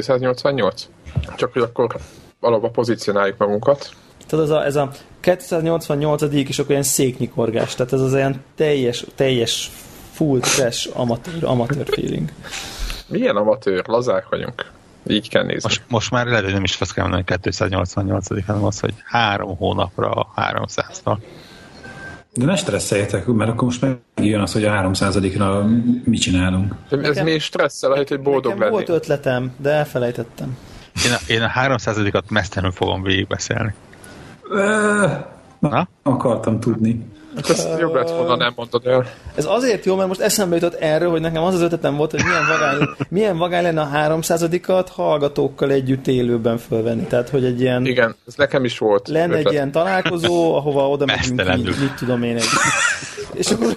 [0.00, 0.88] 288?
[1.36, 1.96] Csak hogy akkor
[2.40, 3.90] alapba pozícionáljuk magunkat.
[4.26, 4.90] Tehát ez a, ez a
[5.20, 9.70] 288 és akkor ilyen széknyikorgás, tehát ez az olyan teljes, teljes
[10.12, 12.28] full trash amatőr, amatőr feeling.
[13.06, 13.84] Milyen amatőr?
[13.86, 14.70] Lazák vagyunk.
[15.06, 15.60] Így kell nézni.
[15.62, 18.94] Most, most már lehet, hogy nem is azt kell mondani, hogy 288 hanem az, hogy
[19.04, 21.16] három hónapra a 300-tal.
[22.36, 23.84] De ne stresszeljetek, mert akkor most
[24.16, 25.64] megjön az, hogy a 300-ra
[26.04, 26.74] mit csinálunk.
[26.88, 28.72] De ez Nekem- mi stresszel, lehet, hogy boldog Nekem lenni.
[28.72, 30.56] volt ötletem, de elfelejtettem.
[31.06, 33.74] Én a, én a 300-at mesztelenül fogom végigbeszélni.
[35.58, 35.88] Na?
[36.02, 37.04] Akartam tudni.
[37.36, 39.06] Hát ezt jobb lett volna, nem mondod el.
[39.34, 42.22] Ez azért jó, mert most eszembe jutott erről, hogy nekem az az ötletem volt, hogy
[42.24, 47.02] milyen vagány, milyen vagány lenne a 300-at hallgatókkal együtt élőben fölvenni.
[47.02, 49.08] Tehát, hogy egy ilyen Igen, ez nekem is volt.
[49.08, 49.52] lenne egy ötlet.
[49.52, 52.44] ilyen találkozó, ahova oda megyünk így, mit tudom én egy...
[53.32, 53.74] És akkor,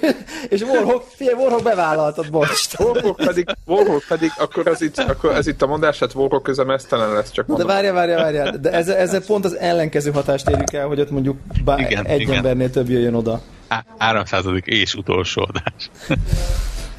[0.49, 2.67] és Warhawk, figyelj, Warhawk bevállaltad, bocs.
[2.80, 6.64] Warhawk pedig, Warhawk pedig, akkor ez itt, akkor ez itt a mondás, hát Warhawk köze
[6.64, 7.67] mesztelen lesz, csak De mondom.
[7.75, 8.58] várjál, várjál, várjál.
[8.61, 12.21] De ezzel, ezzel pont az ellenkező hatást érjük el, hogy ott mondjuk bár Igen, egy
[12.21, 12.36] igen.
[12.36, 13.42] embernél több jöjjön oda.
[13.67, 15.90] Á, 300 és utolsó adás.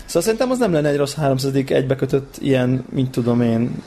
[0.08, 3.82] Szóval szerintem az nem lenne egy rossz 300 egybekötött ilyen, mint tudom én,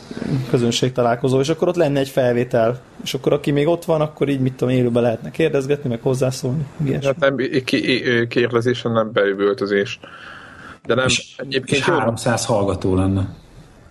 [0.49, 2.81] közönség találkozó, és akkor ott lenne egy felvétel.
[3.03, 6.65] És akkor aki még ott van, akkor így, mit tudom, élőben lehetne kérdezgetni, meg hozzászólni.
[6.85, 7.05] Ilyesmi.
[7.05, 7.35] Hát nem,
[8.27, 9.99] kérdezésen nem beüvöltözés.
[10.85, 13.35] De nem, És, és egyébként jó, 300 hallgató lenne.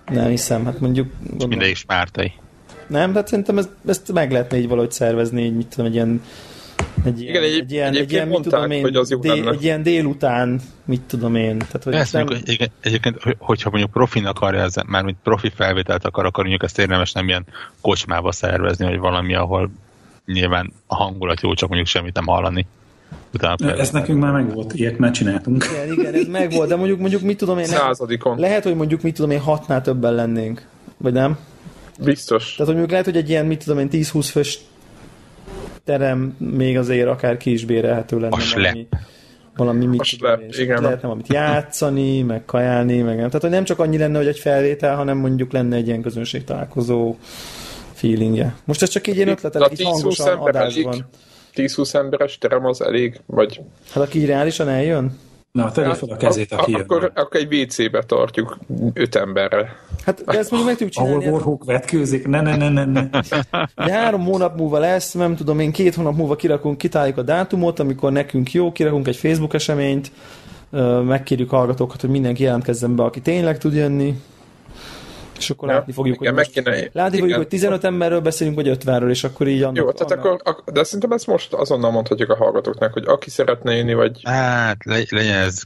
[0.07, 1.09] Nem hiszem, hát mondjuk...
[1.21, 2.33] Gondolom, Minden is Mártai.
[2.87, 6.23] nem, hát szerintem ezt, ezt meg lehetne így valahogy szervezni, így mit tudom, egy ilyen
[7.05, 9.21] egy ilyen, Igen, egy- egy ilyen, egy ilyen, mit mondták, tudom én, hogy az jó
[9.23, 9.51] lenne.
[9.51, 11.59] egy ilyen délután, mit tudom én.
[11.59, 15.17] Tehát, hogy Ezt nem, mondjuk, egyébként, egyébként, hogy- hogyha mondjuk profin akarja, ez, már mint
[15.23, 17.47] profi felvételt akar, akkor mondjuk ezt érdemes nem ilyen
[17.81, 19.71] kocsmába szervezni, vagy valami, ahol
[20.27, 22.67] nyilván a hangulat jó, csak mondjuk semmit nem hallani.
[23.35, 25.65] Utána Ez nekünk már megvolt, ilyet már csináltunk.
[25.73, 28.39] igen, igen, ez megvolt, de mondjuk, mondjuk mit tudom én, lehet, századikon.
[28.39, 30.67] lehet, hogy mondjuk mit tudom én, hatnál többen lennénk.
[30.97, 31.39] Vagy nem?
[32.05, 32.43] Biztos.
[32.45, 34.59] Tehát, hogy mondjuk lehet, hogy egy ilyen, mit tudom én, 10-20 fős
[35.91, 38.37] terem még azért akár ki is bérelhető lenne.
[38.37, 38.75] A slep.
[38.75, 38.89] valami,
[39.57, 40.83] valami mit A tudom igen.
[40.83, 43.27] Lehetne valamit játszani, meg kajálni, meg nem.
[43.27, 46.45] Tehát, hogy nem csak annyi lenne, hogy egy felvétel, hanem mondjuk lenne egy ilyen közönség
[46.45, 47.17] találkozó
[47.93, 48.55] feelingje.
[48.65, 51.09] Most ez csak így ilyen a így 10-20 hangosan adásban.
[51.55, 53.61] 10-20 emberes terem az elég, vagy...
[53.93, 55.19] Hát aki reálisan eljön?
[55.53, 56.81] Na, tegye fel a kezét, aki jön.
[56.81, 58.59] akkor, akkor egy WC-be tartjuk
[58.93, 59.77] öt emberre.
[60.05, 61.35] Hát de ezt mondjuk meg tudjuk Ahol csinálni.
[61.35, 63.09] Warhawk vetkőzik, ne, ne, ne, ne, ne.
[63.75, 67.79] De három hónap múlva lesz, nem tudom én, két hónap múlva kirakunk, kitáljuk a dátumot,
[67.79, 70.13] amikor nekünk jó, kirakunk egy Facebook eseményt,
[71.05, 74.21] megkérjük a hallgatókat, hogy mindenki jelentkezzen be, aki tényleg tud jönni,
[75.41, 77.37] és akkor Ja, látni fogjuk, igen, hogy meg most, kéne- látni fogjuk, igen.
[77.39, 80.73] hogy 15 emberről beszélünk, vagy 50-ről, és akkor így annak, Jó, tehát annak- akkor, ak-
[80.73, 85.03] de szerintem ezt most azonnal mondhatjuk a hallgatóknak, hogy aki szeretne jönni, vagy Hát le,
[85.09, 85.63] legyen ez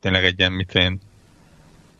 [0.00, 1.00] tényleg egy ilyen, mit én,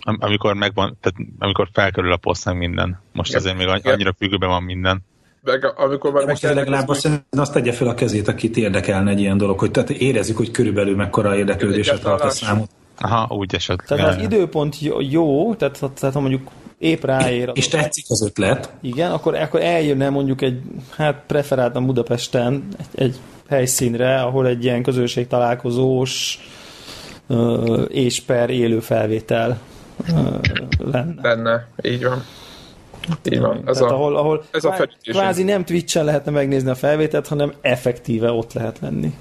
[0.01, 3.01] am- amikor megvan, tehát amikor felkerül a poszt meg minden.
[3.13, 3.41] Most Igen.
[3.41, 3.93] azért még Igen.
[3.95, 5.01] annyira függőben van minden.
[5.43, 9.11] meg, amikor már De most ez legalább azt, azt tegye fel a kezét, akit érdekelne
[9.11, 12.71] egy ilyen dolog, hogy tehát érezzük, hogy körülbelül mekkora érdeklődésre tart a számot.
[12.99, 13.99] Aha, úgy esetleg.
[13.99, 18.71] Tehát az időpont jó, jó tehát, tehát ha mondjuk épp ráér, És tetszik az ötlet,
[18.81, 23.17] igen, akkor, akkor eljönne mondjuk egy, hát preferáltan Budapesten egy, egy
[23.49, 26.39] helyszínre, ahol egy ilyen közönség találkozós
[27.27, 29.59] ö, és per élő felvétel
[30.09, 30.13] ö,
[30.79, 31.15] lenne.
[31.23, 31.69] lenne.
[31.83, 32.25] Így van.
[33.31, 33.63] Így van.
[33.67, 35.17] Ez Tehát a, ahol, ahol ez a kvá- felütésünk.
[35.17, 39.15] kvázi nem Twitch-en lehetne megnézni a felvételt, hanem effektíve ott lehet lenni.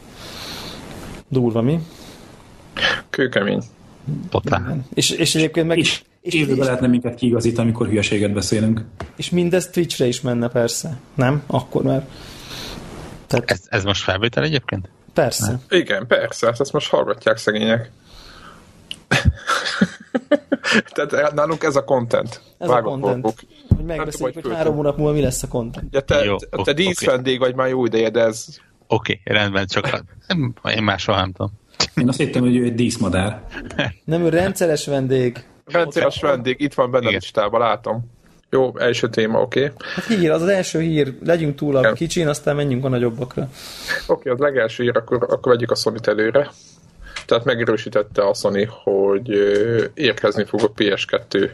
[1.29, 1.79] Durva, mi?
[3.09, 3.63] kőkemény.
[4.29, 4.77] Totál.
[4.93, 5.77] És, és egyébként meg...
[5.77, 8.85] és, és, élőben és, lehetne minket kiigazítani, amikor hülyeséget beszélünk.
[9.15, 10.97] és mindez Twitchre is menne persze.
[11.15, 11.43] Nem?
[11.47, 12.07] Akkor már.
[13.27, 14.89] Tehát Ez, ez most felvétel egyébként?
[15.13, 15.59] persze.
[15.69, 17.91] Igen, persze, hát ezt most hallgatják szegények.
[20.93, 22.41] Tehát nálunk ez a content.
[22.57, 23.21] Ez a Vágott content.
[23.21, 23.39] borgok.
[23.75, 25.93] Hogy megbeszéljük, vagy hogy három hónap múlva mi lesz a content.
[25.93, 28.45] Ja, te, Jó, te, te díszvendég vagy már jó ideje, de ez
[28.87, 31.51] Oké, okay, rendben, csak nem, én már soha nem tudom.
[31.95, 33.43] Én azt hittem, hogy ő egy díszmadár.
[34.05, 35.45] Nem, ő rendszeres vendég.
[35.65, 37.19] Rendszeres vendég, itt van benne a Igen.
[37.21, 38.11] listában, látom.
[38.49, 39.63] Jó, első téma, oké.
[39.63, 39.75] Okay.
[39.95, 41.13] Hát hír, az az első hír.
[41.25, 41.93] Legyünk túl a Igen.
[41.93, 43.49] kicsin, aztán menjünk a nagyobbakra.
[44.07, 46.51] Oké, az legelső ír, akkor, akkor vegyük a sony előre.
[47.25, 49.29] Tehát megerősítette a Sony, hogy
[49.93, 51.49] érkezni fog a PS2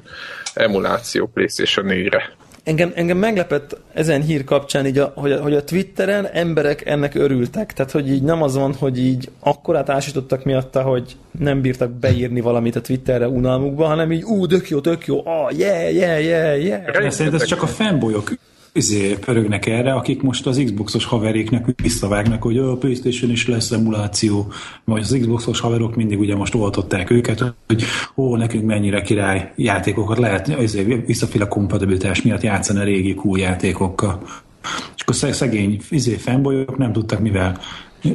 [0.53, 2.31] emuláció PlayStation 4-re.
[2.69, 7.16] Engem, engem meglepett ezen hír kapcsán, így a, hogy, a, hogy a Twitteren emberek ennek
[7.16, 7.74] örültek.
[7.74, 12.42] Tehát, hogy így nem az van, hogy így akkorát ásítottak miatta, hogy nem bírtak beírni
[12.42, 16.63] valamit a Twitterre unalmukba, hanem így ú, tök jó, tök jó, ah, yeah, yeah, yeah,
[16.63, 17.10] yeah.
[17.10, 18.31] Szerintem ez csak a fanboyok
[18.74, 24.51] izé, pörögnek erre, akik most az Xboxos haveréknek visszavágnak, hogy a Playstation is lesz emuláció,
[24.83, 27.83] vagy az Xboxos haverok mindig ugye most oltották őket, hogy
[28.16, 34.21] ó, nekünk mennyire király játékokat lehet izé, visszaféle kompatibilitás miatt játszani a régi cool játékokkal.
[34.95, 37.60] És akkor szegény izé, fanboyok nem tudtak mivel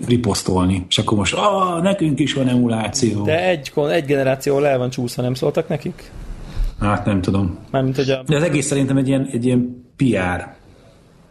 [0.06, 0.86] riposztolni.
[0.88, 3.24] És akkor most, ah, nekünk is van emuláció.
[3.24, 6.10] De egy, egy generáció el van csúszva, nem szóltak nekik?
[6.84, 7.58] Hát nem tudom.
[7.70, 8.22] Mármint, hogy a...
[8.26, 10.48] De az egész szerintem egy ilyen, egy ilyen PR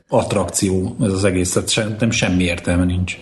[0.07, 3.17] attrakció ez az egész, tehát sem, nem semmi értelme nincs.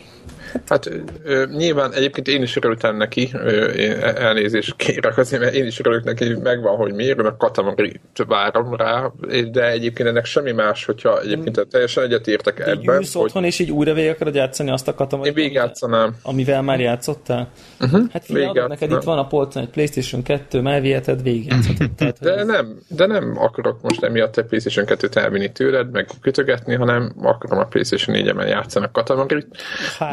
[0.67, 0.89] Hát
[1.23, 5.79] ö, nyilván egyébként én is örültem neki, ö, én elnézést kérek azért, mert én is
[5.79, 9.11] örülök neki, megvan, hogy miért, mert Katamari várom rá,
[9.51, 12.97] de egyébként ennek semmi más, hogyha egyébként teljesen egyetértek ebben.
[12.97, 13.23] Ülsz hogy...
[13.23, 16.15] otthon, és így újra végig akarod játszani azt a Katamari, Én végigjátszanám.
[16.23, 17.49] amivel már játszottál?
[17.79, 18.01] Uh-huh.
[18.11, 21.89] Hát figyelj, neked itt van a polcon egy Playstation 2, már viheted, végigjátszhatod.
[22.19, 22.47] de, ez...
[22.47, 27.59] nem, de nem akarok most emiatt egy Playstation 2-t elvinni tőled, meg kötögetni, hanem akarom
[27.59, 29.47] a Playstation 4-en játszani a Katamarit.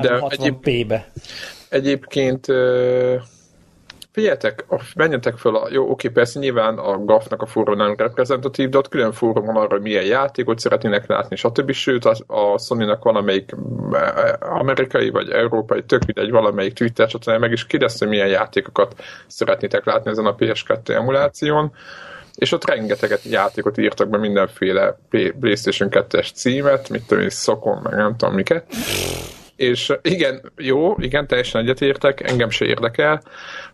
[0.01, 0.95] De Egyéb,
[1.69, 2.47] Egyébként
[4.19, 4.65] figyeljetek,
[4.97, 8.89] menjetek föl a, jó, oké, persze nyilván a GAF-nak a fórum nem reprezentatív, de ott
[8.89, 11.73] külön fórum van arra, hogy milyen játékot szeretnének látni, stb.
[11.73, 13.55] Sőt, a, a Sony-nak valamelyik
[14.41, 18.95] amerikai vagy európai, tök mindegy, valamelyik Twitter csatornája meg is kérdezte, milyen játékokat
[19.27, 21.73] szeretnétek látni ezen a PS2 emuláción.
[22.35, 24.99] És ott rengeteget játékot írtak be mindenféle
[25.41, 28.65] PlayStation 2-es címet, mit tudom én, szokon, meg nem tudom miket
[29.59, 33.23] és igen, jó, igen, teljesen egyetértek, engem se érdekel,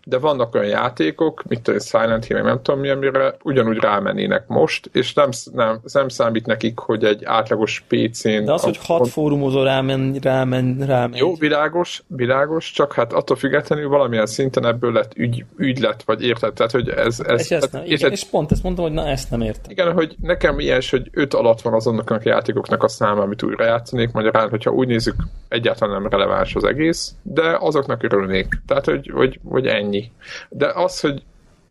[0.03, 4.89] de vannak olyan játékok, mit tudom, Silent Hill, nem tudom mi, amire ugyanúgy rámennének most,
[4.93, 8.43] és nem, nem, nem számít nekik, hogy egy átlagos PC-n...
[8.43, 11.17] De az, a, hogy hat fórumozó rámen, rámen, rámen.
[11.17, 16.53] Jó, világos, világos, csak hát attól függetlenül valamilyen szinten ebből lett ügy, ügylet, vagy érted,
[16.53, 17.19] tehát, hogy ez...
[17.19, 19.71] ez és, tehát, nem, igen, és pont ezt mondtam, hogy na ezt nem értem.
[19.71, 23.65] Igen, hogy nekem ilyen, hogy öt alatt van azonnak a játékoknak a száma, amit újra
[23.65, 25.15] játszanék, magyarán, hogyha úgy nézzük,
[25.47, 28.47] egyáltalán nem releváns az egész, de azoknak örülnék.
[28.67, 30.11] Tehát, hogy, hogy, hogy ennyi.
[30.49, 31.23] De az, hogy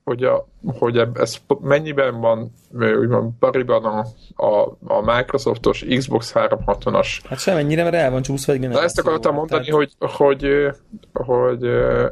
[0.04, 0.46] hogy, a,
[0.78, 4.04] hogy ez mennyiben van úgymond pariban a,
[4.46, 7.06] a, a Microsoftos Xbox 360-as.
[7.28, 9.76] Hát semennyire, mert el van csúszva egy De ezt akartam mondani, tehát...
[9.76, 10.70] hogy, hogy,
[11.12, 11.64] hogy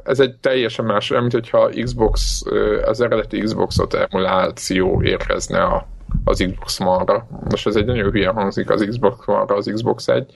[0.05, 2.43] ez egy teljesen más, mint hogyha Xbox,
[2.85, 5.87] az eredeti Xboxot emuláció érkezne a,
[6.25, 7.27] az Xbox One-ra.
[7.51, 10.35] Most ez egy nagyon hülye hangzik az Xbox One-ra, az Xbox 1,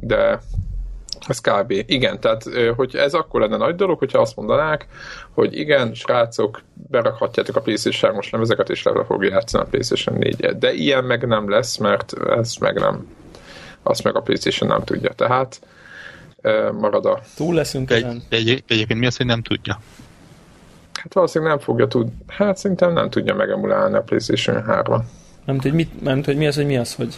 [0.00, 0.40] de
[1.26, 1.70] ez kb.
[1.86, 2.42] Igen, tehát
[2.76, 4.86] hogy ez akkor lenne nagy dolog, hogyha azt mondanák,
[5.30, 10.36] hogy igen, srácok, berakhatjátok a PlayStation 3-os lemezeket, és le fogja játszani a PlayStation 4
[10.36, 13.06] De ilyen meg nem lesz, mert ez meg nem,
[13.82, 15.12] azt meg a PlayStation nem tudja.
[15.12, 15.60] Tehát
[16.72, 17.20] marad a...
[17.36, 18.22] Túl leszünk ezen.
[18.28, 19.80] Egy, egy, egyébként mi az, hogy nem tudja?
[20.92, 22.12] Hát valószínűleg nem fogja tudni.
[22.26, 25.08] Hát szerintem nem tudja megemulálni a PlayStation 3
[25.44, 27.14] Nem tudja, mit, nem tudja, mi az, hogy mi az, hogy...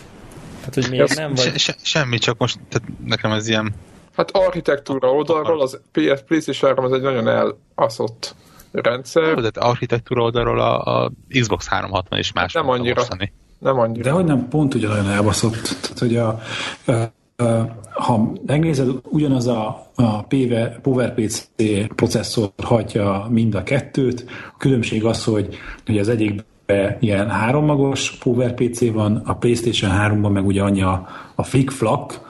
[0.64, 1.44] Hát, hogy miért nem vagy...
[1.44, 3.74] Se, se, semmi, csak most tehát nekem ez ilyen
[4.18, 7.28] Hát architektúra oldalról az PS PlayStation 3 az egy nagyon
[7.76, 8.34] elaszott
[8.72, 9.22] rendszer.
[9.22, 12.54] Jó, de architektúra oldalról a, a Xbox 360 is más.
[12.54, 12.94] Hát nem annyira.
[12.94, 13.32] Mostani.
[13.58, 14.02] Nem annyira.
[14.02, 15.62] De hogy nem pont ugyanolyan elbaszott.
[15.80, 16.40] Tehát, hogy a,
[16.84, 16.92] a,
[17.42, 20.22] a, ha megnézed, ugyanaz a, a
[20.82, 21.46] PowerPC
[21.94, 24.24] processzor hagyja mind a kettőt.
[24.52, 25.56] A különbség az, hogy,
[25.86, 26.44] hogy az egyik
[27.00, 32.20] ilyen hárommagos PowerPC van, a PlayStation 3-ban meg ugye annyi a, a flick-flack,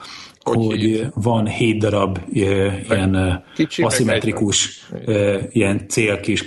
[0.55, 4.87] hogy, hogy van hét darab ilyen Kicsi, aszimmetrikus
[5.49, 6.43] ilyen célkis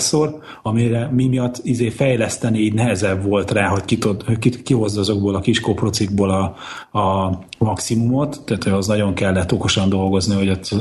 [0.00, 5.00] koprocesszor, amire mi miatt izé fejleszteni így nehezebb volt rá, hogy ki, tud, ki, kihozza
[5.00, 10.74] azokból a kis koprocikból a, a maximumot, tehát az nagyon kellett okosan dolgozni, hogy, ott,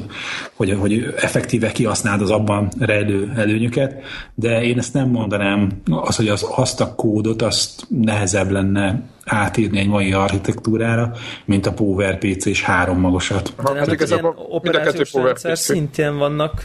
[0.56, 4.02] hogy, hogy effektíve kihasználd az abban rejlő előnyöket,
[4.36, 9.80] de én ezt nem mondanám, az, hogy az, azt a kódot, azt nehezebb lenne átírni
[9.80, 11.12] egy mai architektúrára,
[11.46, 13.54] mint a PowerPC és három magasat.
[13.64, 16.64] De hát ez a operációs rendszer szintén vannak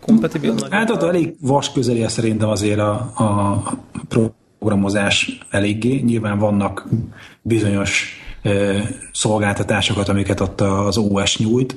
[0.00, 0.54] kompatibil?
[0.70, 3.62] Hát ott elég vas közeli szerintem azért a, a
[4.08, 6.00] programozás eléggé.
[6.04, 6.88] Nyilván vannak
[7.42, 8.18] bizonyos
[9.12, 11.76] szolgáltatásokat, amiket ott az OS nyújt,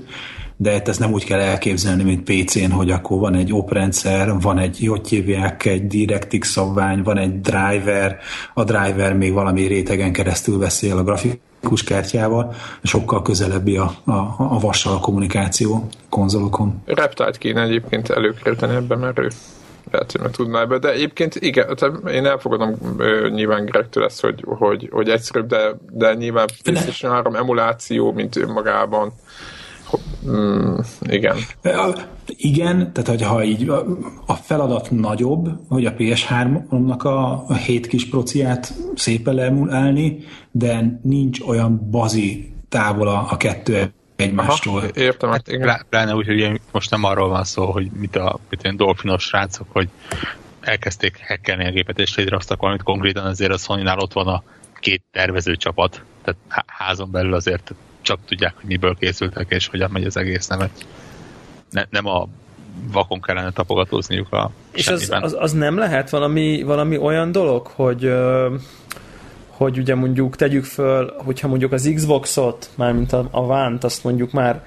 [0.58, 4.86] de ezt nem úgy kell elképzelni, mint PC-n, hogy akkor van egy oprendszer, van egy,
[4.88, 8.18] hogy hívják, egy DirectX szabvány, van egy driver,
[8.54, 11.40] a driver még valami rétegen keresztül veszi el a grafikus
[11.86, 12.54] kártyával,
[12.84, 16.82] sokkal közelebbi a, a, a vassal a kommunikáció konzolokon.
[16.86, 19.28] Reptile kéne egyébként előkerülteni ebben, mert ő
[19.92, 24.22] lehet, hogy meg tudná ebbe, de egyébként igen, tehát én elfogadom uh, nyilván Gregtől ezt,
[24.22, 29.14] hogy, hogy, hogy egyszerűbb, de, de nyilván PlayStation 3 emuláció, mint önmagában
[30.28, 31.38] Mm, igen.
[32.26, 33.70] Igen, tehát hogyha így
[34.26, 40.18] a feladat nagyobb, hogy a PS3-nak a, a 7 kis prociát szépen leemulálni,
[40.52, 44.78] de nincs olyan bazi távol a, a kettő egymástól.
[44.78, 45.86] Aha, értem, hát igen.
[45.90, 49.90] Pláne úgy, hogy most nem arról van szó, hogy mit a mit dolfinos srácok, hogy
[50.60, 54.44] elkezdték hackelni a gépet, és létrehoztak valamit konkrétan, azért a sony ott van a
[54.80, 57.74] két tervező csapat, tehát házon belül azért
[58.04, 60.86] csak tudják, hogy miből készültek, és hogyan megy az egész nemet.
[61.70, 62.28] Ne, nem a
[62.92, 68.14] vakon kellene tapogatózniuk a És az, az, az, nem lehet valami, valami olyan dolog, hogy
[69.48, 74.32] hogy ugye mondjuk tegyük föl, hogyha mondjuk az Xboxot, mármint a, a Vánt, azt mondjuk
[74.32, 74.66] már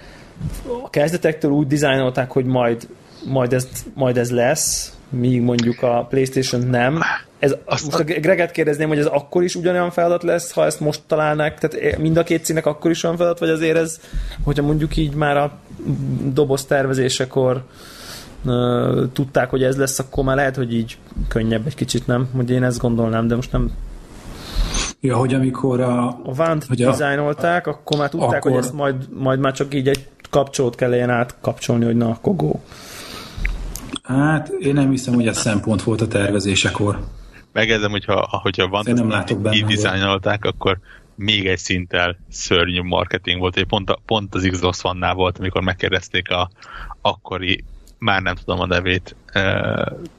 [0.82, 2.88] a kezdetektől úgy dizájnolták, hogy majd,
[3.24, 7.00] majd, ez, majd ez lesz, míg mondjuk a Playstation nem.
[7.38, 10.80] Ez, Azt most a Greget kérdezném, hogy ez akkor is ugyanolyan feladat lesz, ha ezt
[10.80, 14.00] most találnák, tehát mind a két színek akkor is olyan feladat, vagy azért ez,
[14.42, 15.58] hogyha mondjuk így már a
[16.32, 17.62] doboz tervezésekor
[19.12, 20.98] tudták, hogy ez lesz, akkor már lehet, hogy így
[21.28, 22.28] könnyebb egy kicsit, nem?
[22.36, 23.70] Hogy én ezt gondolnám, de most nem
[25.00, 26.06] Ja, hogy amikor a...
[26.24, 28.50] A Vánt dizájnolták, akkor már tudták, akkor...
[28.50, 32.52] hogy ezt majd, majd már csak így egy kapcsolót kelljen átkapcsolni, hogy na, akkor go.
[34.06, 36.98] Hát én nem hiszem, hogy ez szempont volt a tervezésekor.
[37.52, 40.78] Megérzem, hogyha, hogyha van, nem látok benne, így dizájnolták, akkor
[41.14, 43.64] még egy szinttel szörnyű marketing volt.
[43.64, 46.50] Pont, a, pont az Xbox one volt, amikor megkérdezték a
[47.00, 47.64] akkori,
[47.98, 49.16] már nem tudom a nevét,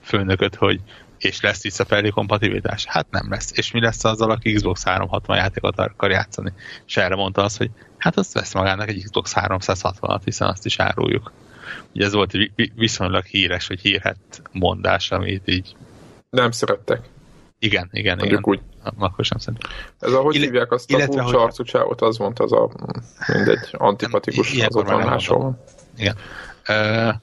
[0.02, 0.82] főnököt, hogy
[1.18, 2.86] és lesz visszafelé kompatibilitás?
[2.86, 3.52] Hát nem lesz.
[3.54, 6.54] És mi lesz azzal, aki Xbox 360 játékot akar játszani?
[6.88, 10.80] És erre mondta az, hogy hát azt vesz magának egy Xbox 360-at, hiszen azt is
[10.80, 11.32] áruljuk.
[11.94, 14.18] Ugye ez volt egy viszonylag híres, vagy hírhet
[14.52, 15.76] mondás, amit így...
[16.30, 17.10] Nem szerettek.
[17.60, 18.54] Igen, igen, Mondjuk igen.
[18.54, 18.92] úgy.
[18.98, 19.70] Akkor sem szerintem.
[20.00, 22.70] Ez a, hogy Ill- hívják azt a furcsa arcú csávot, az mondta, az a
[23.34, 25.64] mindegy, antipatikus, az ott van máshol.
[25.98, 26.16] Igen.
[26.70, 27.14] Uh,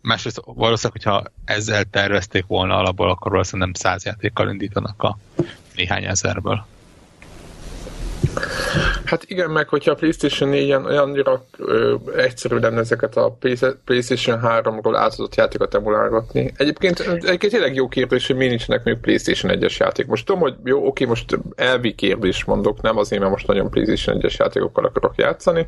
[0.00, 5.18] másrészt valószínűleg, hogyha ezzel tervezték volna alapból, akkor valószínűleg nem száz játékkal indítanak a
[5.74, 6.66] néhány ezerből.
[9.04, 13.38] Hát igen, meg hogyha a PlayStation 4-en olyannyira ö, egyszerű lenne ezeket a
[13.84, 16.52] PlayStation 3-ról átadott játékot emulálgatni.
[16.56, 20.06] Egyébként, egyébként tényleg jó kérdés, hogy mi nincsenek még PlayStation 1-es játék.
[20.06, 24.20] Most tudom, hogy jó, oké, most elvi kérdés mondok, nem azért, mert most nagyon PlayStation
[24.20, 25.66] 1-es játékokkal akarok játszani,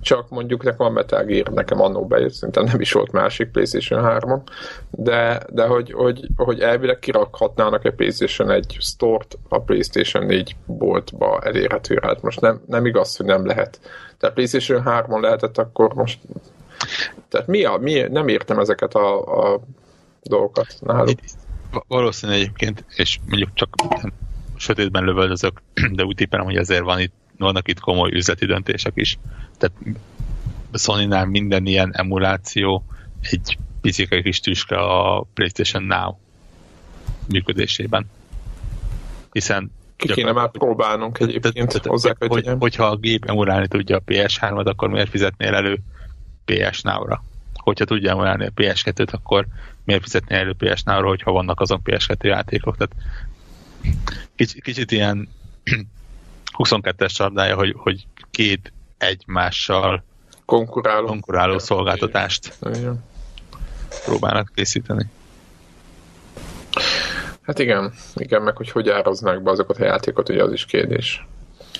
[0.00, 4.02] csak mondjuk nekem a Metal Gear nekem annó bejött, szinte nem is volt másik PlayStation
[4.02, 4.42] 3
[4.90, 11.40] de, de hogy, hogy, hogy elvileg kirakhatnának egy PlayStation 1 store-t a PlayStation 4 boltba
[11.40, 12.06] elérhetőre.
[12.06, 13.80] Hát most nem, nem igaz, hogy nem lehet.
[14.18, 16.18] Tehát PlayStation 3-on lehetett, akkor most
[17.28, 19.60] tehát mi a, mi, nem értem ezeket a, a
[20.22, 21.18] dolgokat náluk.
[21.88, 23.68] Valószínűleg egyébként, és mondjuk csak
[24.56, 25.62] sötétben lövöldözök,
[25.96, 29.18] de úgy tippelem, hogy ezért van itt, vannak itt komoly üzleti döntések is.
[29.58, 29.76] Tehát
[30.72, 32.84] Sony-nál minden ilyen emuláció
[33.20, 36.16] egy picike kis tüske a PlayStation Now
[37.28, 38.06] működésében.
[39.32, 43.96] Hiszen ki kéne már próbálnunk egyébként tehát, hozzá, hogy, hogy, hogyha a gép emulálni tudja
[43.96, 45.78] a PS3-at, akkor miért fizetnél elő
[46.44, 47.24] PS Now-ra?
[47.54, 49.46] Hogyha tudja emulálni a PS2-t, akkor
[49.84, 52.76] miért fizetnél elő PS Now-ra, hogyha vannak azon PS2 játékok?
[52.76, 52.94] Tehát
[54.34, 55.28] kicsit, kicsit ilyen
[56.58, 60.04] 22-es csapdája, hogy, hogy két egymással
[60.44, 63.04] konkuráló, konkuráló szolgáltatást Igen.
[64.04, 65.06] próbálnak készíteni.
[67.42, 71.26] Hát igen, igen, meg hogy hogy áraznák be azokat a játékot, ugye az is kérdés.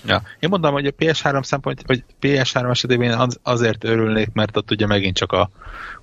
[0.05, 0.23] Ja.
[0.39, 4.87] Én mondom, hogy a PS3 szempont, vagy PS3 esetében az, azért örülnék, mert ott ugye
[4.87, 5.51] megint csak a,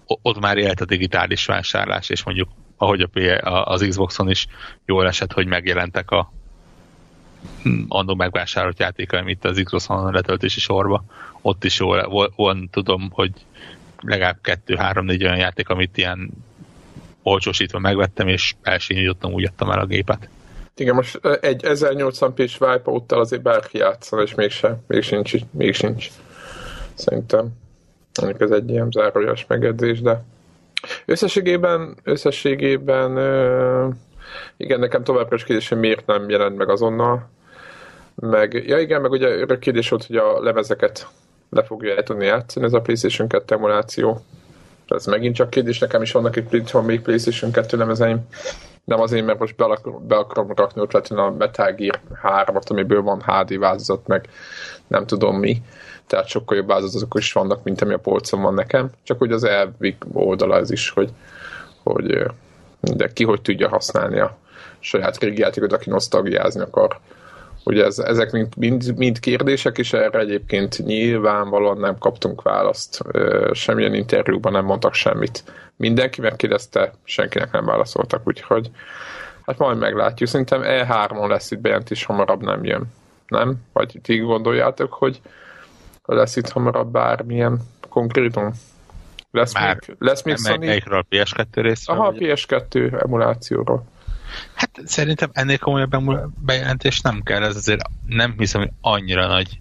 [0.05, 4.47] ott már élt a digitális vásárlás, és mondjuk ahogy a, az Xboxon is
[4.85, 6.31] jól esett, hogy megjelentek a
[7.87, 11.03] annó megvásárolt játékai, amit az Xboxon letöltési sorba.
[11.41, 13.31] Ott is jól van, tudom, hogy
[14.01, 16.29] legalább kettő, három, négy olyan játék, amit ilyen
[17.23, 20.29] olcsósítva megvettem, és elsényítottam, úgy adtam el a gépet.
[20.75, 26.07] Igen, most egy 1080p-s Wipeout-tal azért bárki játszol, és mégsem, még sincs, még sincs.
[26.93, 27.47] Szerintem.
[28.21, 30.23] Mondjuk ez egy ilyen zárójas megedzés, de
[31.05, 33.11] összességében, összességében
[34.57, 37.29] igen, nekem továbbra is kérdés, hogy miért nem jelent meg azonnal.
[38.15, 41.07] Meg, ja igen, meg ugye örök kérdés volt, hogy a lemezeket
[41.49, 44.21] le fogja el tudni játszani, ez a PlayStation 2 emuláció.
[44.87, 48.27] Ez megint csak kérdés, nekem is vannak itt van még PlayStation 2 lemezeim.
[48.83, 53.01] Nem azért, mert most be, akarom, be akarom rakni ott a Metal Gear 3-at, amiből
[53.01, 54.29] van HD változat, meg
[54.87, 55.61] nem tudom mi.
[56.07, 58.89] Tehát sokkal jobb változatok is vannak, mint ami a polcon van nekem.
[59.03, 61.09] Csak hogy az elvi oldala ez is, hogy,
[61.83, 62.25] hogy
[62.79, 64.37] de ki hogy tudja használni a
[64.85, 66.99] saját régi játékot, aki nosztalgiázni akar
[67.67, 73.03] Ugye ez, ezek mind, mind, mind kérdések, és erre egyébként nyilvánvalóan nem kaptunk választ.
[73.51, 75.43] Semmilyen interjúban nem mondtak semmit.
[75.75, 78.69] Mindenki megkérdezte, senkinek nem válaszoltak, úgyhogy
[79.45, 80.29] hát majd meglátjuk.
[80.29, 82.83] Szerintem E3-on lesz itt bejelentés, hamarabb nem jön.
[83.27, 83.55] Nem?
[83.73, 85.21] Vagy ti gondoljátok, hogy
[86.03, 88.53] lesz itt hamarabb bármilyen konkrétum?
[89.31, 90.59] Lesz Már még, lesz még Sony?
[90.59, 91.97] melyikről a PS2 részről?
[91.97, 93.83] Aha, vagy- PS2 emulációról.
[94.53, 95.95] Hát szerintem ennél komolyabb
[96.45, 99.59] bejelentés nem kell, ez azért nem hiszem, hogy annyira nagy.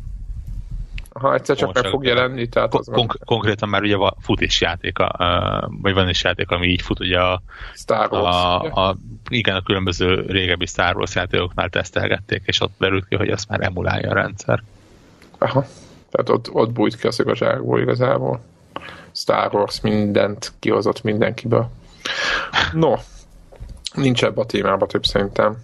[1.12, 4.40] Ha egyszer csak meg fog jelenni, tehát Kon- az konk- konkrétan már ugye va- fut
[4.40, 7.43] is játéka, uh, vagy van is játék, ami így fut, ugye a,
[7.75, 8.37] Star Wars.
[8.37, 8.97] a, a,
[9.28, 13.61] igen, a különböző régebbi Star Wars játékoknál tesztelgették, és ott derült ki, hogy azt már
[13.61, 14.62] emulálja a rendszer.
[15.38, 15.66] Aha.
[16.11, 18.40] Tehát ott, ott bújt ki a szög a zsákból igazából.
[19.12, 21.71] Star Wars mindent kihozott mindenkiből.
[22.73, 22.95] No,
[23.94, 25.56] nincs ebbe a témába több szerintem.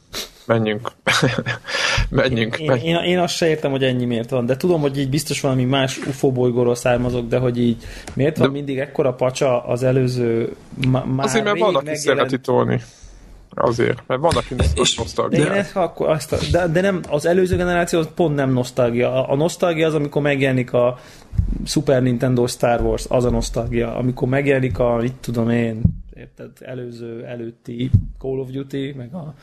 [0.46, 0.90] Menjünk.
[2.08, 2.56] menjünk.
[2.58, 2.86] Én, menjünk.
[3.02, 5.64] én, én azt se értem, hogy ennyi miért van, de tudom, hogy így biztos valami
[5.64, 7.76] más UFO bolygóról származok, de hogy így
[8.14, 10.54] miért van De- mindig ekkora pacsa az előző
[10.90, 12.80] má, már Azért, mert van, aki megjelent- szereti tolni.
[13.54, 14.64] Azért, mert van, aki De
[14.96, 15.44] nosztalgia.
[15.44, 19.12] én ezt, akkor azt, de, de nem, az előző generáció az pont nem nosztalgia.
[19.12, 20.98] A, a nosztalgia az, amikor megjelenik a
[21.64, 23.96] Super Nintendo Star Wars, az a nosztalgia.
[23.96, 25.80] Amikor megjelenik a, mit tudom én,
[26.20, 29.34] érted, előző, előtti Call of Duty, meg a,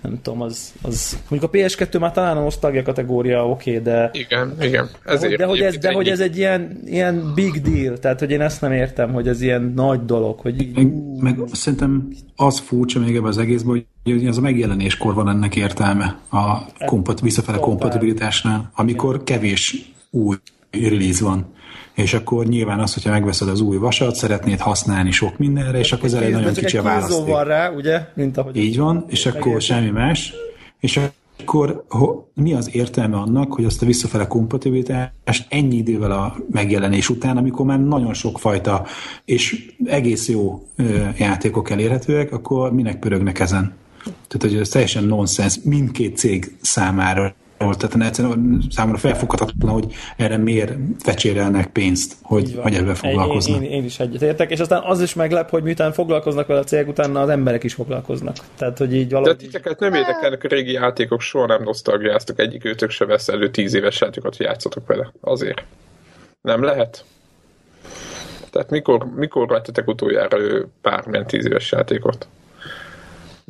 [0.00, 4.10] nem tudom, az, az mondjuk a PS2 már talán a nosztalgia kategória, oké, okay, de
[4.12, 4.88] Igen, igen.
[5.04, 8.40] Ezért de hogy, ez, de hogy ez egy ilyen, ilyen big deal, tehát hogy én
[8.40, 13.00] ezt nem értem, hogy ez ilyen nagy dolog, hogy így, Meg, meg szerintem az furcsa
[13.00, 18.70] még ebben az egészben, hogy az a megjelenéskor van ennek értelme a kompat, visszafele kompatibilitásnál,
[18.74, 20.36] amikor kevés új
[20.70, 21.46] release van.
[21.94, 26.04] És akkor nyilván az, hogyha megveszed az új vasat, szeretnéd használni sok mindenre, és akkor
[26.04, 27.26] az elején nagyon kicsi a választék.
[27.26, 30.32] van rá, ugye, mint ahogy Így van, és akkor semmi más.
[30.80, 31.00] És
[31.42, 37.08] akkor ho, mi az értelme annak, hogy azt a visszafele kompatibilitást ennyi idővel a megjelenés
[37.08, 38.86] után, amikor már nagyon sok fajta
[39.24, 43.74] és egész jó ö, játékok elérhetőek, akkor minek pörögnek ezen?
[44.04, 47.34] Tehát, hogy ez teljesen nonsens mindkét cég számára.
[47.70, 53.62] Tehát egyszerűen számomra felfoghatatlan, hogy erre miért fecsérelnek pénzt, hogy, hogy ebben Én, foglalkoznak.
[53.62, 56.88] én, én is egyetértek, és aztán az is meglep, hogy miután foglalkoznak vele a cégek,
[56.88, 58.36] utána az emberek is foglalkoznak.
[58.56, 59.36] Tehát, hogy így De valahogy...
[59.36, 63.74] titeket nem érdekelnek a régi játékok, soha nem nosztalgiáztok, egyik őtök se vesz elő tíz
[63.74, 65.12] éves játékokat, hogy játszotok vele.
[65.20, 65.64] Azért.
[66.40, 67.04] Nem lehet?
[68.50, 72.26] Tehát mikor, mikor vettetek utoljára ő bármilyen tíz éves játékot?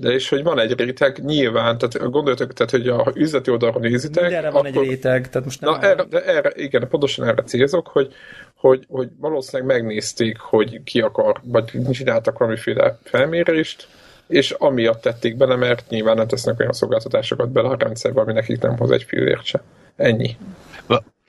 [0.03, 4.23] De és hogy van egy réteg, nyilván, tehát gondoljatok, tehát hogy a üzleti oldalról nézitek,
[4.23, 5.71] Mindenre van egy réteg, tehát most nem...
[5.71, 8.15] Na, erre, de erre, igen, pontosan erre célzok, hogy,
[8.55, 13.89] hogy, hogy valószínűleg megnézték, hogy ki akar, vagy csináltak valamiféle felmérést,
[14.27, 18.61] és amiatt tették bele, mert nyilván nem tesznek olyan szolgáltatásokat bele a rendszerbe, ami nekik
[18.61, 19.63] nem hoz egy fillért se.
[19.97, 20.37] Ennyi.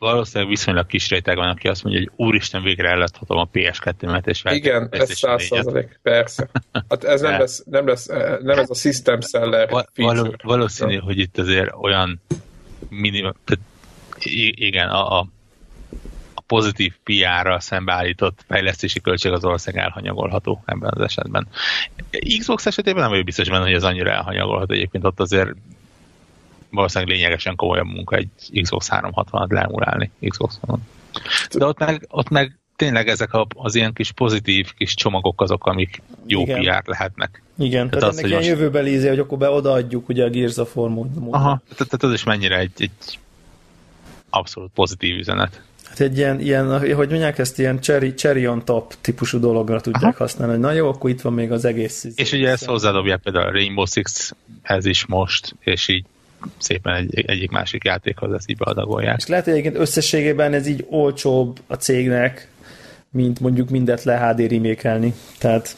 [0.03, 4.27] Va- Valószínűleg viszonylag kis réteg van, aki azt mondja, hogy úristen, végre elláthatom a PS2-met,
[4.27, 5.47] és Igen, ez száz 4-et.
[5.47, 6.49] százalék, persze.
[6.89, 10.19] Hát ez nem lesz, nem lesz, eh, nem ez a system seller Va- feature.
[10.21, 12.21] való, valószínű, hogy itt azért olyan
[12.89, 13.63] minim, tehát
[14.55, 15.27] igen, a, a,
[16.47, 21.47] pozitív PR-ra szembeállított fejlesztési költség az ország elhanyagolható ebben az esetben.
[22.39, 24.73] Xbox esetében nem vagyok biztos benne, hogy ez annyira elhanyagolható.
[24.73, 25.49] Egyébként ott azért
[26.73, 28.27] valószínűleg lényegesen komolyabb munka egy
[28.61, 30.79] Xbox 360-at leemulálni Xbox-on.
[31.57, 35.65] De ott meg, ott meg tényleg ezek a, az ilyen kis pozitív kis csomagok azok,
[35.65, 36.61] amik jó Igen.
[36.61, 37.41] PR lehetnek.
[37.57, 40.57] Igen, tehát, az, ennek ilyen most- jövőbeli íze, hogy akkor be odaadjuk ugye a Gears
[40.57, 40.89] of War.
[41.29, 43.19] Aha, tehát, tehát az is mennyire egy, egy
[44.29, 45.61] abszolút pozitív üzenet.
[45.85, 50.03] Hát egy ilyen, ilyen, hogy mondják ezt, ilyen cherry, cherry on top típusú dologra tudják
[50.03, 50.13] Aha.
[50.17, 52.03] használni, hogy na jó, akkor itt van még az egész.
[52.03, 56.05] izé, És ugye ezt hozzádobják például a Rainbow Six-hez is most, és így
[56.57, 59.17] szépen egy, egyik másik játékhoz ezt így beadagolják.
[59.17, 62.47] És lehet, hogy egyébként összességében ez így olcsóbb a cégnek,
[63.09, 65.13] mint mondjuk mindet le HD remékelni.
[65.37, 65.75] Tehát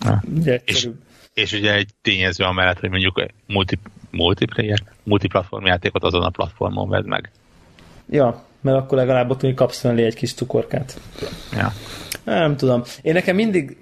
[0.00, 0.22] Ha.
[0.36, 0.88] ugye És,
[1.34, 3.78] és ugye egy tényező amellett, hogy mondjuk multi,
[4.10, 7.30] multiplayer, multiplatform játékot azon a platformon vedd meg.
[8.10, 11.00] Ja, mert akkor legalább ott kapsz mellé egy kis cukorkát.
[11.52, 11.72] Ja.
[12.24, 12.82] Nem tudom.
[13.02, 13.76] Én nekem mindig...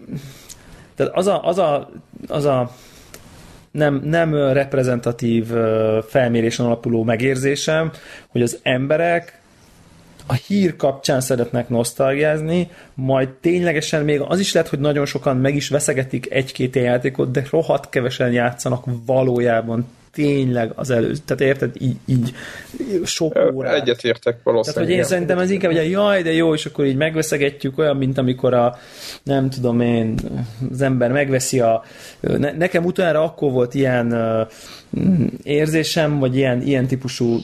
[0.94, 1.90] Tehát az a, az a,
[2.29, 2.75] az a
[3.76, 5.46] nem, nem reprezentatív
[6.08, 7.90] felmérésen alapuló megérzésem,
[8.28, 9.40] hogy az emberek
[10.26, 15.54] a hír kapcsán szeretnek nosztalgiázni, majd ténylegesen még az is lehet, hogy nagyon sokan meg
[15.54, 19.86] is veszegetik egy-két játékot, de rohadt kevesen játszanak valójában
[20.16, 21.22] tényleg az előző.
[21.24, 22.35] Tehát érted, így, így
[23.05, 23.74] sok órát.
[23.74, 24.74] Egyetértek valószínűleg.
[24.74, 27.96] Tehát, hogy én szerintem ez inkább, hogy jaj, de jó, és akkor így megveszegetjük, olyan,
[27.96, 28.76] mint amikor a,
[29.22, 30.14] nem tudom én,
[30.70, 31.85] az ember megveszi a,
[32.20, 34.14] ne, nekem utána akkor volt ilyen
[35.42, 37.38] érzésem, vagy ilyen, ilyen típusú,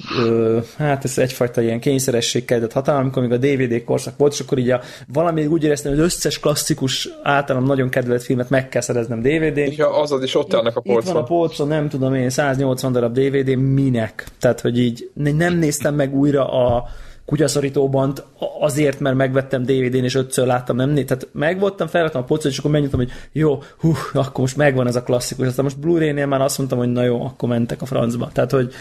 [0.79, 4.59] hát ez egyfajta ilyen kényszeresség kellett hatalma, amikor még a DVD korszak volt, és akkor
[4.59, 4.81] így a,
[5.13, 9.73] valami úgy éreztem, hogy összes klasszikus, általam nagyon kedvelt filmet meg kell szereznem DVD-n.
[9.77, 11.03] Ja, azaz is ott állnak a polcon.
[11.03, 14.27] Itt van a polcon, nem tudom én, 180 darab DVD, minek?
[14.39, 16.85] Tehát, hogy így nem néztem meg újra a
[17.33, 18.13] kutyaszorítóban
[18.61, 21.05] azért, mert megvettem DVD-n, és ötször láttam, nem né?
[21.05, 24.97] Tehát megvoltam, felvettem a polcot, és akkor megnyitom, hogy jó, hú, akkor most megvan ez
[24.97, 25.47] a klasszikus.
[25.47, 28.31] Aztán most Blu-ray-nél már azt mondtam, hogy na jó, akkor mentek a francba.
[28.33, 28.73] Tehát, hogy,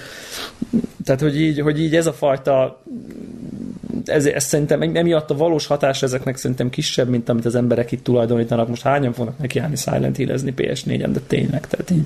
[1.06, 2.82] tehát, hogy, így, hogy így ez a fajta
[4.06, 8.04] ez, ez szerintem emiatt a valós hatás ezeknek szerintem kisebb, mint amit az emberek itt
[8.04, 8.68] tulajdonítanak.
[8.68, 12.06] Most hányan fognak nekiállni Silent Hill-ezni PS4-en, de tényleg, tehát így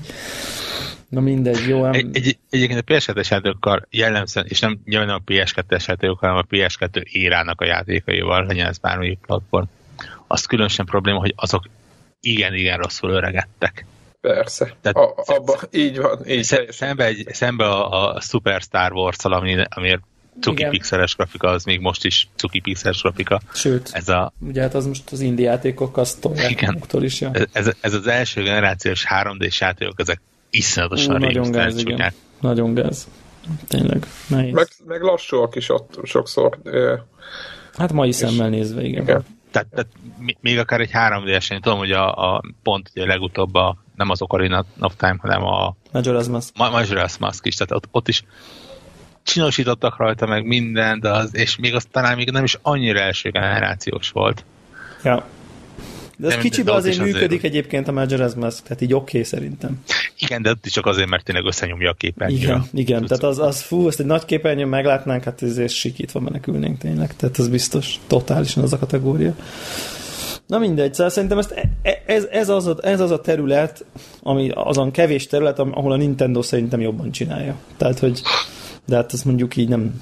[1.16, 1.86] Na mindegy, jó.
[1.86, 6.56] Egy, egy, egyébként a PS2-es játékokkal jellemzően, és nem nyilván a PS2-es játékokkal, hanem a
[6.56, 9.66] PS2 érának a játékaival, legyen ez bármelyik platform,
[10.28, 11.64] az különösen probléma, hogy azok
[12.20, 13.86] igen-igen rosszul öregedtek.
[14.22, 14.76] Persze.
[14.82, 16.28] Tehát, a, abba, így van.
[16.28, 20.02] Így szembe, egy, szembe a, a Super Star Wars-szal, ami, amiért
[20.42, 20.72] cuki Igen.
[20.72, 23.42] pixeles grafika, az még most is cuki pixeles grafika.
[23.54, 27.22] Sőt, ez a, ugye hát az most az indie játékok, azt tolják is.
[27.22, 27.30] Ja.
[27.34, 30.22] Ez, ez, ez, az első generációs 3D-s játékok, ezek
[30.58, 32.14] iszonyatosan Nagyon gáz, igen.
[32.42, 33.08] Nagyon gáz.
[33.68, 34.54] Tényleg, nehéz.
[34.54, 36.60] Meg, meg lassúak is ott sokszor.
[37.78, 39.02] Hát mai és, szemmel nézve, igen.
[39.02, 39.26] igen.
[39.52, 39.88] Tehát, tehát
[40.42, 44.22] még akár egy 3D-esen, én tudom, hogy a, a pont ugye legutóbb a, nem az
[44.22, 46.58] Ocarina of Time, hanem a Majora's Mask.
[46.58, 48.24] Ma, Majora's Mask is, tehát ott, ott is
[49.24, 53.30] csinosítottak rajta meg mindent, de az, és még az talán még nem is annyira első
[53.30, 54.46] generációs volt.
[55.04, 55.26] Ja.
[56.18, 57.44] De ez kicsiben azért működik azért...
[57.44, 59.82] egyébként a Majora's Mask, tehát így oké okay, szerintem.
[60.20, 62.42] Igen, de ott is csak azért, mert tényleg összenyomja a képernyőt.
[62.42, 63.06] Igen, igen.
[63.06, 67.16] tehát az, az fú, ezt egy nagy képernyőn meglátnánk, hát ezért sikítva menekülnénk tényleg.
[67.16, 69.36] Tehát az biztos totálisan az a kategória.
[70.48, 71.52] Na mindegy, szóval szerintem ezt,
[71.82, 73.86] e, ez, ez, az a, ez az a terület,
[74.22, 77.56] ami azon kevés terület, ahol a Nintendo szerintem jobban csinálja.
[77.78, 78.22] Tehát, hogy
[78.86, 80.02] de hát azt mondjuk így nem,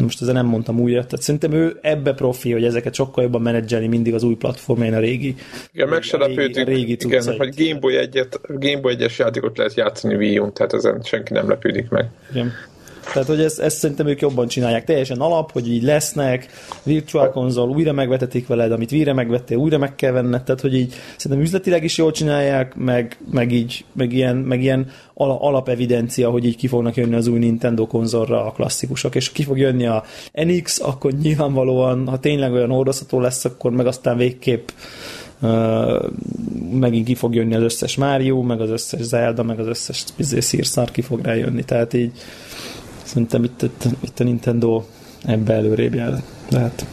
[0.00, 3.86] most ezzel nem mondtam újra, tehát szerintem ő ebbe profi, hogy ezeket sokkal jobban menedzselni
[3.86, 5.34] mindig az új platformjain a régi
[5.72, 10.38] Igen, meg se lepődünk, régi igen, hogy Gameboy, egyet, Gameboy egyes játékot lehet játszani Wii
[10.38, 12.08] U-n, tehát ezen senki nem lepődik meg.
[12.30, 12.52] Igen.
[13.12, 14.84] Tehát, hogy ezt, ezt szerintem ők jobban csinálják.
[14.84, 16.46] Teljesen alap, hogy így lesznek,
[16.82, 20.42] virtual konzol, újra megvetetik veled, amit víre megvettél, újra meg kell venned.
[20.42, 24.90] Tehát, hogy így szerintem üzletileg is jól csinálják, meg, meg így, meg ilyen, meg ilyen
[25.14, 29.58] alapevidencia, hogy így ki fognak jönni az új Nintendo konzolra a klasszikusok, és ki fog
[29.58, 34.68] jönni a NX, akkor nyilvánvalóan, ha tényleg olyan hordozható lesz, akkor meg aztán végképp
[35.42, 36.10] Uh,
[36.72, 40.90] megint ki fog jönni az összes Mario, meg az összes Zelda, meg az összes szírszar
[40.90, 42.12] ki fog rájönni, tehát így
[43.10, 44.84] Szerintem itt, itt, itt a Nintendo
[45.24, 46.22] ebbe előrébb jár.
[46.50, 46.86] Lehet.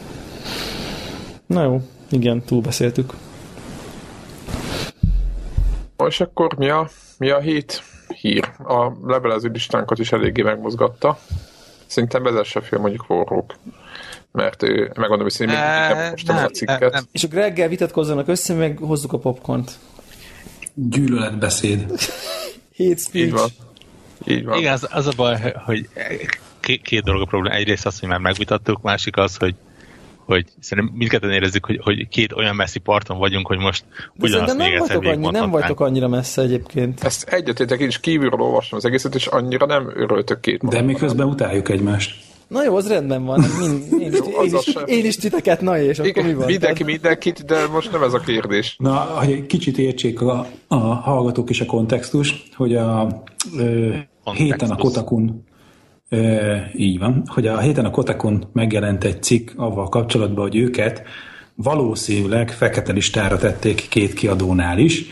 [1.45, 3.13] Na jó, igen, túlbeszéltük.
[6.08, 7.84] És akkor mi a, mi a hét
[8.21, 8.51] hír?
[8.58, 11.19] A levelező listánkat is eléggé megmozgatta.
[11.86, 13.56] Szerintem vezesse fel mondjuk forrók.
[14.32, 16.91] Mert ő, megmondom, hogy szerintem nem most a cikket.
[16.91, 17.03] Nem.
[17.12, 19.71] És a Greggel vitatkozzanak össze, meg hozzuk a popcornt.
[20.73, 21.86] Gyűlöletbeszéd.
[22.77, 23.15] Hate speech.
[23.15, 23.49] Így van.
[24.28, 24.58] Így van.
[24.58, 25.90] Igen, az, az a baj, hogy
[26.60, 27.56] két, két dolog a probléma.
[27.56, 29.56] Egyrészt az, hogy már megvitattuk, másik az, hogy
[30.28, 33.86] hogy szerintem mindketten érezzük, hogy, hogy két olyan messzi parton vagyunk, hogy most
[34.20, 37.04] ugyanazt még egyszer annyi, Nem vagytok annyira messze egyébként.
[37.04, 41.28] Ezt egyetétek, én is kívülről olvastam az egészet, és annyira nem örültök két De miközben
[41.28, 42.26] utáljuk egymást.
[42.48, 43.46] Na jó, az rendben van.
[43.60, 46.46] Mind, én, is, jó, én, is, én is titeket, na és akkor mi van?
[46.46, 48.76] Mindenki mindenkit, de most nem ez a kérdés.
[48.80, 53.24] Na, hogy egy kicsit értsék a, a hallgatók is a kontextus, hogy a
[53.58, 53.94] ö,
[54.32, 55.44] héten a Kotakun
[56.10, 61.04] e, így van, hogy a héten a Kotakun megjelent egy cikk avval kapcsolatban, hogy őket
[61.56, 65.06] valószínűleg fekete listára tették két kiadónál is,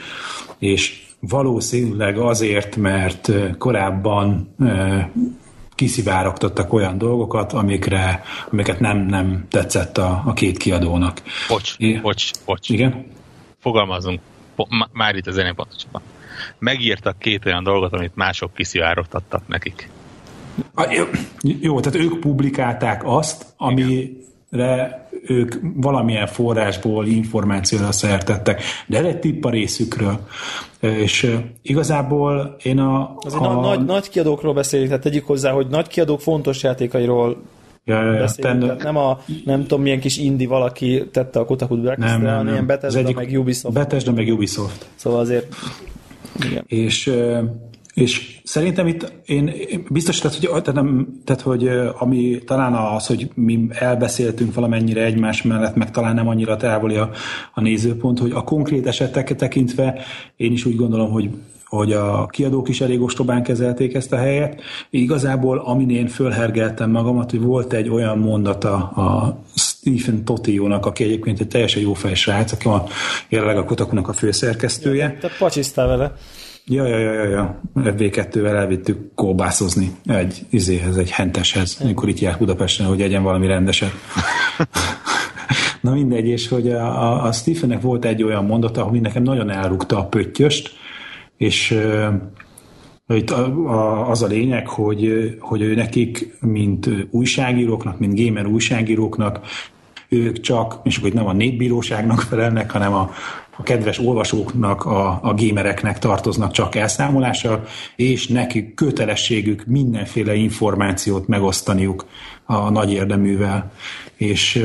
[0.60, 5.12] és valószínűleg azért, mert korábban e,
[5.76, 11.22] kiszivárogtattak olyan dolgokat, amikre, amiket nem, nem tetszett a, a két kiadónak.
[11.48, 12.70] Bocs, é, bocs, bocs.
[12.70, 13.06] Igen?
[13.60, 14.20] Fogalmazunk,
[14.92, 16.02] már itt az ennél pontosabban
[16.60, 19.90] megírtak két olyan dolgot, amit mások kiszivárogtattak nekik.
[20.76, 21.08] A,
[21.62, 29.50] jó, tehát ők publikálták azt, amire ők valamilyen forrásból információra szertettek, de egy tipp a
[29.50, 30.20] részükről.
[30.80, 33.16] És igazából én a...
[33.18, 33.60] Azért a...
[33.60, 37.38] Nagy, nagy kiadókról beszélünk, tehát tegyük hozzá, hogy nagy kiadók fontos játékairól
[37.88, 38.28] Ja, ja, ja.
[38.38, 38.78] Ten...
[38.84, 42.54] nem a, nem tudom, milyen kis indi valaki tette a Kotaku Blacklistre, hanem nem.
[42.54, 43.74] ilyen Bethesda, egyik, meg Ubisoft.
[43.74, 44.86] Bethesda, meg Ubisoft.
[44.96, 45.56] Szóval azért
[46.44, 46.64] igen.
[46.68, 47.12] És
[47.96, 49.52] És szerintem itt én
[49.90, 55.42] biztos, tehát, hogy, tehát, nem, tehát, hogy ami talán az, hogy mi elbeszéltünk valamennyire egymás
[55.42, 57.10] mellett, meg talán nem annyira távoli a,
[57.54, 59.98] a nézőpont, hogy a konkrét esetek tekintve
[60.36, 61.30] én is úgy gondolom, hogy
[61.66, 64.62] hogy a kiadók is elég ostobán kezelték ezt a helyet.
[64.90, 69.38] Igazából, amin én fölhergeltem magamat, hogy volt egy olyan mondata a
[69.86, 72.84] Stephen Totiónak, aki egyébként egy teljesen jó srác, aki a
[73.30, 75.18] jelenleg a Kotakunak a főszerkesztője.
[75.20, 76.14] Te pacsisztál vele.
[76.66, 77.62] Ja, ja, ja, ja, ja.
[77.76, 83.92] FB2-vel elvittük kóbászozni egy izéhez, egy henteshez, amikor itt járt Budapesten, hogy egyen valami rendeset.
[85.82, 89.50] Na mindegy, és hogy a, a, a Stephennek volt egy olyan mondata, ami nekem nagyon
[89.50, 90.72] elrúgta a pöttyöst,
[91.38, 91.80] és
[93.08, 93.32] itt
[94.08, 99.40] az a lényeg, hogy, hogy ő nekik, mint újságíróknak, mint gamer újságíróknak,
[100.16, 103.12] ők csak, és akkor itt nem a népbíróságnak felelnek, hanem a,
[103.58, 107.64] a kedves olvasóknak, a, a gamereknek tartoznak csak elszámolással,
[107.96, 112.06] és nekik kötelességük mindenféle információt megosztaniuk
[112.46, 113.72] a nagy érdeművel.
[114.16, 114.64] És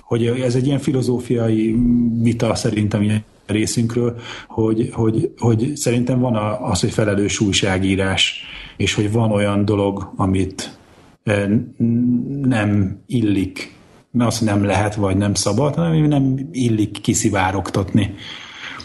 [0.00, 1.76] hogy ez egy ilyen filozófiai
[2.22, 4.16] vita szerintem ilyen részünkről,
[4.48, 8.42] hogy, hogy, hogy szerintem van az, hogy felelős újságírás,
[8.76, 10.78] és hogy van olyan dolog, amit
[12.42, 13.77] nem illik
[14.10, 18.14] mert azt nem lehet, vagy nem szabad, hanem nem illik kiszivárogtatni.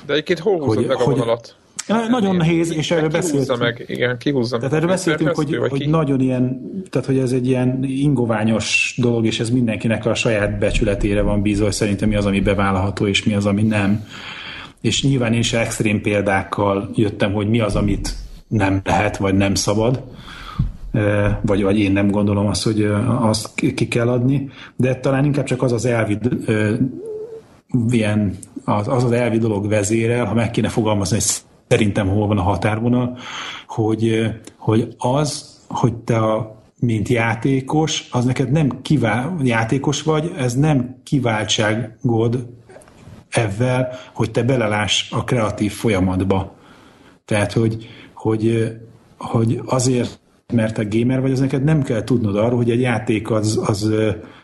[0.05, 1.55] De egyébként hol húzod hogy, meg a vonalat?
[1.87, 3.59] Hogy, nagyon nehéz, és erről beszéltünk.
[3.59, 7.83] meg, igen, kihúzza Tehát erről beszéltünk, hogy, hogy nagyon ilyen, tehát hogy ez egy ilyen
[7.83, 12.39] ingoványos dolog, és ez mindenkinek a saját becsületére van bízva, hogy szerintem mi az, ami
[12.39, 14.07] bevállalható, és mi az, ami nem.
[14.81, 18.15] És nyilván én is extrém példákkal jöttem, hogy mi az, amit
[18.47, 20.03] nem lehet, vagy nem szabad
[21.41, 22.83] vagy, vagy én nem gondolom azt, hogy
[23.19, 26.17] azt ki kell adni, de talán inkább csak az az elvi
[27.89, 31.25] ilyen, az, az az elvi dolog vezérel, ha meg kéne fogalmazni, hogy
[31.67, 33.17] szerintem hol van a határvonal,
[33.67, 40.55] hogy, hogy az, hogy te a, mint játékos, az neked nem kivál, játékos vagy, ez
[40.55, 42.47] nem kiváltságod
[43.29, 46.55] ezzel, hogy te belelás a kreatív folyamatba.
[47.25, 48.77] Tehát, hogy, hogy,
[49.17, 50.19] hogy azért
[50.53, 53.93] mert a gamer vagy, az neked nem kell tudnod arról, hogy egy játék az, az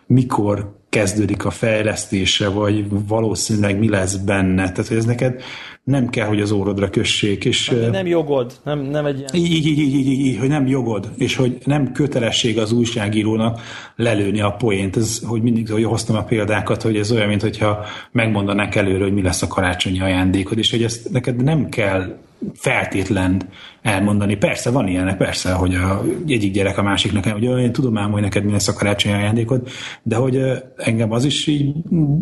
[0.08, 4.72] mikor kezdődik a fejlesztése, vagy valószínűleg mi lesz benne.
[4.72, 5.42] Tehát, hogy ez neked
[5.84, 7.46] nem kell, hogy az órodra kössék.
[7.46, 9.30] És, nem jogod, nem, nem egy ilyen...
[9.34, 13.60] Így, így, így, így, így, így, hogy nem jogod, és hogy nem kötelesség az újságírónak
[13.96, 14.98] lelőni a poént.
[14.98, 19.14] Ez, hogy mindig hogy hoztam a példákat, hogy ez olyan, mint hogyha megmondanák előre, hogy
[19.14, 22.18] mi lesz a karácsonyi ajándékod, és hogy ezt neked nem kell
[22.54, 23.42] feltétlen
[23.82, 24.36] elmondani.
[24.36, 28.22] Persze, van ilyenek, persze, hogy a, egyik gyerek a másiknak, hogy én tudom ám, hogy
[28.22, 29.68] neked mi lesz a karácsonyi ajándékod,
[30.04, 30.42] de hogy
[30.76, 31.74] engem az is így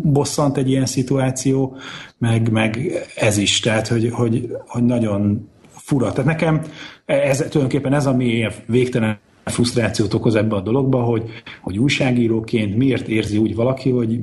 [0.02, 1.76] bosszant egy ilyen szituáció,
[2.18, 6.12] meg, meg ez is, tehát, hogy, hogy, hogy nagyon fura.
[6.12, 6.62] Tehát nekem
[7.06, 9.18] ez, tulajdonképpen ez, ami végtelen
[9.48, 11.22] frusztrációt okoz ebbe a dologba, hogy,
[11.60, 14.20] hogy újságíróként miért érzi úgy valaki, hogy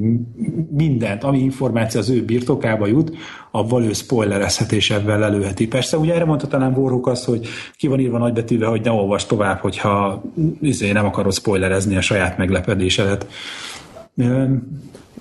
[0.69, 3.15] mindent, ami információ az ő birtokába jut,
[3.51, 5.67] avval ő spoilerezhet és ebben lelőheti.
[5.67, 9.25] Persze, ugye erre mondta talán Warhawk azt, hogy ki van írva nagybetűvel, hogy ne olvas
[9.25, 10.23] tovább, hogyha
[10.61, 13.27] izé, nem akarod spoilerezni a saját meglepedésedet.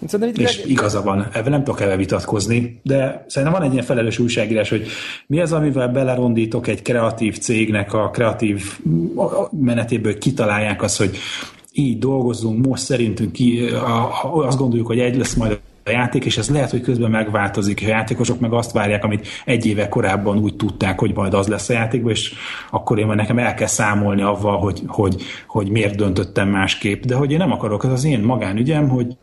[0.06, 0.70] Szerintem és leg...
[0.70, 4.86] igaza van, ebben nem tudok ebben vitatkozni, de szerintem van egy ilyen felelős újságírás, hogy
[5.26, 8.78] mi az, amivel belerondítok egy kreatív cégnek a kreatív
[9.50, 11.16] menetéből, kitalálják azt, hogy
[11.72, 13.68] így dolgozunk, most szerintünk ki,
[14.22, 17.80] azt gondoljuk, hogy egy lesz majd a játék, és ez lehet, hogy közben megváltozik.
[17.84, 21.68] A játékosok meg azt várják, amit egy éve korábban úgy tudták, hogy majd az lesz
[21.68, 22.34] a játékban, és
[22.70, 27.02] akkor én majd nekem el kell számolni avval, hogy, hogy, hogy miért döntöttem másképp.
[27.02, 29.16] De hogy én nem akarok, ez az én magánügyem, hogy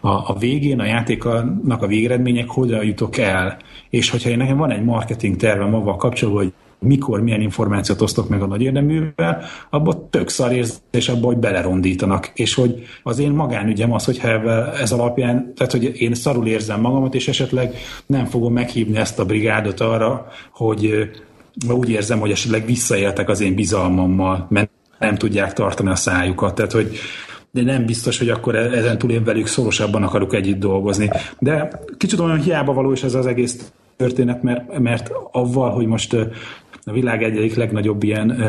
[0.00, 3.56] a, a végén, a játéknak a végeredmények hogyan jutok el.
[3.90, 8.28] És hogyha én nekem van egy marketing tervem avval kapcsolatban, hogy mikor, milyen információt osztok
[8.28, 10.52] meg a nagy érdeművel, abban tök szar
[10.90, 12.30] és abban, hogy belerondítanak.
[12.34, 14.28] És hogy az én magánügyem az, hogyha
[14.72, 17.74] ez alapján, tehát hogy én szarul érzem magamat, és esetleg
[18.06, 21.10] nem fogom meghívni ezt a brigádot arra, hogy
[21.70, 26.54] úgy érzem, hogy esetleg visszaéltek az én bizalmammal, mert nem tudják tartani a szájukat.
[26.54, 26.96] Tehát, hogy
[27.52, 31.10] de nem biztos, hogy akkor e- ezen túl én velük szorosabban akarok együtt dolgozni.
[31.38, 36.12] De kicsit olyan hiába való is ez az egész történet, mert, mert avval, hogy most
[36.84, 38.44] a világ egyik legnagyobb ilyen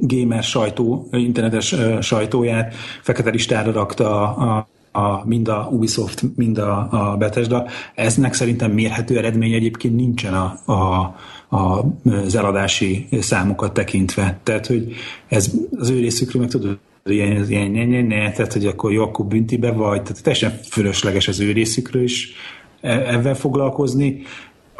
[0.00, 7.16] gamer sajtó, internetes sajtóját fekete listára rakta a, a, mind a Ubisoft, mind a, a
[7.16, 7.66] Bethesda.
[7.94, 11.14] Eznek szerintem mérhető eredmény egyébként nincsen a, a,
[11.48, 14.38] a, az eladási számokat tekintve.
[14.42, 14.94] Tehát, hogy
[15.28, 19.02] ez az ő részükről meg tudod, ilyen, ilyen ne, ne, ne, tehát hogy akkor jó,
[19.02, 22.32] akkor büntibe vagy, tehát teljesen fölösleges az ő részükről is
[22.80, 24.22] e, ebben foglalkozni.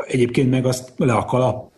[0.07, 1.75] Egyébként meg azt le a kalap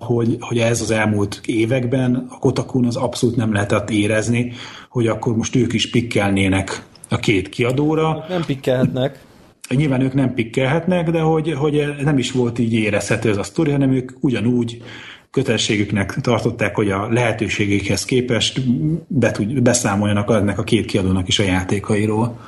[0.00, 4.52] hogy, hogy ez az elmúlt években a Kotakun az abszolút nem lehetett érezni,
[4.88, 8.24] hogy akkor most ők is pikkelnének a két kiadóra.
[8.28, 9.26] Nem pikkelhetnek.
[9.74, 13.70] Nyilván ők nem pikkelhetnek, de hogy, hogy nem is volt így érezhető ez a sztori,
[13.70, 14.82] hanem ők ugyanúgy
[15.30, 18.60] kötelességüknek tartották, hogy a lehetőségekhez képest
[19.06, 22.38] be tud, beszámoljanak ennek a két kiadónak is a játékairól.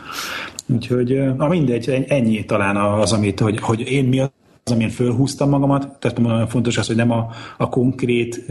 [0.67, 4.31] Úgyhogy na mindegy, ennyi talán az, amit, hogy, hogy én mi az,
[4.65, 8.45] amin fölhúztam magamat, tehát nagyon fontos az, hogy nem a, a konkrét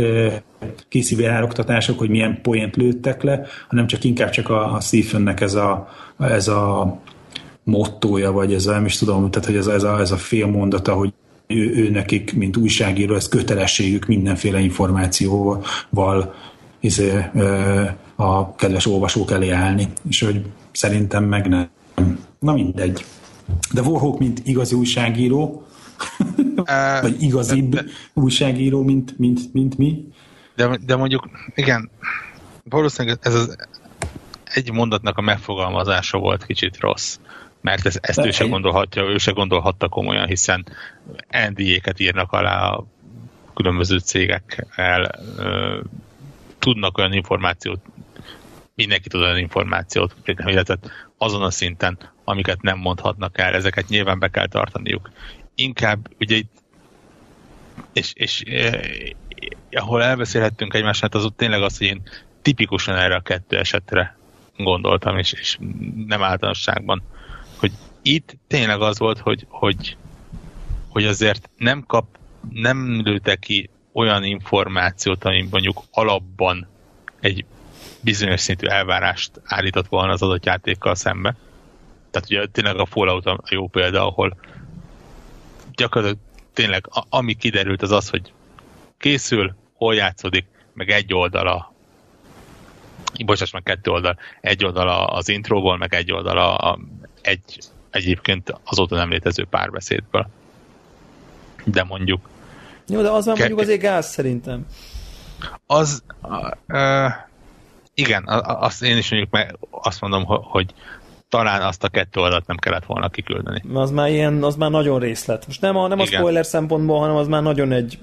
[0.90, 5.54] készívő eloktatások, hogy milyen poént lőttek le, hanem csak inkább csak a, a Stephennek ez
[5.54, 5.88] a,
[6.20, 6.98] ez a
[7.64, 10.18] mottója, vagy ez a, nem is tudom, tehát hogy ez a, ez a, ez a
[10.18, 11.14] fél mondata, hogy
[11.54, 16.36] ő, ő nekik, mint újságíró, ez kötelességük mindenféle információval
[16.80, 17.26] izé,
[18.16, 21.70] a kedves olvasók elé állni, és hogy szerintem meg nem.
[22.40, 23.06] Na mindegy.
[23.74, 25.66] De Warhawk, mint igazi újságíró,
[27.02, 30.08] vagy igazibb de, de, újságíró, mint, mint, mint mi.
[30.56, 31.90] De, de mondjuk, igen,
[32.64, 33.56] valószínűleg ez az
[34.44, 37.18] egy mondatnak a megfogalmazása volt kicsit rossz
[37.62, 40.66] mert ez, ezt ő se gondolhatja, ő se gondolhatta komolyan, hiszen
[41.50, 42.86] NDA-ket írnak alá a
[43.54, 45.12] különböző cégekkel,
[46.60, 47.80] tudnak olyan információt,
[48.76, 50.78] mindenki tud olyan információt, illetve
[51.18, 55.12] azon a szinten, amiket nem mondhatnak el, ezeket nyilván be kell tartaniuk.
[55.56, 56.52] Inkább ugye itt,
[57.94, 58.80] és, és eh,
[59.72, 62.02] ahol elbeszélhettünk egymását, az ott tényleg az, hogy én
[62.42, 64.18] tipikusan erre a kettő esetre
[64.58, 65.58] gondoltam, és, és
[66.08, 67.04] nem általánosságban
[68.02, 69.98] itt tényleg az volt, hogy, hogy,
[70.90, 72.06] hogy azért nem kap,
[72.50, 76.68] nem lőtte ki olyan információt, ami mondjuk alapban
[77.20, 77.46] egy
[78.02, 81.36] bizonyos szintű elvárást állított volna az adott játékkal szembe.
[82.12, 84.38] Tehát ugye tényleg a Fallout a jó példa, ahol
[85.76, 88.34] gyakorlatilag tényleg ami kiderült az az, hogy
[88.98, 91.74] készül, hol játszódik, meg egy oldala
[93.26, 96.80] bocsáss meg kettő oldal, egy oldal az intróból, meg egy oldal a,
[97.22, 97.60] egy
[97.92, 100.28] egyébként azóta nem létező párbeszédből.
[101.64, 102.30] De mondjuk...
[102.88, 104.66] Jó, de az már mondjuk azért gáz szerintem.
[105.66, 106.04] Az...
[106.68, 107.12] Uh,
[107.94, 110.74] igen, azt én is mondjuk meg azt mondom, hogy
[111.30, 113.64] talán azt a kettő oldalt nem kellett volna kiküldeni.
[113.74, 115.48] Az már ilyen, az már nagyon részlet.
[115.48, 117.98] Most nem a, nem a spoiler szempontból, hanem az már nagyon egy,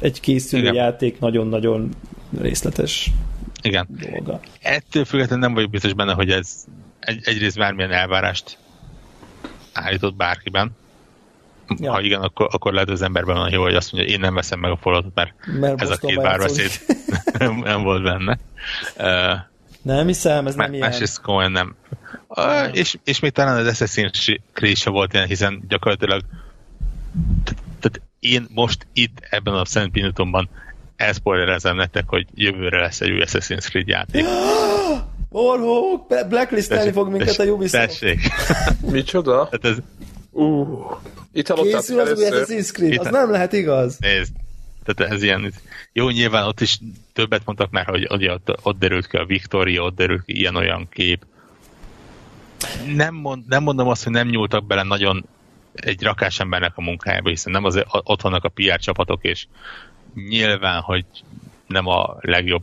[0.00, 0.74] egy készülő Igen.
[0.74, 1.88] játék, nagyon-nagyon
[2.40, 3.10] részletes
[3.62, 3.86] Igen.
[4.10, 4.40] dolga.
[4.62, 6.64] Ettől függetlenül nem vagyok biztos benne, hogy ez
[7.00, 8.58] egy, egyrészt bármilyen elvárást
[9.72, 10.70] állított bárkiben.
[11.78, 11.92] Ja.
[11.92, 14.60] Ha igen, akkor, akkor lehet az emberben van jó, hogy azt mondja, én nem veszem
[14.60, 16.70] meg a fordulatot, mert, mert ez a két bárbeszéd
[17.38, 18.38] nem, nem volt benne.
[18.96, 19.38] Uh,
[19.82, 20.88] nem hiszem, ez nem ilyen.
[20.88, 21.74] Másrészt komolyan nem.
[22.28, 26.22] Uh, és, és még talán az Assassin's Creed sem volt ilyen, hiszen gyakorlatilag
[27.80, 30.48] tehát én most itt ebben a Szent Pinatomban
[30.96, 34.24] elszpoilerezem nektek, hogy jövőre lesz egy új Assassin's Creed játék.
[35.32, 37.86] Orhók, blacklistelni fog minket a Ubisoft.
[37.86, 38.20] Tessék.
[38.90, 39.48] Micsoda?
[39.50, 39.76] Hát ez...
[40.30, 40.78] Uh,
[41.32, 43.96] itt Készül az új Assassin's Creed, az nem lehet igaz.
[43.98, 44.32] Nézd,
[44.84, 45.52] tehát ez ilyen,
[45.92, 46.78] jó, nyilván ott is
[47.12, 51.24] többet mondtak már, hogy ott, ott derült ki a Victoria, ott derült ki ilyen-olyan kép.
[52.94, 55.24] Nem, mond, nem mondom azt, hogy nem nyúltak bele nagyon
[55.74, 59.46] egy rakás embernek a munkájába, hiszen nem az, ott vannak a PR csapatok, és
[60.14, 61.04] nyilván, hogy
[61.66, 62.62] nem a legjobb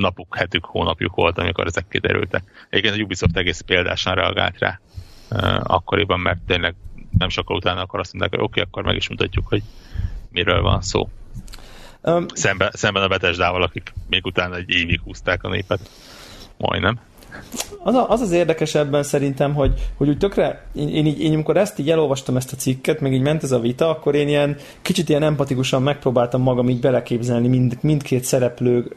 [0.00, 2.42] napuk, hetük, hónapjuk volt, amikor ezek kiderültek.
[2.70, 4.80] Egyébként a Ubisoft egész példásan reagált rá
[5.30, 6.74] uh, akkoriban, mert tényleg
[7.18, 9.62] nem sokkal utána akkor azt mondták, hogy oké, okay, akkor meg is mutatjuk, hogy
[10.30, 11.08] miről van szó.
[12.02, 15.90] Um, szemben, szemben a Betesdával, akik még utána egy évig húzták a népet.
[16.56, 17.00] Majdnem.
[17.82, 21.32] Az, a, az az érdekes ebben szerintem, hogy, hogy úgy tökre, én, én, így, én
[21.32, 24.28] amikor ezt így elolvastam ezt a cikket, meg így ment ez a vita, akkor én
[24.28, 28.96] ilyen kicsit ilyen empatikusan megpróbáltam magam így beleképzelni mind, mindkét szereplő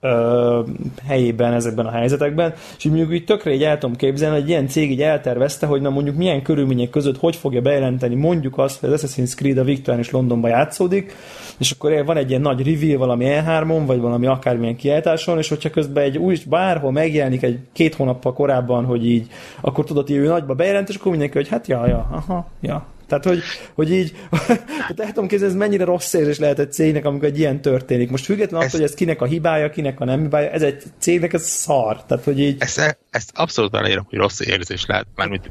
[0.00, 0.60] ö,
[1.06, 4.48] helyében ezekben a helyzetekben, és így mondjuk így tökre így el tudom képzelni, hogy egy
[4.48, 8.80] ilyen cég így eltervezte, hogy na mondjuk milyen körülmények között hogy fogja bejelenteni mondjuk azt,
[8.80, 11.16] hogy az Assassin's Creed a Victorán és Londonban játszódik,
[11.58, 15.70] és akkor van egy ilyen nagy reveal valami E3-on, vagy valami akármilyen kiállításon, és hogyha
[15.70, 19.26] közben egy új, bárhol megjelenik egy két hónappal korábban, hogy így,
[19.60, 22.86] akkor tudod, hogy ő nagyba bejelent, és akkor mindenki, hogy hát ja, ja, aha, ja,
[23.10, 23.42] tehát, hogy,
[23.74, 24.12] hogy így,
[24.70, 28.10] tehát el tudom képzelni, ez mennyire rossz érzés lehet egy cégnek, amikor egy ilyen történik.
[28.10, 31.32] Most függetlenül attól, hogy ez kinek a hibája, kinek a nem hibája, ez egy cégnek
[31.32, 32.04] ez szar.
[32.04, 32.56] Tehát, hogy így...
[32.58, 35.50] Ezt, ezt abszolút aláírom, hogy rossz érzés lehet, mármint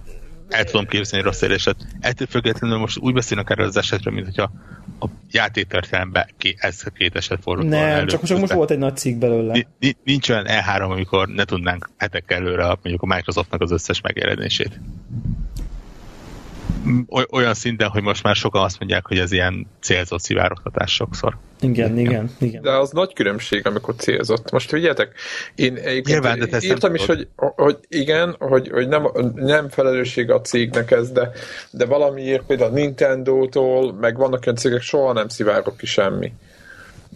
[0.49, 1.75] el tudom képzelni rossz érzéset.
[1.99, 4.51] Ettől függetlenül most úgy beszélnek erről az esetről, mint hogyha
[4.99, 6.27] a játéktörténelemben
[6.57, 8.05] ez a két eset fordult Nem, elő.
[8.05, 9.65] csak, csak most volt egy nagy cikk belőle.
[10.03, 14.79] Nincs olyan E3, amikor ne tudnánk hetek előre mondjuk a Microsoftnak az összes megjelenését.
[17.31, 21.37] Olyan szinten, hogy most már sokan azt mondják, hogy ez ilyen célzott szivárogtatás sokszor.
[21.61, 22.61] Igen, igen, igen.
[22.61, 24.51] De az nagy különbség, amikor célzott.
[24.51, 25.13] Most figyeljetek,
[25.55, 25.73] én
[26.03, 30.91] Nyilván, de egyébként írtam is, hogy, hogy igen, hogy, hogy nem, nem felelősség a cégnek
[30.91, 31.31] ez, de,
[31.71, 36.31] de valamiért például a Nintendo-tól, meg vannak olyan cégek, soha nem szivárok ki semmi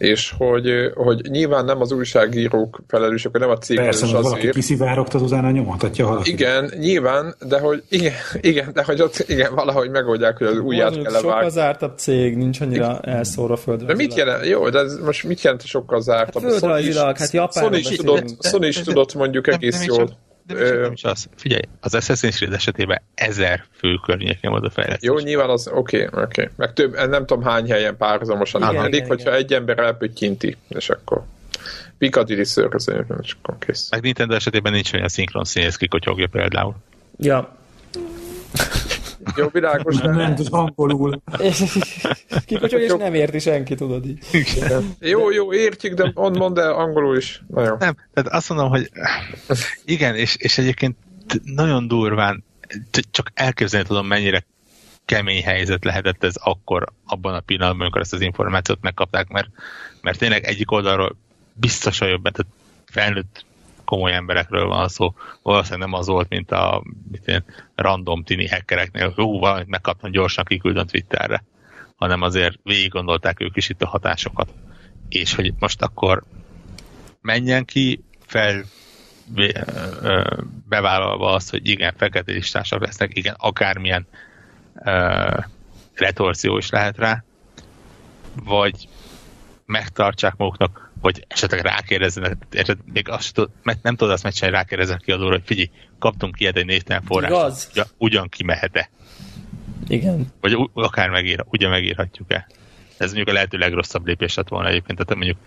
[0.04, 4.22] és hogy, hogy nyilván nem az újságírók felelősek, nem a cég Persze, azért.
[4.22, 6.32] valaki kiszivárogtat, utána nyomathatja valaki.
[6.32, 10.94] Igen, nyilván, de hogy igen, igen, de hogy ott igen, valahogy megoldják, hogy az ujját
[10.94, 11.50] kell Sokkal levágni.
[11.50, 13.86] zártabb cég, nincs annyira elszórva földre.
[13.86, 14.46] De mit jelent?
[14.46, 16.44] Jó, de ez most mit jelent, sokkal zártabb?
[16.44, 20.10] Hát földrajzilag, hát Japánról Sony is tudott, Sony is tudott mondjuk egész jól.
[20.48, 21.28] De nem is, nem is az.
[21.36, 25.10] Figyelj, az Assassin's Creed esetében ezer fő környéken volt a fejlesztés.
[25.10, 26.42] Jó, nyilván az oké, okay, oké.
[26.42, 26.54] Okay.
[26.56, 29.34] Meg több, nem tudom hány helyen párhuzamosan igen, hogyha igen.
[29.34, 31.24] egy ember elpöttyinti, és akkor
[31.98, 32.86] Piccadilly Circus,
[33.22, 33.90] és akkor kész.
[33.90, 36.76] Meg Nintendo esetében nincs olyan szinkron színész kikotyogja például.
[37.18, 37.56] Ja.
[39.36, 41.22] Jó, világos, Nem, nem tud angolul.
[42.46, 44.20] Kikocsog, és nem érti senki, tudod így.
[45.00, 47.44] jó, jó, értjük, de mond, mondd el angolul is.
[47.48, 47.76] Na jó.
[47.80, 48.90] Nem, tehát azt mondom, hogy
[49.86, 50.98] igen, és, és egyébként
[51.44, 52.44] nagyon durván,
[53.12, 54.46] csak elképzelni tudom, mennyire
[55.06, 59.50] kemény helyzet lehetett ez akkor, abban a pillanatban, amikor ezt az információt megkapták, mert,
[60.02, 61.16] mert tényleg egyik oldalról
[61.54, 62.52] biztosan jobban, tehát
[62.86, 63.46] felnőtt
[63.94, 67.44] komoly emberekről van szó, valószínűleg nem az volt, mint a mit én,
[67.76, 71.44] random tini hackereknél, jó, valamit megkaptam, gyorsan kiküldöm Twitterre,
[71.96, 74.50] hanem azért végig gondolták ők is itt a hatásokat.
[75.10, 76.24] És hogy most akkor
[77.22, 78.64] menjen ki, fel
[80.70, 84.08] bevállalva azt, hogy igen, fekete listások lesznek, igen, akármilyen
[85.94, 87.24] retorzió is lehet rá,
[88.44, 88.88] vagy
[89.66, 92.38] megtartsák maguknak, vagy esetleg rákérdezzenek,
[92.94, 96.66] még azt mert nem tudod azt megcsinálni, rákérdeznek ki adóra, hogy figyelj, kaptunk ilyet egy
[96.66, 97.70] névtelen forrás, Igaz?
[97.72, 98.90] ugyan, ugyan kimehet-e,
[99.88, 100.28] Igen.
[100.42, 102.48] vagy akár megír, ugye megírhatjuk-e.
[102.98, 105.38] Ez mondjuk a lehető legrosszabb lépés lett volna egyébként, tehát mondjuk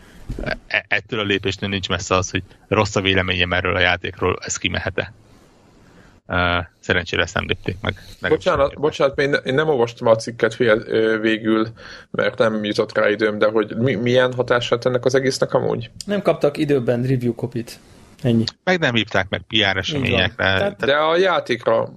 [0.67, 4.57] e- ettől a lépéstől nincs messze az, hogy rossz a véleményem erről a játékról, ez
[4.57, 5.13] kimehet-e.
[6.81, 7.95] Szerencsére ezt nem lépték meg.
[8.29, 11.69] Bocsánat, bocsánat, én, én nem olvastam a cikket fél, ö, végül,
[12.11, 15.91] mert nem jutott rá időm, de hogy mi, milyen hatását ennek az egésznek amúgy?
[16.07, 17.79] Nem kaptak időben review kopit.
[18.23, 18.45] Ennyi.
[18.65, 20.35] Meg nem hívták meg PR eseményekre.
[20.45, 21.93] Tehát- De a játékra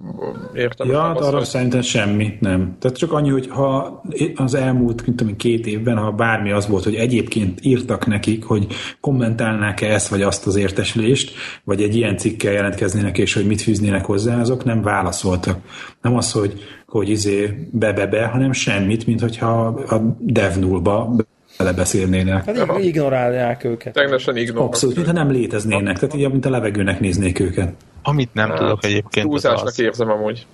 [0.54, 0.88] értem.
[0.88, 2.76] Ja, hát arra hogy- szerintem semmi, nem.
[2.78, 4.02] Tehát csak annyi, hogy ha
[4.34, 8.66] az elmúlt mint tudom, két évben, ha bármi az volt, hogy egyébként írtak nekik, hogy
[9.00, 11.32] kommentálnák-e ezt vagy azt az értesülést,
[11.64, 15.58] vagy egy ilyen cikkel jelentkeznének, és hogy mit fűznének hozzá, azok nem válaszoltak.
[16.02, 21.14] Nem az, hogy, hogy izé be-be-be, hanem semmit, mint hogyha a DevNull-ba
[21.62, 22.44] belebeszélnének.
[22.44, 23.92] Hát így ignorálják őket.
[23.92, 24.68] Tegnesen ignorálok.
[24.68, 27.72] Abszolút, mintha nem léteznének, tehát így, mint a levegőnek néznék őket.
[28.02, 29.80] Amit nem tudok egyébként, Túlzásnak az.
[29.80, 30.46] érzem amúgy.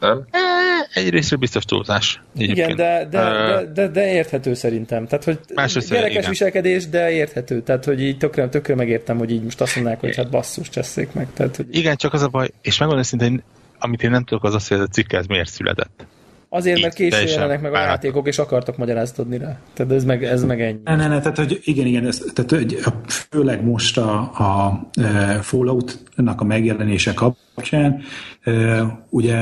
[0.00, 0.24] Nem?
[0.94, 2.22] Egyrészt biztos túlzás.
[2.36, 2.76] Igen, egyébként.
[2.76, 5.06] de, de, Ö, de, de, de érthető szerintem.
[5.06, 6.30] Tehát, hogy Másrészt, gyerekes igen.
[6.30, 7.62] viselkedés, de érthető.
[7.62, 11.12] Tehát, hogy így tökre, tökre megértem, hogy így most azt mondják, hogy hát basszus, cseszék
[11.12, 11.26] meg.
[11.34, 13.42] Tehát, hogy Igen, csak az a baj, és megmondom szintén,
[13.78, 16.06] amit én nem tudok, az az, hogy ez a cikk ez miért született.
[16.48, 19.58] Azért, mert későn jelenek meg a játékok, és akartak magyarázatot adni rá.
[19.74, 20.80] Tehát ez meg, ez meg ennyi.
[20.84, 22.78] Ne, ne, ne, tehát hogy igen, igen, ez, tehát hogy
[23.30, 28.02] főleg most a, a e, Fallout-nak a megjelenése kapcsán,
[28.42, 28.52] e,
[29.10, 29.36] ugye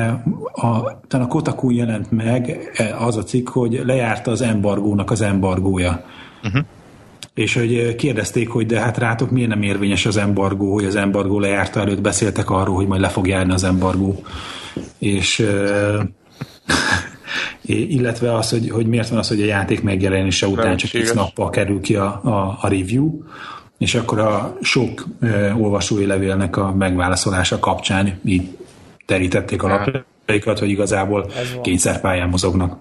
[0.53, 5.21] a, talán a Kotaku jelent meg e, az a cikk, hogy lejárta az embargónak az
[5.21, 6.05] embargója.
[6.45, 6.65] Uh-huh.
[7.35, 11.39] És hogy kérdezték, hogy de hát rátok miért nem érvényes az embargó, hogy az embargó
[11.39, 14.23] lejárta előtt beszéltek arról, hogy majd le fog járni az embargó.
[14.99, 15.47] És
[17.67, 21.51] illetve az, hogy, hogy miért van az, hogy a játék megjelenése után csak x nappal
[21.51, 23.23] kerül ki a, a, a review,
[23.79, 28.57] és akkor a sok ö, olvasói levélnek a megválaszolása kapcsán így
[29.07, 31.31] terítették a lapjaikat, hogy igazából
[31.63, 32.79] kényszerpályán mozognak.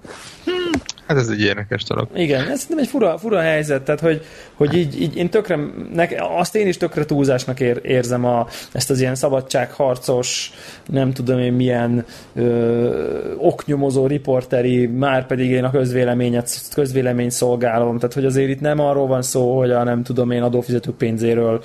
[1.13, 2.07] Hát ez egy érdekes dolog.
[2.15, 5.59] Igen, ez nem egy fura, fura helyzet, tehát hogy, hogy így, így én tökre,
[5.93, 10.51] nek, azt én is tökre túlzásnak ér, érzem a, ezt az ilyen szabadságharcos,
[10.85, 12.05] nem tudom én milyen
[12.35, 18.79] ö, oknyomozó riporteri, már pedig én a közvéleményet, közvélemény szolgálom, tehát hogy azért itt nem
[18.79, 21.63] arról van szó, hogy a nem tudom én adófizetők pénzéről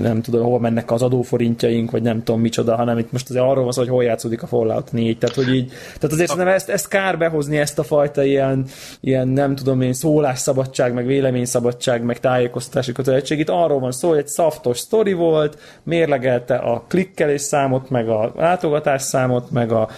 [0.00, 3.62] nem tudom, hol mennek az adóforintjaink, vagy nem tudom micsoda, hanem itt most azért arról
[3.62, 6.68] van szó, hogy hol játszódik a Fallout 4, tehát hogy így, tehát azért szerintem ezt,
[6.68, 8.66] ezt kár behozni ezt a fajta ilyen,
[9.00, 13.38] ilyen nem tudom én szólásszabadság, meg véleményszabadság, meg tájékoztatási kötelezettség.
[13.38, 18.32] Itt arról van szó, hogy egy szaftos sztori volt, mérlegelte a klikkelés számot, meg a
[18.36, 19.88] látogatás számot, meg a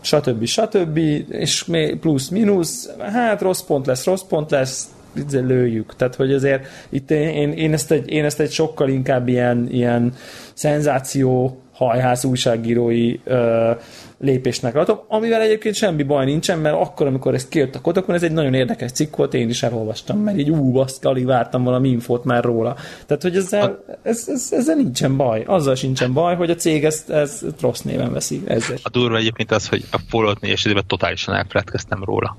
[0.00, 0.44] stb.
[0.44, 0.96] stb.
[1.28, 1.64] és
[2.00, 5.96] plusz-minusz, hát rossz pont lesz, rossz pont lesz, így lőjük.
[5.96, 9.66] Tehát, hogy azért itt én, én, én, ezt egy, én ezt egy sokkal inkább ilyen,
[9.70, 10.12] ilyen
[10.54, 13.70] szenzáció hajház újságírói ö,
[14.18, 18.22] lépésnek látom, amivel egyébként semmi baj nincsen, mert akkor, amikor ez kijött a Kotakon, ez
[18.22, 21.88] egy nagyon érdekes cikk volt, én is elolvastam, mert így ú, azt alig vártam valami
[21.88, 22.76] infót már róla.
[23.06, 25.42] Tehát, hogy ezzel, ez, ez, ezzel nincsen baj.
[25.46, 28.42] Azzal sincsen baj, hogy a cég ezt, ezt rossz néven veszi.
[28.46, 28.76] Ezzel.
[28.82, 32.36] A durva egyébként az, hogy a Fallout 4 esetében totálisan elfeledkeztem róla.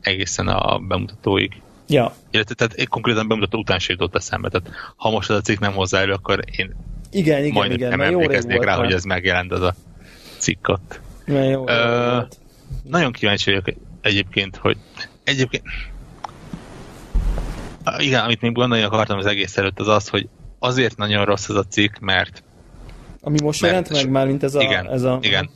[0.00, 1.62] Egészen a bemutatóig.
[1.88, 2.14] Ja.
[2.30, 4.48] Illetve tehát konkrétan bemutató után sem jutott eszembe.
[4.48, 6.74] Tehát ha most ez a cikk nem hozzá elő, akkor én
[7.10, 9.74] Igen, igen, majd igen, nem emlékeznék rá, hogy ez megjelent az a
[10.38, 11.00] cikk ott.
[11.26, 12.38] Jó Ö, volt.
[12.82, 14.76] Nagyon kíváncsi vagyok egyébként, hogy
[15.24, 15.62] egyébként
[17.98, 20.28] igen, amit még gondolni akartam az egész előtt, az az, hogy
[20.58, 22.42] azért nagyon rossz ez a cikk, mert
[23.20, 24.60] Ami most mert- jelent meg már, mint ez a...
[24.60, 25.50] igen, ez a igen,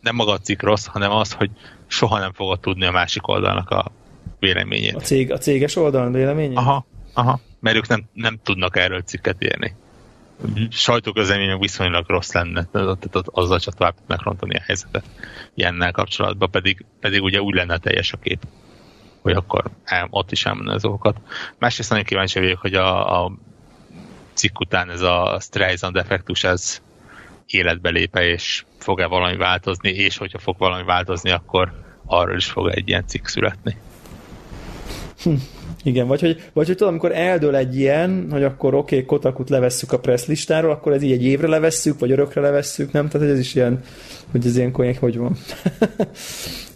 [0.00, 1.50] nem maga a cikk rossz, hanem az, hogy
[1.86, 3.92] soha nem fogod tudni a másik oldalnak a
[4.38, 4.94] véleményét.
[4.94, 6.58] A, cég, a céges oldalon véleménye?
[6.58, 9.74] Aha, aha, mert ők nem, nem tudnak erről cikket írni.
[10.70, 15.04] Sajtóközlemények viszonylag rossz lenne, tehát ott- azzal csak tovább tudnak rontani a helyzetet
[15.54, 18.42] ilyennel kapcsolatban, pedig, pedig ugye úgy lenne teljes a kép,
[19.22, 21.20] hogy akkor el, ott is elmondani az okokat.
[21.58, 23.32] Másrészt nagyon kíváncsi vagyok, hogy a, a
[24.32, 26.82] cikk után ez a Streisand effektus, ez
[27.46, 31.72] életbe lépe, és fog-e valami változni, és hogyha fog valami változni, akkor
[32.06, 33.76] arról is fog egy ilyen cikk születni.
[35.84, 39.48] Igen, vagy hogy, vagy hogy tudom, amikor eldől egy ilyen, hogy akkor oké, okay, Kotakut
[39.50, 43.08] levesszük a press listáról, akkor ez így egy évre levesszük, vagy örökre levesszük, nem?
[43.08, 43.80] Tehát hogy ez is ilyen,
[44.30, 45.36] hogy ez ilyenkor ilyen, hogy van.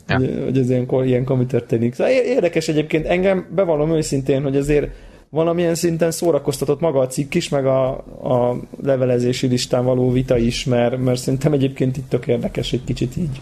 [0.08, 0.18] Ja.
[0.18, 1.94] Hogy- ez ilyenkor, ilyenkor mi történik.
[1.94, 4.88] Szóval érdekes egyébként, engem bevallom őszintén, hogy azért
[5.30, 7.88] valamilyen szinten szórakoztatott maga a cikk is, meg a,
[8.22, 13.16] a levelezési listán való vita is, mert, mert szerintem egyébként itt tök érdekes egy kicsit
[13.16, 13.40] így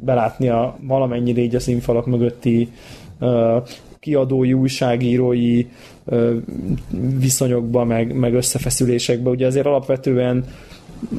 [0.00, 2.68] belátni a valamennyire így a színfalak mögötti
[3.20, 3.62] uh,
[4.00, 5.66] kiadói, újságírói
[7.18, 9.30] viszonyokba, meg, meg összefeszülésekbe.
[9.30, 10.44] Ugye azért alapvetően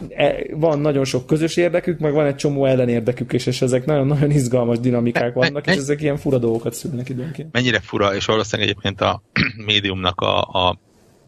[0.09, 4.31] e, van nagyon sok közös érdekük, meg van egy csomó ellenérdekük is, és ezek nagyon-nagyon
[4.31, 7.51] izgalmas dinamikák vannak, és ezek ilyen fura dolgokat szülnek időnként.
[7.51, 9.21] mennyire fura, és valószínűleg egyébként a
[9.65, 10.77] médiumnak a, a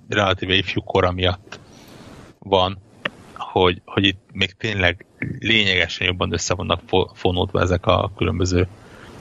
[0.10, 1.60] relatíve ifjú kora miatt
[2.40, 2.78] van,
[3.34, 5.06] hogy, hogy itt még tényleg
[5.40, 8.68] lényegesen jobban össze vannak fo- fonódva ezek a különböző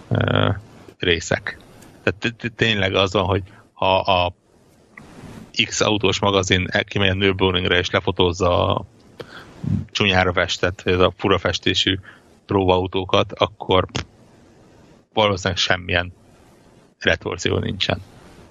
[0.09, 0.55] uh,
[0.99, 1.59] részek.
[2.03, 3.43] Tehát tényleg az van, hogy
[3.73, 4.33] ha a
[5.65, 8.85] X autós magazin kimegy a Nürburgringre és lefotózza a
[9.91, 11.99] csúnyára festett, vagy ez a fura festésű
[12.47, 13.87] próbaautókat, akkor
[15.13, 16.13] valószínűleg semmilyen
[16.99, 18.01] retorzió nincsen.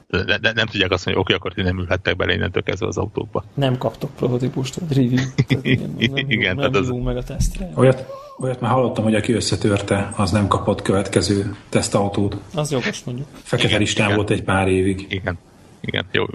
[0.08, 2.88] De, de, nem tudják azt mondani, hogy oké, akkor ti nem ülhettek bele innentől kezdve
[2.88, 3.44] az autókba.
[3.54, 5.26] Nem kaptok prototípust, vagy review.
[5.48, 7.72] Tehát igen, nem, nem, Igen, nem tehát az- meg a tesztre.
[7.76, 8.06] Olyat,
[8.40, 12.38] olyat már hallottam, hogy aki összetörte, az nem kapott következő tesztautót.
[12.56, 13.28] Az jogos mondjuk.
[13.44, 14.18] Fekete Igen, listán igen.
[14.18, 15.06] volt egy pár évig.
[15.10, 15.38] Igen,
[15.82, 16.26] igen, jó,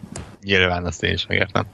[0.42, 1.64] nyilván azt én is megértem.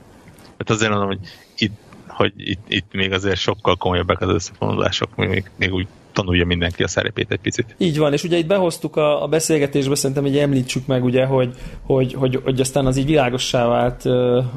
[0.59, 1.21] Hát azért mondom, hogy
[1.57, 1.79] itt,
[2.09, 6.89] hogy itt, itt még azért sokkal komolyabbak az összefonódások, még, még úgy tanulja mindenki a
[6.89, 7.75] szerepét egy picit.
[7.79, 11.55] Így van, és ugye itt behoztuk a, a beszélgetésbe, szerintem hogy említsük meg, ugye, hogy,
[11.83, 14.03] hogy, hogy, hogy aztán az így világossá vált,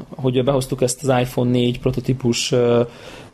[0.08, 2.54] hogy behoztuk ezt az iPhone 4 prototípus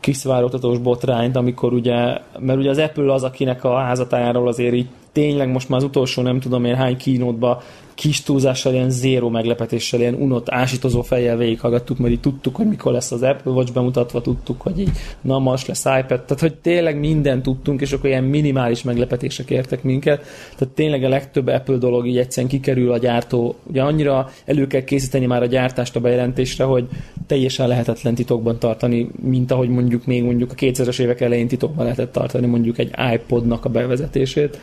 [0.01, 5.49] kiszivárogtatós botrányt, amikor ugye, mert ugye az Apple az, akinek a házatájáról azért így tényleg
[5.51, 7.63] most már az utolsó nem tudom én hány kínótba
[8.01, 12.93] kis túlzással, ilyen zéró meglepetéssel, ilyen unott, ásítozó fejjel végighallgattuk, mert így tudtuk, hogy mikor
[12.93, 14.91] lesz az Apple Watch bemutatva, tudtuk, hogy így
[15.21, 19.83] na most lesz iPad, tehát hogy tényleg mindent tudtunk, és akkor ilyen minimális meglepetések értek
[19.83, 20.25] minket,
[20.57, 24.85] tehát tényleg a legtöbb Apple dolog így egyszerűen kikerül a gyártó, ugye annyira elő kell
[24.85, 26.89] készíteni már a gyártást a bejelentésre, hogy
[27.27, 32.13] teljesen lehetetlen titokban tartani, mint ahogy mondjuk még mondjuk a 2000-es évek elején titokban lehetett
[32.13, 34.59] tartani mondjuk egy iPodnak a bevezetését.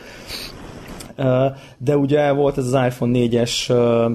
[1.78, 4.10] De ugye volt ez az iPhone 4-es ö,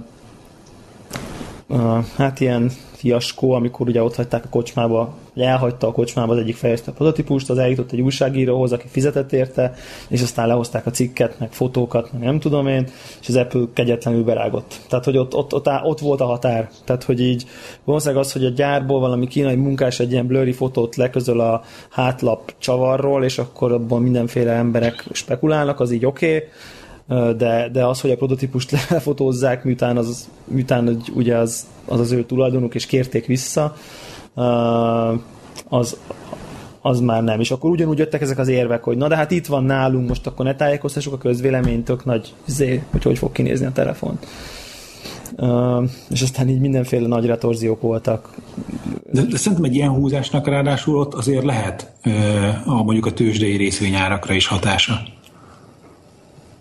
[1.68, 2.72] ö, hát ilyen
[3.04, 7.49] fiaskó, amikor ugye ott hagyták a kocsmába, vagy elhagyta a kocsmába az egyik fejlesztő prototípust,
[7.49, 9.74] az eljutott egy újságíróhoz, aki fizetett érte,
[10.08, 12.88] és aztán lehozták a cikket, meg fotókat, meg nem tudom én,
[13.22, 14.80] és az Apple kegyetlenül berágott.
[14.89, 16.70] Tehát, hogy ott, ott, ott, ott volt a határ.
[16.86, 17.45] Tehát, hogy így
[17.84, 22.54] valószínűleg az, hogy a gyárból valami kínai munkás egy ilyen blurry fotót leközöl a hátlap
[22.58, 26.47] csavarról, és akkor abban mindenféle emberek spekulálnak, az így oké, okay
[27.08, 32.24] de, de az, hogy a prototípust lefotózzák, miután az, miután ugye az, az az ő
[32.24, 33.76] tulajdonuk, és kérték vissza,
[35.70, 35.97] az,
[36.82, 37.39] az már nem.
[37.39, 40.28] És akkor ugyanúgy jöttek ezek az érvek, hogy na de hát itt van nálunk, most
[40.28, 44.20] akkor ne tájékoztassuk a közvéleményt, tök nagy zé, hogy hogy fog kinézni a telefon.
[45.38, 48.30] Uh, és aztán így mindenféle nagy retorziók voltak.
[49.12, 52.10] De, de szerintem egy ilyen húzásnak ráadásul ott azért lehet ö,
[52.66, 55.01] a, mondjuk a tőzsdei részvényárakra is hatása.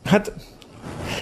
[0.04, 0.32] Hát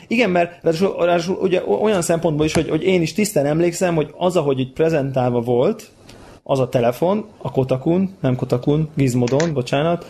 [0.07, 4.15] igen, mert ráadásul, ráadásul ugye olyan szempontból is, hogy, hogy én is tisztán emlékszem, hogy
[4.17, 5.91] az, ahogy így prezentálva volt,
[6.43, 10.07] az a telefon, a Kotakun, nem Kotakun, Gizmodon, bocsánat,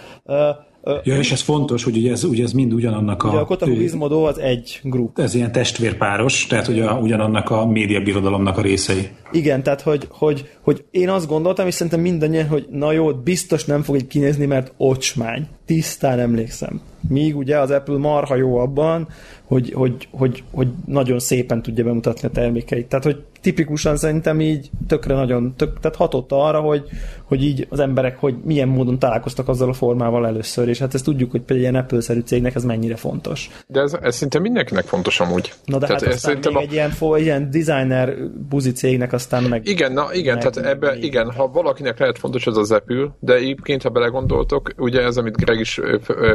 [1.05, 3.29] Ja, és ez fontos, hogy ugye ez, ugye ez mind ugyanannak a...
[3.29, 5.19] Ugye a Kotaku Gizmodo az egy grup.
[5.19, 9.09] Ez ilyen testvérpáros, tehát a, ugyanannak a médiabirodalomnak a részei.
[9.33, 13.65] Igen, tehát hogy, hogy, hogy én azt gondoltam, és szerintem mindannyian, hogy na jó, biztos
[13.65, 15.47] nem fog így kinézni, mert ocsmány.
[15.67, 16.81] Tisztán emlékszem.
[17.09, 19.09] Míg ugye az Apple marha jó abban,
[19.51, 22.87] hogy, hogy, hogy, hogy nagyon szépen tudja bemutatni a termékeit.
[22.87, 26.85] Tehát, hogy tipikusan szerintem így tökre nagyon, tök, tehát hatott arra, hogy,
[27.25, 31.05] hogy így az emberek, hogy milyen módon találkoztak azzal a formával először, és hát ezt
[31.05, 33.51] tudjuk, hogy például ilyen Apple-szerű cégnek ez mennyire fontos.
[33.67, 35.53] De ez, ez szinte mindenkinek fontos amúgy.
[35.65, 36.61] Na de tehát hát aztán még a...
[36.61, 38.15] egy ilyen, ilyen designer
[38.49, 39.67] buzi cégnek aztán meg...
[39.67, 41.05] Igen, na igen, meg, tehát ebbe, még...
[41.05, 45.37] igen, ha valakinek lehet fontos az az Apple, de egyébként, ha belegondoltok, ugye ez, amit
[45.37, 45.81] Greg is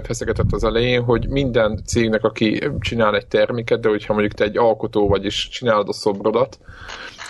[0.04, 4.58] feszegetett az elején, hogy minden cégnek, aki csinál egy terméket, de hogyha mondjuk te egy
[4.58, 6.58] alkotó vagy, és csinálod a szobrodat,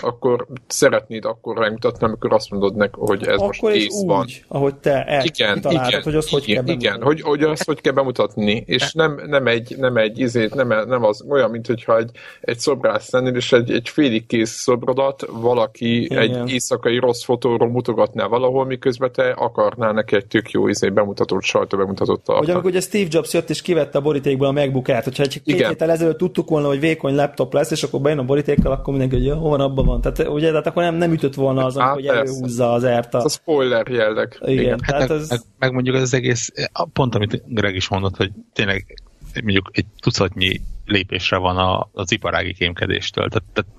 [0.01, 4.27] akkor szeretnéd akkor megmutatni, amikor azt mondod neki, hogy ez akkor most kész úgy, van.
[4.47, 7.81] ahogy te el, igen, igen, hogy azt hogy igen, kell Igen, hogy, hogy azt hogy
[7.81, 11.97] kell bemutatni, és nem, nem egy, nem egy izét, nem, nem az olyan, mint hogyha
[11.97, 12.09] egy,
[12.41, 16.17] egy szobrász lennél, és egy, egy félig kész szobrodat valaki igen.
[16.17, 21.41] egy éjszakai rossz fotóról mutogatná valahol, miközben te akarnál neki egy tök jó izé bemutatott
[21.41, 22.25] sajtó bemutatott.
[22.25, 25.41] Hogy amikor ugye Steve Jobs jött és kivette a borítékból a MacBook Air-t, hogyha egy
[25.41, 28.93] két héttel ezelőtt tudtuk volna, hogy vékony laptop lesz, és akkor bejön a borítékkal, akkor
[28.93, 30.01] mindenki, hogy jó, van abban van.
[30.01, 33.13] Tehát, ugye, tehát akkor nem, nem ütött volna az, hogy előhúzza az ert.
[33.13, 33.17] A...
[33.17, 34.37] Ez a spoiler jelleg.
[34.41, 34.79] Igen, Igen.
[34.83, 35.29] Hát tehát meg, ez...
[35.29, 36.51] meg, meg, mondjuk az egész,
[36.93, 42.53] pont amit Greg is mondott, hogy tényleg mondjuk egy tucatnyi lépésre van a, az iparági
[42.53, 43.29] kémkedéstől.
[43.29, 43.71] Tehát, tehát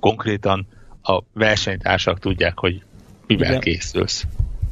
[0.00, 0.66] konkrétan
[1.02, 2.82] a versenytársak tudják, hogy
[3.26, 3.60] mivel Igen.
[3.60, 4.26] készülsz.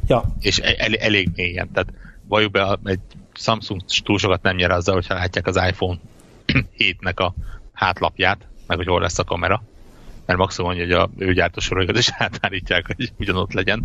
[0.06, 0.24] Ja.
[0.40, 1.70] És el, elég mélyen.
[1.72, 1.92] Tehát
[2.28, 3.00] valljuk be, egy
[3.32, 5.98] Samsung túl sokat nem nyer azzal, hogyha látják az iPhone
[6.78, 7.34] 7-nek a
[7.72, 9.62] hátlapját, meg hogy hol lesz a kamera
[10.26, 13.84] mert maximum hogy a ő gyártósorokat is átállítják, hogy ugyanott legyen.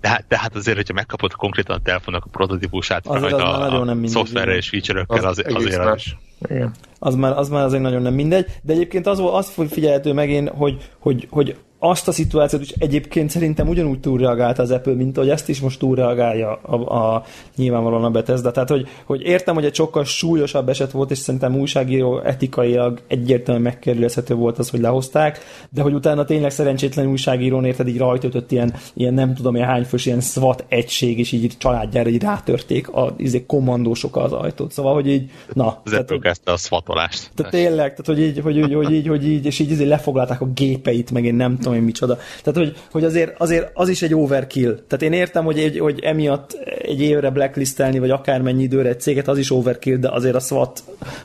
[0.00, 3.80] De, hát, de hát azért, hogyha megkapod konkrétan a telefonnak a prototípusát, az, az a,
[3.80, 6.16] a szoftverre és feature-ökkel, az, az, azért más.
[6.48, 6.72] Igen.
[6.98, 10.48] Az már, az már azért nagyon nem mindegy, de egyébként az, az figyelhető meg én,
[10.48, 15.30] hogy, hogy, hogy azt a szituációt is egyébként szerintem ugyanúgy túlreagálta az Apple, mint ahogy
[15.30, 17.24] ezt is most túlreagálja a, a,
[17.56, 18.50] nyilvánvalóan a Bethesda.
[18.50, 23.72] Tehát, hogy, hogy értem, hogy egy sokkal súlyosabb eset volt, és szerintem újságíró etikailag egyértelműen
[23.72, 25.38] megkerülhető volt az, hogy lehozták,
[25.70, 30.06] de hogy utána tényleg szerencsétlen újságírón érted, így rajtötött ilyen, ilyen nem tudom, ilyen hányfős,
[30.06, 34.72] ilyen SWAT egység, és így családjára így rátörték a izé, kommandósok az ajtót.
[34.72, 35.80] Szóval, hogy így, na.
[35.84, 37.30] Az Apple kezdte a SWAT-olást.
[37.34, 40.40] Tehát tényleg, tehát, hogy így, hogy, hogy, hogy, így, hogy így, és így izé lefoglalták
[40.40, 42.18] a gépeit, meg én nem tudom én micsoda.
[42.42, 44.74] Tehát, hogy, hogy azért, azért az is egy overkill.
[44.86, 46.52] Tehát én értem, hogy, egy, hogy emiatt
[46.82, 50.82] egy évre blacklistelni, vagy akármennyi időre egy céget, az is overkill, de azért a SWAT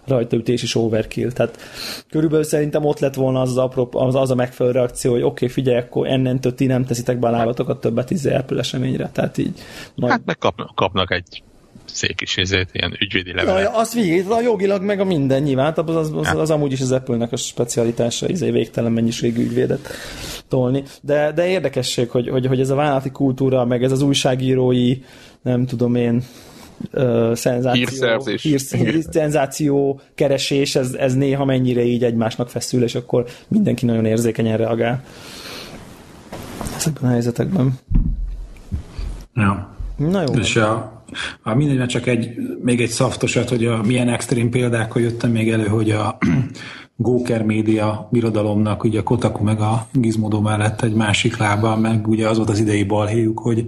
[0.08, 1.32] rajtaütés is overkill.
[1.32, 1.58] Tehát
[2.10, 5.48] körülbelül szerintem ott lett volna az, az, az, az a megfelelő reakció, hogy oké, okay,
[5.48, 9.10] figyelj, akkor ennentől ti nem teszitek be a lábatokat többet izé Apple eseményre.
[9.14, 9.60] Tehát így.
[9.96, 10.12] Majd...
[10.12, 11.44] Hát meg kap, kapnak egy
[11.94, 13.72] szék is ezért, ilyen ügyvédi levelet.
[13.72, 16.82] Na, azt vigyéz, a jogilag meg a minden nyilván, az, az, az, az amúgy is
[16.82, 19.90] az Apple-nek a specialitása, izé végtelen mennyiségű ügyvédet
[20.48, 20.84] tolni.
[21.02, 24.98] De, de érdekesség, hogy, hogy, hogy ez a vállalati kultúra, meg ez az újságírói,
[25.42, 26.24] nem tudom én,
[26.94, 27.86] uh, szenzáció,
[28.42, 34.06] hír, hír, szenzáció keresés, ez, ez néha mennyire így egymásnak feszül, és akkor mindenki nagyon
[34.06, 35.04] érzékenyen reagál
[36.76, 37.74] ezekben a helyzetekben.
[39.34, 39.76] Ja.
[39.98, 40.34] Na jó.
[40.34, 40.93] És a,
[41.42, 45.68] a mindegy, csak egy, még egy szaftosat, hogy a milyen extrém példákkal jöttem még elő,
[45.68, 46.18] hogy a
[46.96, 52.30] Góker média birodalomnak ugye a Kotaku meg a Gizmodo mellett egy másik lába, meg ugye
[52.30, 53.66] az volt az idei balhéjuk, hogy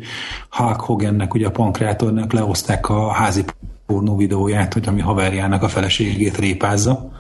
[0.50, 3.44] Hulk Hogannek, ugye a pankrátornak lehozták a házi
[3.86, 7.12] pornó videóját, hogy ami haverjának a feleségét répázza.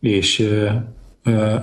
[0.00, 0.68] És ö,
[1.22, 1.54] ö,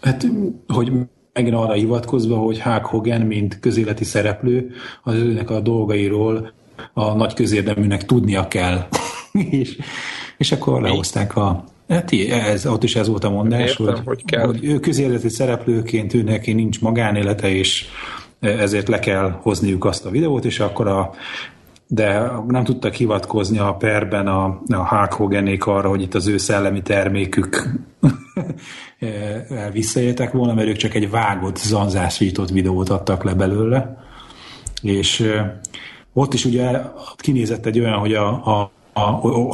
[0.00, 0.26] hát,
[0.66, 0.92] hogy
[1.32, 4.70] megint arra hivatkozva, hogy Hulk Hogan, mint közéleti szereplő,
[5.02, 6.52] az őnek a dolgairól
[6.92, 8.86] a nagy közérdeműnek tudnia kell.
[9.50, 9.78] és,
[10.36, 14.24] és akkor lehozták a Hát ez, ott is ez volt a mondás, Értem, hogy, hogy,
[14.24, 14.46] kell.
[14.46, 17.86] hogy ő közéleti szereplőként ő neki nincs magánélete, és
[18.40, 21.10] ezért le kell hozniuk azt a videót, és akkor a
[21.88, 26.36] de nem tudtak hivatkozni a perben a, a Hulk Hoganék arra, hogy itt az ő
[26.36, 27.68] szellemi termékük
[29.72, 34.04] visszaéltek volna, mert ők csak egy vágott, zanzásított videót adtak le belőle,
[34.82, 35.32] és
[36.18, 36.80] ott is ugye
[37.16, 39.00] kinézett egy olyan, hogy a, a a,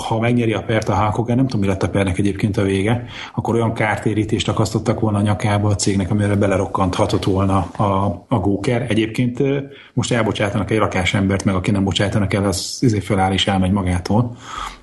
[0.00, 3.04] ha megnyeri a pert a Hákogen, nem tudom, mi lett a pernek egyébként a vége,
[3.34, 8.86] akkor olyan kártérítést akasztottak volna a nyakába a cégnek, amire belerokkanthatott volna a, a góker.
[8.88, 9.42] Egyébként
[9.92, 14.36] most elbocsátanak egy rakásembert, meg aki nem bocsátanak el, az azért feláll és elmegy magától.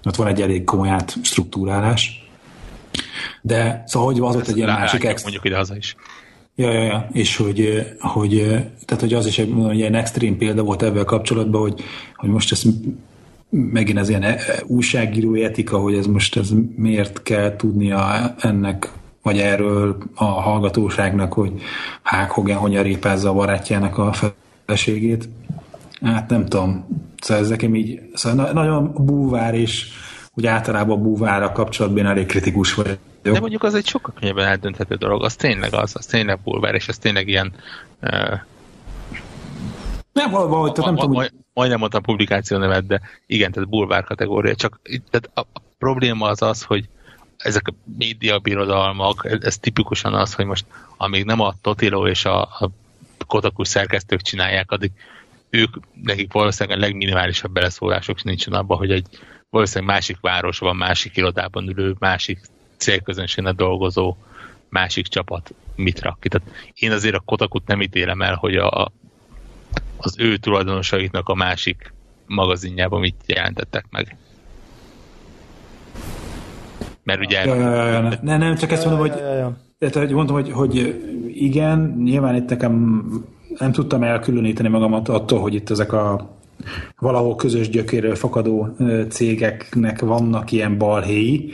[0.05, 2.30] Ott van egy elég komoly struktúrálás.
[3.41, 5.21] De szóval, hogy az ott egy ilyen másik ex...
[5.21, 5.95] mondjuk ide haza is.
[6.60, 8.38] Ja, ja, ja, és hogy, hogy,
[8.86, 11.82] tehát, hogy az is egy, egy ilyen extrém példa volt ebben kapcsolatban, hogy,
[12.16, 12.68] hogy most ezt
[13.49, 14.36] megint ez ilyen
[14.68, 18.91] újságírói etika, hogy ez most ez miért kell tudnia ennek
[19.22, 21.51] vagy erről a hallgatóságnak, hogy
[22.01, 24.14] Hák Hogan hogyan répázza a barátjának a
[24.66, 25.30] feleségét.
[26.01, 26.86] Hát nem tudom.
[27.22, 29.88] Szóval ez nekem így, szóval nagyon búvár és
[30.34, 32.74] úgy általában búvára kapcsolatban elég kritikus
[33.24, 33.34] vagy.
[33.34, 36.88] De mondjuk az egy sokkal könnyebben eldönthető dolog, az tényleg az, az tényleg bulvár, és
[36.88, 37.53] ez tényleg ilyen
[38.01, 38.39] uh,
[40.11, 41.32] nem, valahogy, tehát nem tudom, hogy...
[41.53, 46.41] Majdnem mondtam publikáció nevet, de igen, tehát bulvár kategória, csak tehát a, a probléma az
[46.41, 46.89] az, hogy
[47.38, 50.65] ezek a média birodalmak, ez, ez tipikusan az, hogy most
[50.97, 52.70] amíg nem a Totilo és a, a
[53.28, 54.91] Kotaku szerkesztők csinálják, addig
[55.49, 59.05] ők, nekik valószínűleg a legminimálisabb beleszólások nincsen abban, hogy egy
[59.49, 62.39] valószínűleg másik városban, másik irodában ülő, másik
[62.80, 64.15] célközönségnek dolgozó
[64.69, 66.30] másik csapat mit rak ki.
[66.30, 68.91] Tehát én azért a Kotakut nem ítélem el, hogy a,
[69.97, 71.93] az ő tulajdonosaiknak a másik
[72.27, 74.17] magazinjában mit jelentettek meg.
[77.03, 77.45] Mert ugye...
[77.45, 78.19] Ja, ja, ja, ja.
[78.21, 79.57] Ne, nem, csak ezt mondom, hogy, ja, ja, ja.
[79.89, 81.01] Tehát, mondom, hogy, hogy
[81.34, 83.03] igen, nyilván itt nekem
[83.57, 86.30] nem tudtam elkülöníteni magamat attól, hogy itt ezek a
[86.97, 88.75] valahol közös gyökéről fakadó
[89.09, 91.53] cégeknek vannak ilyen balhéi,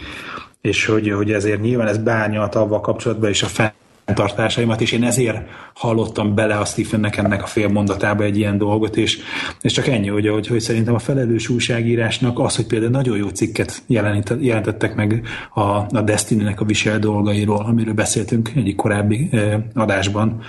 [0.65, 5.37] és hogy, hogy ezért nyilván ez bárnyalt avval kapcsolatban is a fenntartásaimat, és én ezért
[5.73, 9.19] hallottam bele a Stephennek ennek a fél mondatába egy ilyen dolgot, és,
[9.61, 13.27] és csak ennyi, hogy, hogy, hogy szerintem a felelős újságírásnak az, hogy például nagyon jó
[13.27, 15.21] cikket jelentettek meg
[15.53, 20.41] a, a Destiny-nek a visel dolgairól, amiről beszéltünk egyik korábbi eh, adásban,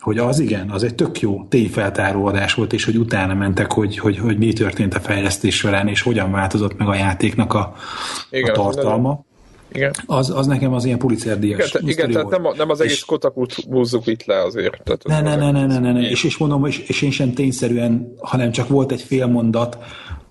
[0.00, 3.98] hogy az igen, az egy tök jó tényfeltáró adás volt, és hogy utána mentek, hogy,
[3.98, 7.74] hogy, hogy mi történt a fejlesztés során, és hogyan változott meg a játéknak a,
[8.30, 9.24] igen, a tartalma.
[9.74, 9.92] Igen.
[10.06, 11.68] Az, az nekem az ilyen Pulitzer díjas.
[11.68, 14.82] Igen, igen tehát nem, nem az egész kotakút húzzuk itt le azért.
[14.82, 17.32] Tehát ne, ne, ne, ne, ne, ne, ne, és, és mondom, és, és én sem
[17.32, 19.78] tényszerűen, hanem csak volt egy fél mondat,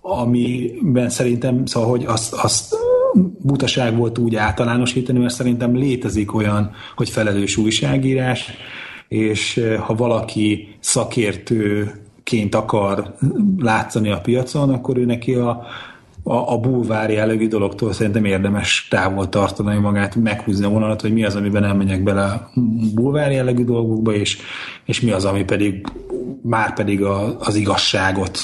[0.01, 2.75] amiben szerintem, szóval, hogy azt, azt
[3.39, 8.51] butaság volt úgy általánosítani, mert szerintem létezik olyan, hogy felelős újságírás,
[9.07, 13.15] és eh, ha valaki szakértőként akar
[13.57, 15.65] látszani a piacon, akkor ő neki a,
[16.23, 21.23] a, a bulvár jellegű dologtól szerintem érdemes távol tartani magát, meghúzni a vonalat, hogy mi
[21.25, 22.49] az, amiben elmegyek bele a
[22.93, 24.37] bulvár jellegű dolgokba, és,
[24.85, 25.85] és mi az, ami pedig
[26.41, 28.39] már pedig a, az igazságot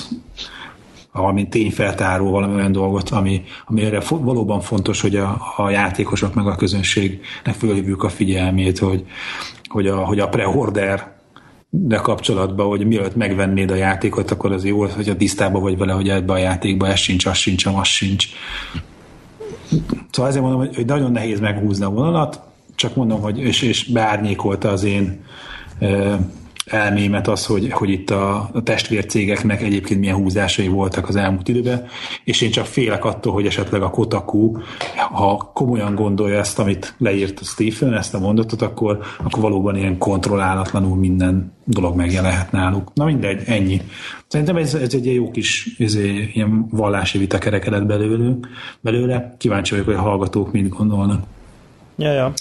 [1.12, 6.56] valami tényfeltáró, valami olyan dolgot, ami, amire valóban fontos, hogy a, a játékosok meg a
[6.56, 9.06] közönségnek fölhívjuk a figyelmét, hogy,
[9.68, 11.19] hogy a, hogy a preorder
[11.70, 15.94] de kapcsolatban, hogy mielőtt megvennéd a játékot, akkor az jó, hogy a tisztában vagy vele,
[15.94, 18.28] hogy ebbe a játékba ez sincs, az sincs, az sincs.
[20.12, 22.42] Szóval ezért mondom, hogy, nagyon nehéz meghúzni a vonalat,
[22.76, 25.24] csak mondom, hogy és, és beárnyékolta az én
[26.70, 31.88] elmémet az, hogy, hogy itt a, a testvércégeknek egyébként milyen húzásai voltak az elmúlt időben,
[32.24, 34.52] és én csak félek attól, hogy esetleg a Kotaku,
[35.12, 39.98] ha komolyan gondolja ezt, amit leírt a Stephen, ezt a mondatot, akkor, akkor valóban ilyen
[39.98, 42.92] kontrollálatlanul minden dolog megjelenhet náluk.
[42.94, 43.82] Na mindegy, ennyi.
[44.28, 48.36] Szerintem ez, ez egy jó kis ez egy ilyen vallási vita kerekedett belőle,
[48.82, 49.36] belőle.
[49.38, 51.24] Kíváncsi vagyok, hogy a hallgatók mit gondolnak.
[51.96, 52.34] Ja, ja.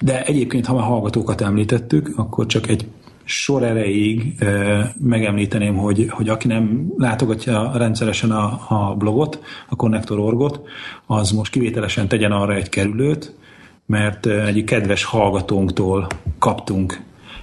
[0.00, 2.86] De egyébként, ha már hallgatókat említettük, akkor csak egy
[3.30, 4.44] sor erejéig
[5.00, 10.60] megemlíteném, hogy, hogy aki nem látogatja rendszeresen a, a blogot, a Connector.org-ot,
[11.06, 13.34] az most kivételesen tegyen arra egy kerülőt,
[13.86, 16.06] mert egy kedves hallgatónktól
[16.38, 17.00] kaptunk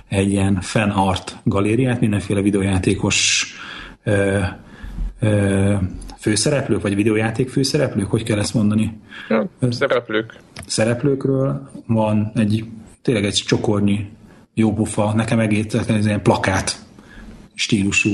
[0.08, 3.46] egy ilyen fan art galériát, mindenféle videójátékos
[4.04, 4.40] ö,
[5.20, 5.74] ö,
[6.20, 8.98] főszereplők, vagy videójáték főszereplők, hogy kell ezt mondani?
[9.30, 10.40] Ja, szereplők.
[10.66, 12.66] Szereplőkről van egy
[13.02, 14.10] tényleg egy csokornyi
[14.60, 16.86] jó bufa, nekem egész ez ilyen plakát
[17.54, 18.10] stílusú.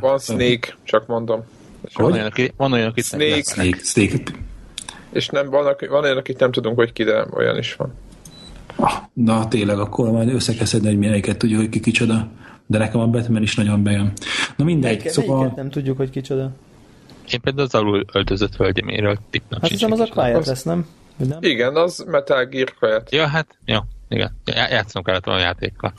[0.00, 1.44] Van Snake, csak mondom.
[1.94, 3.42] Van olyan, aki, van olyan, aki Snake.
[3.42, 3.78] Snake.
[3.82, 4.22] Snake.
[5.12, 7.92] És nem, van, van olyan, akit nem tudunk, hogy ki, de olyan is van.
[8.76, 12.28] Ah, na tényleg, akkor majd összekeszedni, hogy melyiket tudjuk, hogy ki kicsoda.
[12.66, 14.12] De nekem a Batman is nagyon bejön.
[14.56, 15.52] Na mindegy, Melyiket, szóval...
[15.56, 16.50] nem tudjuk, hogy kicsoda.
[17.32, 20.86] Én például az alul öltözött hölgyeméről tippnem Hát hiszem az a Quiet lesz, nem?
[21.16, 21.38] nem?
[21.40, 23.12] Igen, az Metal Gear Quiet.
[23.12, 23.78] Ja, hát, jó.
[24.08, 25.92] Igen, játszom kellett volna a játékkal.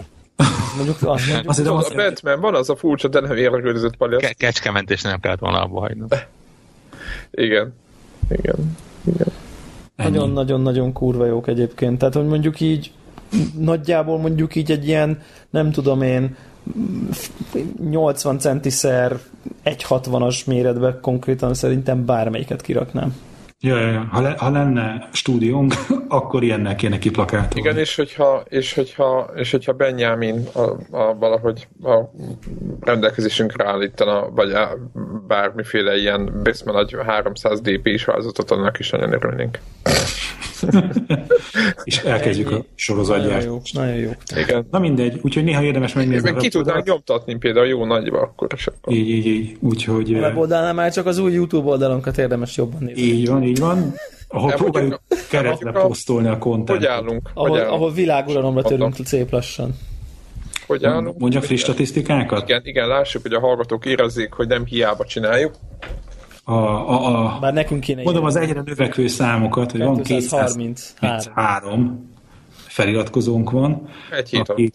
[0.75, 1.49] Mondjuk azt mondjuk.
[1.49, 4.25] Azt a Batman van az a furcsa, de nem érgődözött paliaszt.
[4.25, 6.07] Ke- kecskementés nem kellett volna abba hagynom.
[7.31, 7.73] Igen.
[8.29, 8.77] Igen.
[9.03, 9.27] Igen.
[9.95, 11.97] Nagyon-nagyon-nagyon kurva jók egyébként.
[11.97, 12.91] Tehát, hogy mondjuk így
[13.57, 16.35] nagyjából mondjuk így egy ilyen, nem tudom én,
[17.89, 19.19] 80 centiszer
[19.65, 23.15] 1,60-as méretbe konkrétan szerintem bármelyiket kiraknám.
[23.59, 24.07] Ja, ja, ja.
[24.11, 25.73] Ha, le, ha lenne stúdiónk,
[26.07, 27.59] akkor ilyennel kéne kiplakáltolni.
[27.59, 30.59] Igen, és hogyha, és hogyha, és hogyha Benjamin a,
[30.97, 31.99] a, valahogy a
[32.81, 34.77] rendelkezésünkre állítana, vagy a,
[35.27, 39.59] bármiféle ilyen Baszman nagy 300 dp-s vázatot, annak is nagyon örülnénk.
[41.83, 43.29] és elkezdjük a sorozatgyárt.
[43.29, 44.11] Nagyon jó, nagyon jó.
[44.35, 44.67] Igen.
[44.71, 46.31] Na mindegy, úgyhogy néha érdemes megnézni.
[46.31, 48.67] Meg ki tudnánk nyomtatni például jó nagyba, akkor is.
[48.87, 49.57] Így, így, így.
[49.59, 50.13] Úgyhogy...
[50.13, 53.01] A weboldalnál már csak az új YouTube oldalunkat érdemes jobban nézni.
[53.01, 53.93] Így van, így van.
[54.27, 56.89] Ahol Nem, próbáljuk keretre a- posztolni a Hogy kontentet.
[56.89, 57.29] állunk?
[57.33, 57.73] Ahol, hogy állunk?
[57.73, 59.75] ahol világuralomra törünk szép lassan.
[60.67, 61.17] Hogy állunk?
[61.19, 62.41] Mondjak friss statisztikákat?
[62.49, 65.53] Igen, igen, lássuk, hogy a hallgatók érezzék, hogy nem hiába csináljuk.
[66.43, 70.85] A, a, a, Bár nekünk kéne mondom az egyre növekvő számokat, hogy van 233.
[70.99, 72.09] 203
[72.67, 73.89] feliratkozónk van.
[74.11, 74.49] Egy hét alatt.
[74.49, 74.73] akik,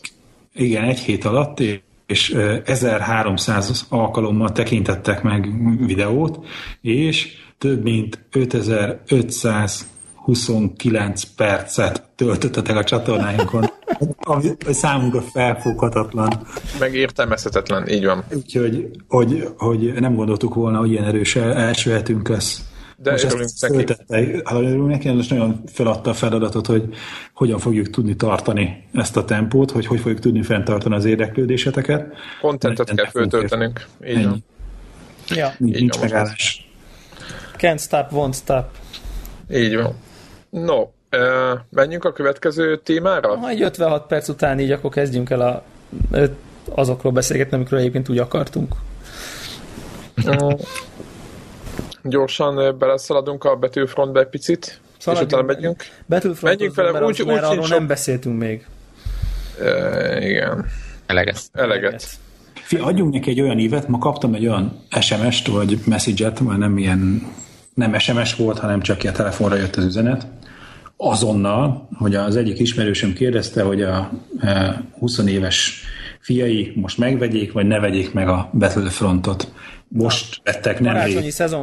[0.55, 1.63] Igen, egy hét alatt,
[2.07, 5.49] és ö, 1300 alkalommal tekintettek meg
[5.87, 6.39] videót,
[6.81, 13.65] és több mint 5529 percet töltöttetek a csatornáinkon,
[14.19, 16.47] ami számunkra felfoghatatlan.
[16.79, 18.25] Meg értelmezhetetlen, így van.
[18.35, 22.63] Úgyhogy hogy, hogy nem gondoltuk volna, hogy ilyen erős el- első hetünk lesz.
[22.97, 23.75] De most örülünk ezt neki.
[23.75, 26.89] föltette, ha örülünk neki, most nagyon feladta a feladatot, hogy
[27.35, 32.13] hogyan fogjuk tudni tartani ezt a tempót, hogy hogy fogjuk tudni fenntartani az érdeklődéseteket.
[32.41, 33.87] Kontentet kell föltöltenünk.
[34.07, 34.45] Így van.
[35.29, 35.55] Ja.
[35.59, 36.70] Nincs, Így nincs megállás.
[37.61, 38.65] Can't stop, won't stop.
[39.51, 39.95] Így van.
[40.51, 40.89] No, uh,
[41.71, 43.37] menjünk a következő témára?
[43.39, 45.63] Ha egy 56 perc után így, akkor kezdjünk el a,
[46.75, 48.75] azokról beszélgetni, amikről egyébként úgy akartunk.
[50.27, 50.53] Uh,
[52.03, 55.83] gyorsan beleszaladunk a betűfrontba egy picit, Szaladjunk és utána megyünk.
[56.07, 58.67] Battlefront, Menjünk vele, mert, úgy- az, mert úgy arról nem beszéltünk még.
[59.61, 60.67] Uh, igen,
[61.07, 61.43] Eleget.
[61.53, 62.07] eleget.
[62.53, 66.79] Fi, adjunk neki egy olyan ívet, ma kaptam egy olyan SMS-t, vagy message-et, már nem
[66.79, 67.33] ilyen,
[67.81, 70.27] nem SMS volt, hanem csak ilyen telefonra jött az üzenet,
[70.97, 74.11] azonnal, hogy az egyik ismerősöm kérdezte, hogy a
[74.41, 75.83] e, 20 éves
[76.21, 79.53] fiai most megvegyék, vagy ne vegyék meg a Battlefrontot.
[79.89, 81.63] Most vettek nem Karácsonyi szezon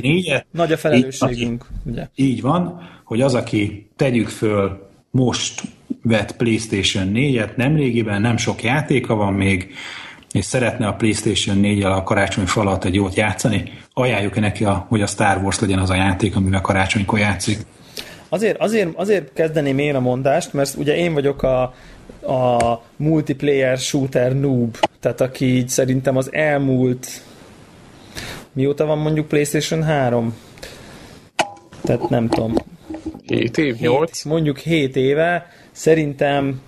[0.00, 0.46] négyet.
[0.52, 2.08] nagy a felelősségünk, ugye?
[2.14, 5.62] Így van, hogy az, aki tegyük föl most
[6.02, 9.74] vett PlayStation 4-et, nemrégiben nem sok játéka van még,
[10.32, 15.02] és szeretne a PlayStation 4 a karácsony falat egy jót játszani, ajánljuk neki, a, hogy
[15.02, 17.58] a Star Wars legyen az a játék, amivel karácsonykor játszik.
[18.28, 21.62] Azért, azért, azért kezdeném én a mondást, mert ugye én vagyok a,
[22.32, 27.22] a multiplayer shooter noob, tehát aki így szerintem az elmúlt
[28.52, 30.34] mióta van mondjuk PlayStation 3?
[31.82, 32.54] Tehát nem tudom,
[33.26, 34.24] 7 év, 8.
[34.24, 36.60] mondjuk 7 éve, szerintem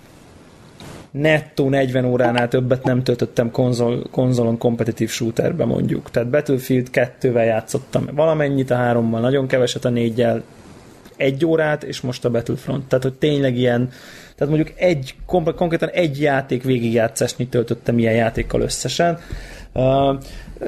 [1.13, 6.11] nettó 40 óránál többet nem töltöttem konzol, konzolon kompetitív shooterbe mondjuk.
[6.11, 10.43] Tehát Battlefield 2-vel játszottam valamennyit a hárommal, nagyon keveset a négyel,
[11.15, 12.87] egy órát, és most a Battlefront.
[12.87, 13.89] Tehát, hogy tényleg ilyen,
[14.35, 15.15] tehát mondjuk egy,
[15.55, 19.19] konkrétan egy játék végigjátszásnyit töltöttem ilyen játékkal összesen,
[19.73, 20.17] uh,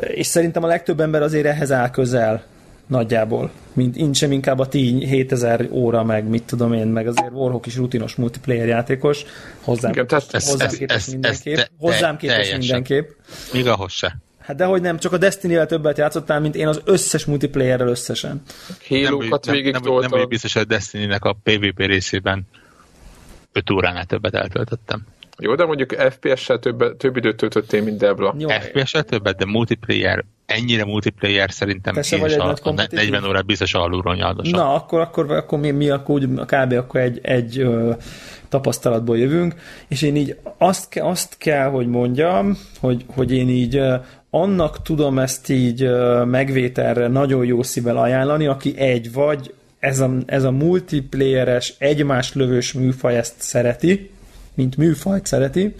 [0.08, 2.43] és szerintem a legtöbb ember azért ehhez áll közel
[2.88, 7.32] nagyjából, mint én sem inkább a ti 7000 óra, meg mit tudom én, meg azért
[7.32, 9.24] Warhawk is rutinos multiplayer játékos,
[9.62, 12.60] hozzám, Igen, tehát ez- hozzám ez- képes ez- mindenképp, ez te- hozzám képes teljesen.
[12.60, 13.10] mindenképp.
[13.54, 14.18] Még ahhoz se.
[14.40, 18.42] Hát dehogy nem, csak a Destiny-vel többet játszottál, mint én az összes multiplayerrel összesen.
[18.88, 20.30] Hélókat nem, végig nem, nem, nem vagyok toltam.
[20.30, 22.44] biztos, hogy a Destiny-nek a PvP részében
[23.52, 25.02] 5 óránál többet eltöltöttem.
[25.40, 28.36] Jó, de mondjuk FPS-sel több, több időt töltöttél, mint Debla.
[28.38, 32.50] Jó, FPS-el többet, de multiplayer, ennyire multiplayer szerintem Te se én vagy is egy a,
[32.50, 33.10] a kompetitív?
[33.10, 34.60] 40 órát biztos alulról nyaldosom.
[34.60, 36.74] Na, akkor, akkor, akkor mi, mi akkor úgy, kb.
[36.74, 37.91] akkor egy, egy ö,
[38.50, 39.56] tapasztalatból jövünk,
[39.88, 43.96] és én így azt, ke, azt kell, hogy mondjam, hogy, hogy én így ö,
[44.30, 50.12] annak tudom ezt így ö, megvételre nagyon jó szívvel ajánlani, aki egy vagy ez a,
[50.26, 54.10] ez a multiplayeres, egymás lövős műfaj ezt szereti,
[54.54, 55.76] mint műfajt szereti,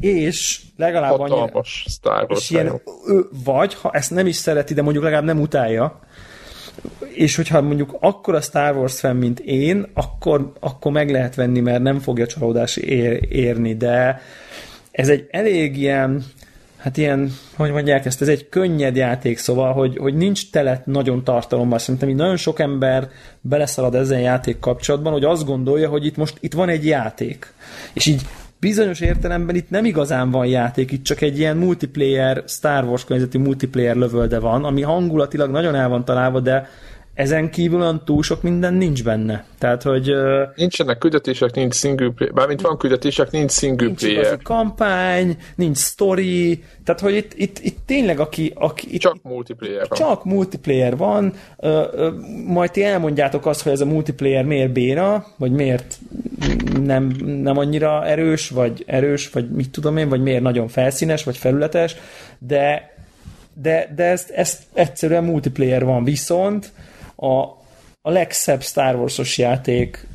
[0.00, 5.04] és legalább Hatalmas Wars és ilyen, ő, vagy, ha ezt nem is szereti, de mondjuk
[5.04, 6.00] legalább nem utálja,
[7.14, 11.60] és hogyha mondjuk akkor a Star Wars fan, mint én, akkor, akkor meg lehet venni,
[11.60, 14.20] mert nem fogja csalódás ér, érni, de
[14.90, 16.24] ez egy elég ilyen,
[16.76, 21.24] hát ilyen, hogy mondják ezt, ez egy könnyed játék, szóval, hogy, hogy nincs tele nagyon
[21.24, 21.78] tartalommal.
[21.78, 23.08] Szerintem így nagyon sok ember
[23.40, 27.52] beleszalad ezen játék kapcsolatban, hogy azt gondolja, hogy itt most itt van egy játék.
[27.92, 28.22] És így
[28.62, 33.38] bizonyos értelemben itt nem igazán van játék, itt csak egy ilyen multiplayer, Star Wars környezeti
[33.38, 36.68] multiplayer lövölde van, ami hangulatilag nagyon el van találva, de
[37.14, 39.44] ezen kívül olyan túl sok minden nincs benne.
[39.58, 40.12] Tehát, hogy...
[40.56, 44.18] Nincsenek küldetések, nincs single player, bármint van küldetések, nincs single nincs player.
[44.18, 48.52] igazi kampány, nincs story, tehát, hogy itt, itt, itt tényleg aki...
[48.54, 49.98] aki itt, Csak multiplayer van.
[49.98, 52.10] csak multiplayer van, ö, ö,
[52.46, 55.98] majd ti elmondjátok azt, hogy ez a multiplayer miért béna, vagy miért
[56.82, 57.04] nem,
[57.42, 61.96] nem annyira erős, vagy erős, vagy mit tudom én, vagy miért nagyon felszínes, vagy felületes,
[62.38, 62.94] de,
[63.54, 66.72] de, de ezt, ezt egyszerűen multiplayer van, viszont
[67.22, 67.42] a,
[68.02, 70.06] a legszebb Star Wars-os játék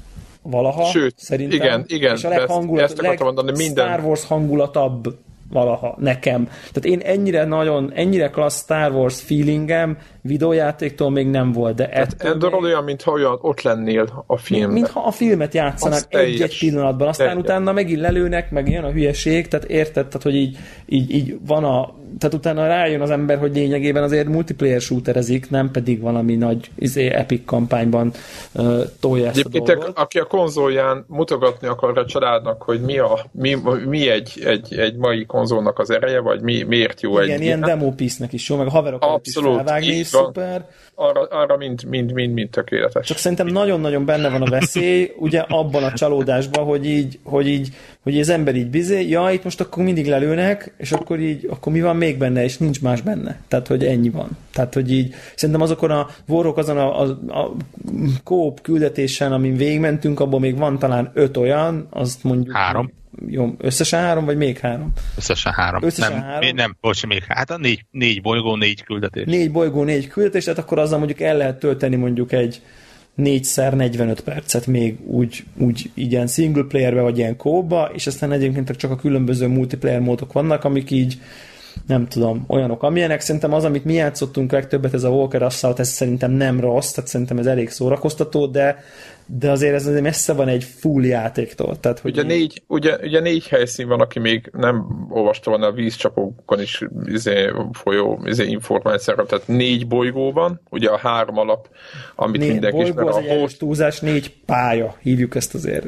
[0.42, 1.58] valaha, Sőt, szerintem.
[1.58, 5.18] igen, igen, és a de ezt- leghangulat, ezt akartam mondani, minden- Star Wars hangulatabb
[5.50, 6.46] valaha nekem.
[6.46, 9.98] Tehát én ennyire nagyon, ennyire klassz Star Wars feelingem
[10.28, 14.72] videójátéktól még nem volt, de ettől Endor még, olyan, mintha olyan ott lennél a filmben.
[14.72, 17.44] mintha a filmet játszanak egy-egy pillanatban, aztán Teljes.
[17.44, 21.64] utána megint lelőnek, meg jön a hülyeség, tehát érted, tehát, hogy így, így, így van
[21.64, 26.72] a, tehát utána rájön az ember, hogy lényegében azért multiplayer shooterezik, nem pedig valami nagy
[26.76, 28.12] izé, epic kampányban
[28.54, 29.98] uh, tolja ezt a Egyébként, dolgot.
[29.98, 34.96] aki a konzolján mutogatni akar a családnak, hogy mi, a, mi, mi egy, egy, egy
[34.96, 38.56] mai konzolnak az ereje, vagy mi, miért jó Igen, egy ilyen demo piece-nek is jó,
[38.56, 40.12] meg a haverok előtt is Abszolút, felvágni, is.
[40.26, 40.66] Szuper.
[40.96, 43.08] arra, arra mind, mind, mind, mind tökéletes.
[43.08, 47.70] Csak szerintem nagyon-nagyon benne van a veszély, ugye abban a csalódásban, hogy így, hogy így,
[48.04, 51.74] hogy az ember így bizé, ja, itt most akkor mindig lelőnek, és akkor így, akkor
[51.74, 53.40] mi van még benne, és nincs más benne.
[53.48, 54.30] Tehát, hogy ennyi van.
[54.54, 57.56] Tehát, hogy így, szerintem azokon a vorok, azon a, a, a
[58.24, 62.56] kóp küldetésen, amin végigmentünk, abban még van talán öt olyan, azt mondjuk...
[62.56, 62.92] Három.
[63.28, 64.94] Jó, összesen három, vagy még három?
[65.18, 65.84] Összesen három.
[65.84, 66.56] Összesen nem, három?
[66.56, 69.26] Nem, bocs, még hát a négy, négy bolygó, négy küldetés.
[69.26, 72.62] Négy bolygó, négy küldetés, tehát akkor azzal mondjuk el lehet tölteni mondjuk egy
[73.18, 78.72] 4x 45 percet még úgy, úgy ilyen single playerbe, vagy ilyen kóba, és aztán egyébként
[78.72, 81.20] csak a különböző multiplayer módok vannak, amik így
[81.88, 83.22] nem tudom, olyanok, amilyenek.
[83.22, 87.10] Szerintem az, amit mi játszottunk legtöbbet, ez a Walker Assault, ez szerintem nem rossz, tehát
[87.10, 88.84] szerintem ez elég szórakoztató, de,
[89.30, 91.80] de azért ez azért messze van egy full játéktól.
[91.80, 95.66] Tehát, hogy Ugye így- négy, ugye, ugye négy helyszín van, aki még nem olvasta volna
[95.66, 101.68] a vízcsapokon is izé, folyó izé, információra, tehát négy bolygó van, ugye a három alap,
[102.16, 105.86] amit négy mindenki bolygó, ismer, az a host, túlzás, négy pálya, hívjuk ezt azért.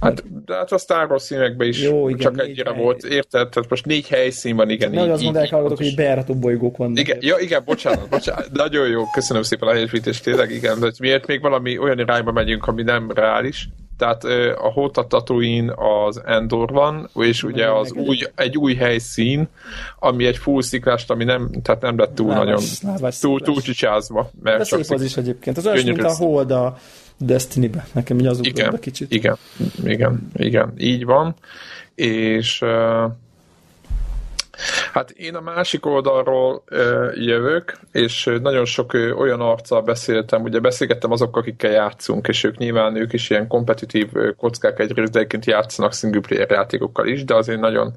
[0.00, 2.82] hát, de hát a Star Wars színekben is Jó, igen, csak egyre hely.
[2.82, 3.48] volt, érted?
[3.48, 4.92] Tehát most négy helyszín van, igen.
[4.92, 5.78] Így- azt mondják pontos.
[5.78, 6.98] hogy bejárató bolygók vannak.
[6.98, 8.48] Igen, ja, igen, bocsánat, bocsánat.
[8.52, 12.64] Nagyon jó, köszönöm szépen a helyesítést, tényleg igen, de miért még valami olyan irányba megyünk,
[12.72, 13.68] ami nem reális.
[13.98, 14.24] Tehát
[14.58, 15.74] a Hota Tatooine
[16.06, 19.48] az Endor van, és ugye az új, egy új helyszín,
[19.98, 23.60] ami egy full sziklást, ami nem, tehát nem lett túl Lávás- nagyon, lávás túl, túl
[23.60, 24.30] csicsázva.
[24.42, 25.56] Mert De csak szép az is egyébként.
[25.56, 26.78] Az olyan, mint a Hold a
[27.18, 27.86] Destiny-be.
[27.92, 29.12] Nekem így az igen, kicsit.
[29.12, 29.36] igen,
[29.84, 31.34] igen, igen, így van.
[31.94, 32.68] És uh,
[34.92, 40.42] hát én a másik oldalról uh, jövök, és ö, nagyon sok uh, olyan arccal beszéltem,
[40.42, 45.12] ugye beszélgettem azokkal, akikkel játszunk, és ők nyilván ők is ilyen kompetitív ö, kockák egyrészt,
[45.12, 47.94] de egyébként játszanak single player játékokkal is, de azért nagyon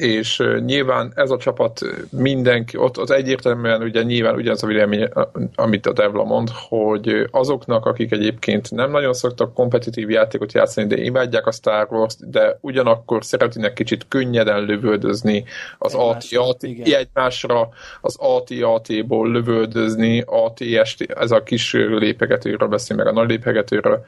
[0.00, 1.80] és nyilván ez a csapat
[2.10, 5.08] mindenki, ott az egyértelműen ugye nyilván ugyanaz a vélemény,
[5.54, 10.96] amit a Devla mond, hogy azoknak, akik egyébként nem nagyon szoktak kompetitív játékot játszani, de
[10.96, 15.44] imádják a Star Wars-t, de ugyanakkor szeretnének kicsit könnyeden lövöldözni
[15.78, 16.94] az Egymásra, AT-AT, igen.
[16.94, 17.68] egymásra
[18.00, 24.04] az AT-AT-ból lövöldözni, ATST, ez a kis lépegetőről beszél, meg a nagy lépegetőről,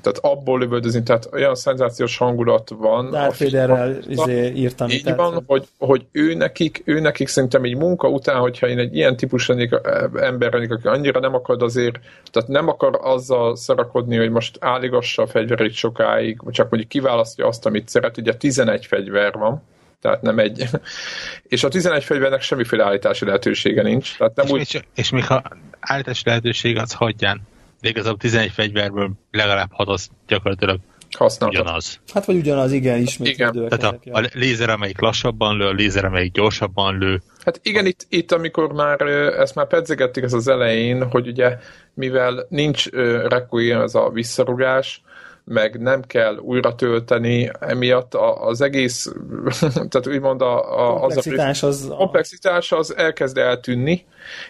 [0.00, 3.10] tehát abból lövöldözni, tehát olyan szenzációs hangulat van.
[3.10, 4.88] Darth Vaderrel izé, írtam.
[4.88, 8.96] így van, hogy, hogy ő, nekik, ő nekik szerintem egy munka után, hogyha én egy
[8.96, 9.80] ilyen típus lennék,
[10.14, 11.98] ember lennék, aki annyira nem akar azért,
[12.30, 17.46] tehát nem akar azzal szarakodni, hogy most álligassa a fegyverét sokáig, vagy csak mondjuk kiválasztja
[17.46, 19.62] azt, amit szeret, ugye 11 fegyver van,
[20.00, 20.64] tehát nem egy.
[21.48, 24.16] És a 11 fegyvernek semmiféle állítási lehetősége nincs.
[24.16, 25.42] Tehát nem És, úgy, még, csak- és még ha
[25.80, 27.40] állítási lehetőség, az hagyján.
[27.80, 31.62] De igazából 11 fegyverből legalább 6 az gyakorlatilag használható.
[31.62, 32.00] ugyanaz.
[32.12, 34.14] Hát vagy ugyanaz, igen, ismét Igen, Tehát a, ja.
[34.14, 37.22] a lézer, amelyik lassabban lő, a lézer, amelyik gyorsabban lő.
[37.44, 41.58] Hát igen, itt, itt amikor már ezt már pedzegettük ez az elején, hogy ugye
[41.94, 45.02] mivel nincs uh, requiem, ez a visszarugás,
[45.44, 49.12] meg nem kell újra tölteni, emiatt a, az egész,
[49.90, 51.92] tehát úgymond a, a, az a komplexitás az...
[51.96, 54.04] komplexitás az elkezd eltűnni,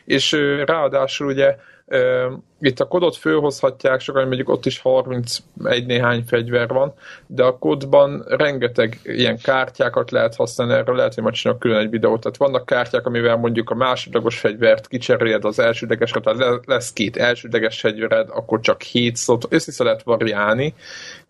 [0.05, 0.33] és
[0.65, 1.57] ráadásul ugye
[2.61, 5.43] itt a kodot fölhozhatják, sokan mondjuk ott is 31
[5.87, 6.95] néhány fegyver van,
[7.27, 11.91] de a kodban rengeteg ilyen kártyákat lehet használni, erről lehet, hogy majd csinálok külön egy
[11.91, 16.93] videót, tehát vannak kártyák, amivel mondjuk a másodlagos fegyvert kicseréled az elsődlegesre, tehát le- lesz
[16.93, 20.75] két elsődleges fegyvered, akkor csak 7 szót, össze lehet variálni,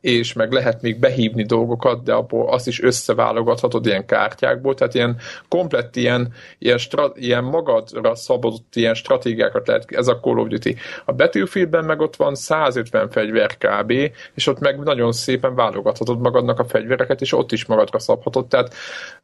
[0.01, 5.17] és meg lehet még behívni dolgokat, de abból azt is összeválogathatod ilyen kártyákból, tehát ilyen
[5.49, 10.77] komplett ilyen, ilyen, stra, ilyen magadra szabadott ilyen stratégiákat lehet, ez a Call of Duty.
[11.05, 13.93] A Battlefieldben meg ott van 150 fegyver kb,
[14.35, 18.75] és ott meg nagyon szépen válogathatod magadnak a fegyvereket, és ott is magadra szabhatod, tehát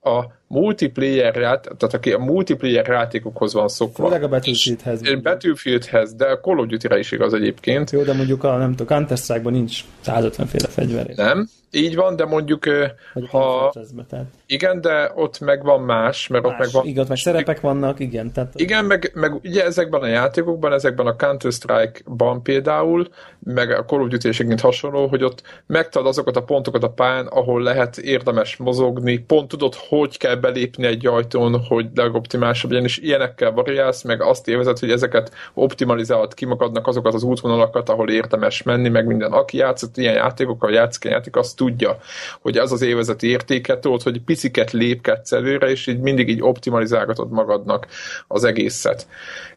[0.01, 4.05] a multiplayer, tehát aki a multiplayer játékokhoz van szokva.
[4.05, 5.01] Főleg a Battlefieldhez.
[5.23, 7.91] Battlefieldhez, de a Call of Duty-re is igaz egyébként.
[7.91, 11.07] Jó, de mondjuk a, nem tudom, Counter-Strike-ban nincs 150 fegyver.
[11.07, 12.67] Nem, így van, de mondjuk
[13.15, 13.73] Vagy ha...
[14.09, 14.27] tehát.
[14.53, 16.87] Igen, de ott meg van más, mert Más, ott meg van...
[16.87, 18.33] igaz, meg szerepek vannak, igen.
[18.33, 23.09] Tehát Igen, meg, meg ugye ezekben a játékokban, ezekben a Counter-Strike-ban például,
[23.45, 27.63] meg a Call of duty hasonló, hogy ott megtalad azokat a pontokat a pályán, ahol
[27.63, 33.51] lehet érdemes mozogni, pont tudod, hogy kell belépni egy ajtón, hogy legoptimálisabb legyen, és ilyenekkel
[33.51, 38.89] variálsz, meg azt évezed, hogy ezeket optimalizálod ki magadnak azokat az útvonalakat, ahol érdemes menni,
[38.89, 39.33] meg minden.
[39.33, 41.99] Aki játszott ilyen játékokkal, játszik ilyen játék, azt tudja,
[42.41, 47.31] hogy az az évezeti értéket tudod, hogy piciket lépkedsz előre, és így mindig így optimalizálgatod
[47.31, 47.87] magadnak
[48.29, 49.07] az egészet.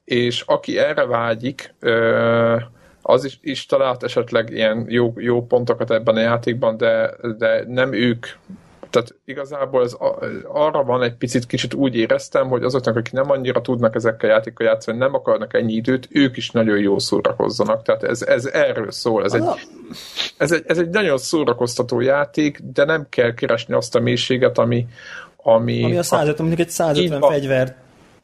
[0.03, 1.73] És aki erre vágyik,
[3.01, 7.93] az is, is talált esetleg ilyen jó, jó pontokat ebben a játékban, de, de nem
[7.93, 8.25] ők
[8.96, 9.96] tehát igazából ez
[10.43, 14.68] arra van egy picit kicsit úgy éreztem, hogy azoknak, akik nem annyira tudnak ezekkel játékkal
[14.68, 17.84] játszani, nem akarnak ennyi időt, ők is nagyon jól szórakozzanak.
[17.84, 19.24] Tehát ez, ez erről szól.
[19.24, 19.43] Ez egy,
[20.38, 24.88] ez, egy, ez egy nagyon szórakoztató játék, de nem kell keresni azt a mélységet, ami
[25.48, 27.76] ami, ami a 150, mondjuk egy 150 fegyvert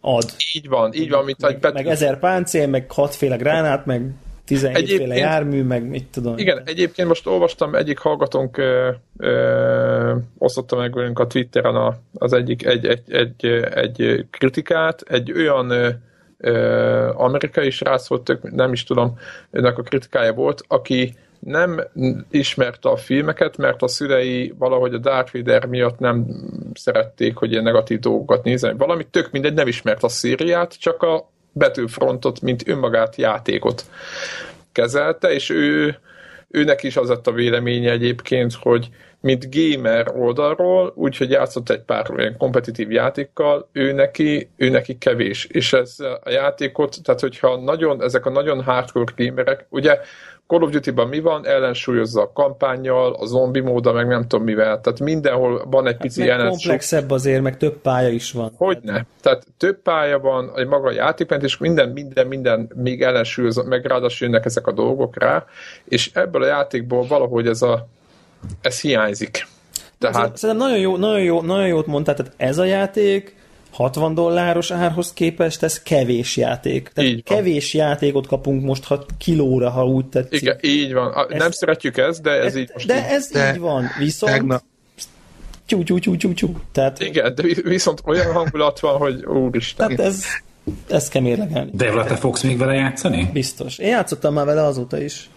[0.01, 0.23] ad.
[0.53, 4.09] Így van, így van, mint meg, egy meg ezer páncél, meg hatféle gránát, meg
[4.51, 6.37] 17 féle jármű, meg mit tudom.
[6.37, 12.33] Igen, egyébként most olvastam, egyik hallgatónk ö, ö, osztotta meg velünk a Twitteren a, az
[12.33, 15.97] egyik egy, egy, egy, egy kritikát, egy olyan
[16.37, 19.17] ö, amerikai srác volt, tök, nem is tudom,
[19.51, 21.81] önnek a kritikája volt, aki nem
[22.29, 26.25] ismerte a filmeket, mert a szülei valahogy a Darth Vader miatt nem
[26.73, 28.73] szerették, hogy ilyen negatív dolgokat nézni.
[28.77, 33.85] Valami tök mindegy, nem ismert a szériát, csak a Battlefrontot, mint önmagát játékot
[34.71, 35.99] kezelte, és ő,
[36.47, 38.89] őnek is az lett a véleménye egyébként, hogy
[39.21, 45.45] mint gamer oldalról, úgyhogy játszott egy pár olyan kompetitív játékkal, ő neki, ő neki kevés.
[45.45, 49.99] És ez a játékot, tehát hogyha nagyon, ezek a nagyon hardcore gamerek, ugye
[50.51, 51.47] Call of Duty-ban mi van?
[51.47, 54.81] Ellensúlyozza a kampányjal, a zombi móda, meg nem tudom mivel.
[54.81, 58.51] Tehát mindenhol van egy hát pici hát komplexebb azért, meg több pálya is van.
[58.57, 59.05] Hogyne.
[59.21, 63.85] Tehát több pálya van, egy maga a játékment, és minden, minden, minden még ellensúlyozza, meg
[63.85, 65.45] ráadásul jönnek ezek a dolgok rá,
[65.83, 67.87] és ebből a játékból valahogy ez a
[68.61, 69.47] ez hiányzik.
[69.97, 70.37] Tehát...
[70.37, 73.35] Szerintem nagyon, jó, nagyon, jó, nagyon jót mondtál, tehát ez a játék
[73.71, 76.89] 60 dolláros árhoz képest ez kevés játék.
[76.93, 77.81] Tehát így kevés van.
[77.87, 80.41] játékot kapunk most ha kilóra, ha úgy tetszik.
[80.41, 81.11] Igen, így van.
[81.11, 83.03] A, nem szeretjük ezt, de ez de, így most De így.
[83.09, 83.85] ez de így van.
[83.99, 84.63] Viszont tegnap.
[85.65, 86.55] Tyú, tyú, tyú, tyú, tyú.
[86.71, 86.99] Tehát...
[86.99, 89.95] Igen, de viszont olyan hangulat van, hogy úristen.
[89.95, 90.23] Tehát ez,
[90.89, 91.71] ezt kell mérlegelni.
[91.73, 93.29] De te fogsz még vele játszani?
[93.33, 93.77] Biztos.
[93.77, 95.29] Én játszottam már vele azóta is.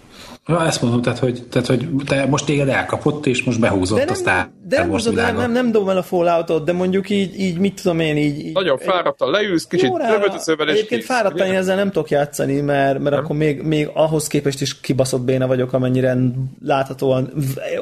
[0.47, 4.05] Ja, ezt mondom, tehát hogy, tehát, hogy te most téged elkapott, és most behúzott de
[4.05, 7.11] nem, a Star De nem, húzod, nem, nem, nem dobom el a Falloutot, de mondjuk
[7.11, 8.38] így, így mit tudom én, így...
[8.38, 12.99] így Nagyon fáradtan leülsz, kicsit rövödözővel, és Egyébként fáradtan én ezzel nem tudok játszani, mert,
[12.99, 16.16] mert akkor még, még ahhoz képest is kibaszott béna vagyok, amennyire
[16.64, 17.32] láthatóan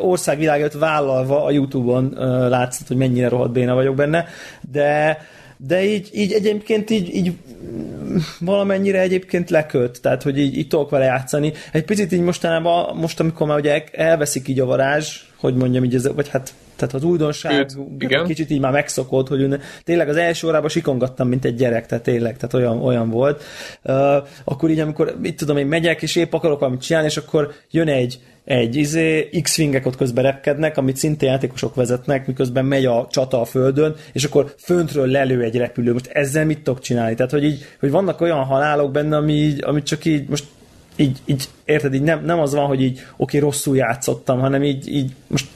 [0.01, 4.27] országvilágot vállalva a Youtube-on uh, látszott, hogy mennyire rohadt béna vagyok benne,
[4.73, 5.19] de
[5.67, 7.33] de így, így egyébként így, így
[8.41, 11.53] valamennyire egyébként leköt, tehát hogy így, így tudok vele játszani.
[11.73, 15.95] Egy picit így mostanában, most amikor már ugye elveszik így a varázs, hogy mondjam így,
[15.95, 18.27] ez, vagy hát tehát az újdonság Őt, igen.
[18.27, 22.05] kicsit így már megszokott, hogy ünne, tényleg az első órában sikongattam, mint egy gyerek, tehát
[22.05, 23.43] tényleg, tehát olyan, olyan volt.
[23.83, 27.53] Uh, akkor így, amikor, mit tudom, én megyek, és épp akarok valamit csinálni, és akkor
[27.71, 33.07] jön egy, egy izé, X-wingek ott közben repkednek, amit szinte játékosok vezetnek, miközben megy a
[33.11, 35.93] csata a földön, és akkor föntről lelő egy repülő.
[35.93, 37.15] Most ezzel mit tudok csinálni?
[37.15, 40.45] Tehát, hogy, így, hogy vannak olyan halálok benne, ami így, amit csak így most
[40.97, 44.89] így, így érted, így nem, nem az van, hogy így oké, rosszul játszottam, hanem így,
[44.89, 45.47] így most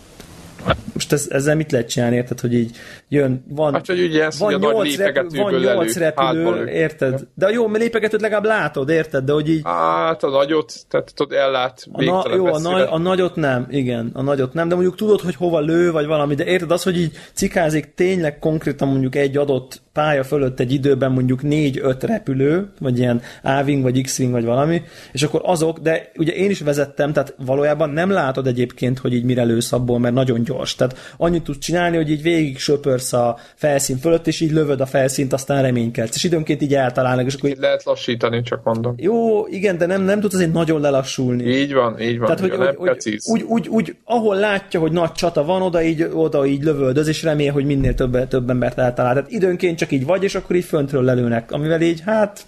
[0.93, 2.77] most ez, ezzel mit lehet csinálni, érted, hogy így
[3.09, 7.27] jön, van, hát, hogy ugye van, nyolc, repül, van nyolc repülő, érted?
[7.35, 9.25] De jó, mert lépegetőt legalább látod, érted?
[9.25, 9.61] De hogy így...
[9.65, 14.11] Hát a nagyot, tehát tudod, ellát a na, Jó, a, nagy, a nagyot nem, igen,
[14.15, 17.01] a nagyot nem, de mondjuk tudod, hogy hova lő, vagy valami, de érted az, hogy
[17.01, 22.99] így cikázik tényleg konkrétan mondjuk egy adott pálya fölött egy időben mondjuk 4-5 repülő, vagy
[22.99, 24.83] ilyen A-wing, vagy X-wing, vagy valami,
[25.13, 29.25] és akkor azok, de ugye én is vezettem, tehát valójában nem látod egyébként, hogy így
[29.25, 30.75] mire lősz abból, mert nagyon gyors.
[30.75, 34.87] Tehát annyit tudsz csinálni, hogy így végig söpörsz a felszín fölött, és így lövöd a
[34.87, 36.17] felszínt, aztán reménykedsz.
[36.17, 37.57] És időnként így eltalálnak, és akkor így...
[37.59, 38.95] Lehet lassítani, csak mondom.
[38.97, 41.45] Jó, igen, de nem, nem tudsz azért nagyon lelassulni.
[41.45, 42.27] Így van, így van.
[42.27, 46.09] Tehát, hogy, hogy, hogy úgy, úgy, úgy, ahol látja, hogy nagy csata van, oda így,
[46.13, 49.15] oda így lövöldöz, és remél, hogy minél több, több embert eltalál.
[49.15, 52.47] Tehát időnként csak így vagy, és akkor így föntről lelőnek, amivel így, hát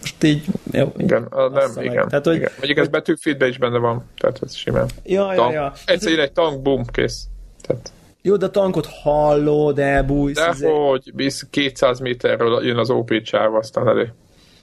[0.00, 1.84] most így, jó, Igen, a, nem, meg.
[1.84, 2.08] igen.
[2.08, 2.50] Tehát, hogy, igen.
[2.56, 4.86] Mondjuk ez betűfeedben is benne van, tehát ez simán.
[5.04, 5.52] Ja, ja, Tank.
[5.52, 5.72] ja.
[5.86, 7.26] Egyszer jön egy tank, bum, kész.
[7.66, 7.90] Tehát,
[8.22, 10.36] Jó, de a tankot hallod, elbújsz.
[10.36, 14.12] de izé- hogy visz 200 méterről jön az OP csáv, aztán elő.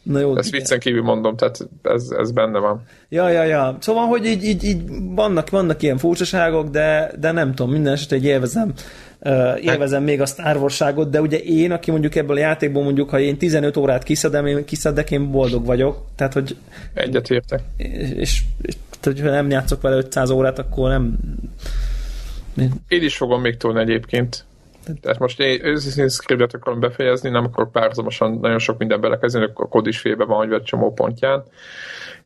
[0.03, 2.84] Na jó, Ezt viccen kívül mondom, tehát ez, ez benne van.
[3.10, 3.77] Ja, ja, ja.
[3.80, 4.81] Szóval, hogy így, így, így
[5.15, 8.73] vannak, vannak ilyen furcsaságok, de, de nem tudom, minden esetre egy élvezem,
[9.62, 13.20] élvezem még a Star Wars-ságot, de ugye én, aki mondjuk ebből a játékból mondjuk, ha
[13.20, 16.06] én 15 órát kiszedem, én kiszedek, én boldog vagyok.
[16.16, 16.58] Tehát, hogy
[16.94, 17.62] Egyet értek.
[17.78, 21.18] és, és, és tehát, hogyha nem játszok vele 500 órát, akkor nem...
[22.88, 24.45] Én is fogom még tolni egyébként.
[25.02, 29.68] Tehát most én őszintén scriptet akarom befejezni, nem akarok párhuzamosan nagyon sok minden belekezdeni, a
[29.68, 31.44] kod is félbe van, hogy egy csomó pontján.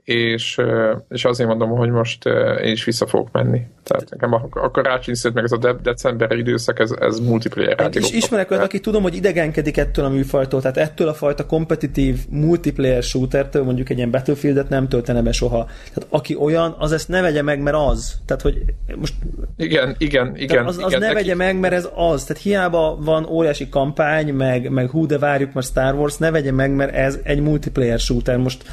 [0.08, 0.62] És,
[1.10, 2.26] és azért mondom, hogy most
[2.64, 3.62] én is vissza fogok menni.
[3.84, 7.78] Tehát nekem a, a karácsony meg ez a de- decemberi időszak, ez, ez multiplayer És
[7.80, 8.12] játékok.
[8.12, 13.04] ismerek olyat, aki tudom, hogy idegenkedik ettől a műfajtól, tehát ettől a fajta kompetitív multiplayer
[13.04, 15.66] shootertől, mondjuk egy ilyen Battlefieldet nem töltene be soha.
[15.66, 18.14] Tehát aki olyan, az ezt ne vegye meg, mert az.
[18.26, 18.64] Tehát, hogy
[18.96, 19.14] most
[19.58, 20.66] Igen, igen, igen.
[20.66, 22.24] Az, az igen, ne neki- vegye meg, mert ez az.
[22.24, 26.52] Tehát hiába van óriási kampány, meg, meg hú, de várjuk már Star Wars, ne vegye
[26.52, 28.38] meg, mert ez egy multiplayer shooter.
[28.38, 28.64] Most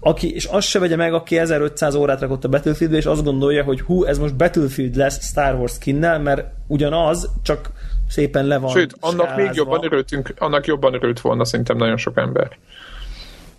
[0.00, 3.64] aki, és azt se vegye meg, aki 1500 órát rakott a Battlefieldbe, és azt gondolja,
[3.64, 7.70] hogy hú, ez most Battlefield lesz Star Wars skinnel, mert ugyanaz, csak
[8.08, 9.54] szépen le van Sőt, annak még skálázva.
[9.54, 12.50] jobban örültünk, annak jobban örült volna szerintem nagyon sok ember.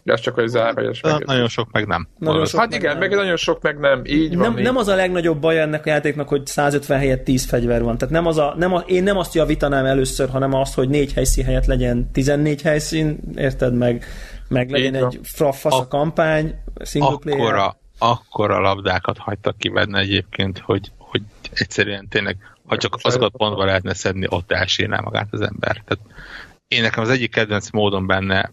[0.04, 1.26] De ez csak egy zárójeles Na, meg.
[1.26, 2.08] nagyon sok meg nem.
[2.20, 3.00] Nagyon sok Hát meg igen, nem.
[3.00, 4.02] meg nagyon sok meg nem.
[4.06, 4.48] Így van.
[4.48, 4.64] nem, így.
[4.64, 7.98] nem az a legnagyobb baj ennek a játéknak, hogy 150 helyett 10 fegyver van.
[7.98, 11.14] Tehát nem az a, nem a, én nem azt javítanám először, hanem azt, hogy 4
[11.14, 14.06] helyszín helyett legyen 14 helyszín, érted meg,
[14.48, 17.40] meg legyen egy fra- fasz a Ak- kampány, single player.
[17.40, 21.22] akkora, akkora labdákat hagytak kivedni egyébként, hogy, hogy
[21.54, 25.84] egyszerűen tényleg, ha csak azokat pontba lehetne szedni, ott elsírná magát az ember.
[25.86, 26.00] Tehát
[26.68, 28.52] én nekem az egyik kedvenc módon benne,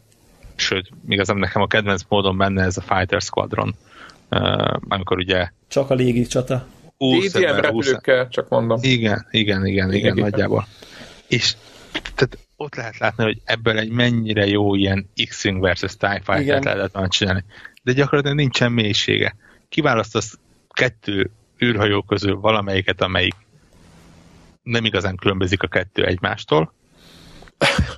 [0.54, 3.74] sőt, igazán nekem a kedvenc módon benne ez a Fighter Squadron,
[4.30, 6.66] uh, amikor ugye Csak a légi csata.
[6.98, 8.78] 20 TDM ember, 20 repülőkkel, csak mondom.
[8.82, 10.16] igen, igen, igen, igen, Igen.
[10.30, 10.66] nagyjából.
[11.28, 11.56] És
[12.14, 16.22] tehát ott lehet látni, hogy ebből egy mennyire jó ilyen X-Wing versus TIE Igen.
[16.22, 17.44] Fighter lehetett volna csinálni.
[17.82, 19.36] De gyakorlatilag nincsen mélysége.
[19.68, 21.30] Kiválasztasz kettő
[21.62, 23.34] űrhajó közül valamelyiket, amelyik
[24.62, 26.72] nem igazán különbözik a kettő egymástól.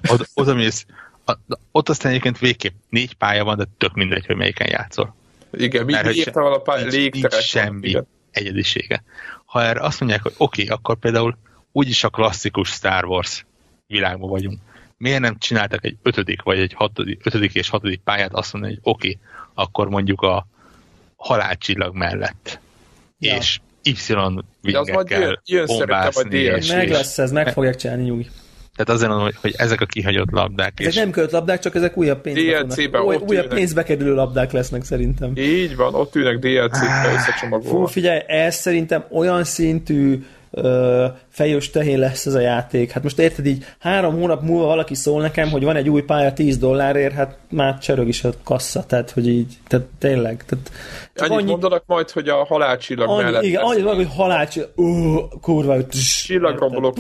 [0.08, 0.86] Oda, oda mész,
[1.24, 1.38] a-
[1.70, 5.14] ott aztán egyébként végképp négy pálya van, de tök mindegy, hogy melyiken játszol.
[5.52, 8.06] Igen, mi írta vala pár nincs, nincs semmi igen.
[8.30, 9.04] egyedisége.
[9.44, 11.38] Ha erre azt mondják, hogy oké, okay, akkor például
[11.72, 13.44] úgyis a klasszikus Star Wars
[13.86, 14.58] világban vagyunk.
[14.96, 18.92] Miért nem csináltak egy ötödik, vagy egy hatodik, ötödik és hatodik pályát, azt mondani, hogy
[18.92, 19.20] oké, okay,
[19.54, 20.46] akkor mondjuk a
[21.16, 22.60] halálcsillag mellett.
[23.18, 23.36] Ja.
[23.36, 23.94] És Y
[24.60, 26.28] vingekkel jön, jön bombászni.
[26.28, 26.56] DLC.
[26.56, 28.26] És, Meg lesz ez, meg fogják csinálni, nyugi.
[28.76, 30.80] tehát azért mondom, hogy, hogy ezek a kihagyott labdák.
[30.80, 34.52] Ezek És nem költ labdák, csak ezek újabb pénzbe, fognak- új, újabb pénzbe kerülő labdák
[34.52, 35.32] lesznek szerintem.
[35.36, 37.86] Így van, ott ülnek DLC-kbe Fú, összecsomagolva.
[37.86, 40.24] figyelj, ez szerintem olyan szintű
[40.54, 42.90] ö, fejős tehén lesz ez a játék.
[42.90, 46.32] Hát most érted így, három hónap múlva valaki szól nekem, hogy van egy új pálya
[46.32, 50.44] 10 dollárért, hát már csörög is a kassa, tehát hogy így, tehát tényleg.
[50.44, 50.70] Tehát
[51.14, 55.28] csak Annyit mondanak majd, hogy a halálcsillag annyi, mellett igen, annyit van, hogy halálcsillag, ó,
[55.40, 56.92] kurva, Csillagromboló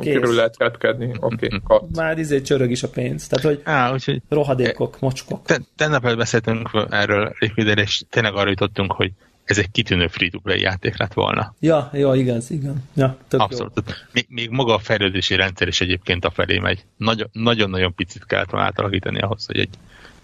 [0.00, 1.12] körül lehet repkedni.
[1.20, 1.88] Oké, okay.
[1.94, 3.26] Már izé csörög is a pénz.
[3.26, 5.42] Tehát, hogy Á, úgyhogy rohadékok, mocskok.
[5.46, 9.12] te, tegnap előtt beszéltünk erről Liquider, és tényleg arra jutottunk, hogy
[9.50, 11.54] ez egy kitűnő free-to-play játék lett volna.
[11.60, 12.84] Ja, jó, igaz, igen.
[12.94, 13.72] Ja, tök Abszolút.
[13.74, 16.84] Tehát Még, még maga a fejlődési rendszer is egyébként a felé megy.
[16.96, 19.68] Nagyon- Nagyon-nagyon picit kellett volna átalakítani ahhoz, hogy egy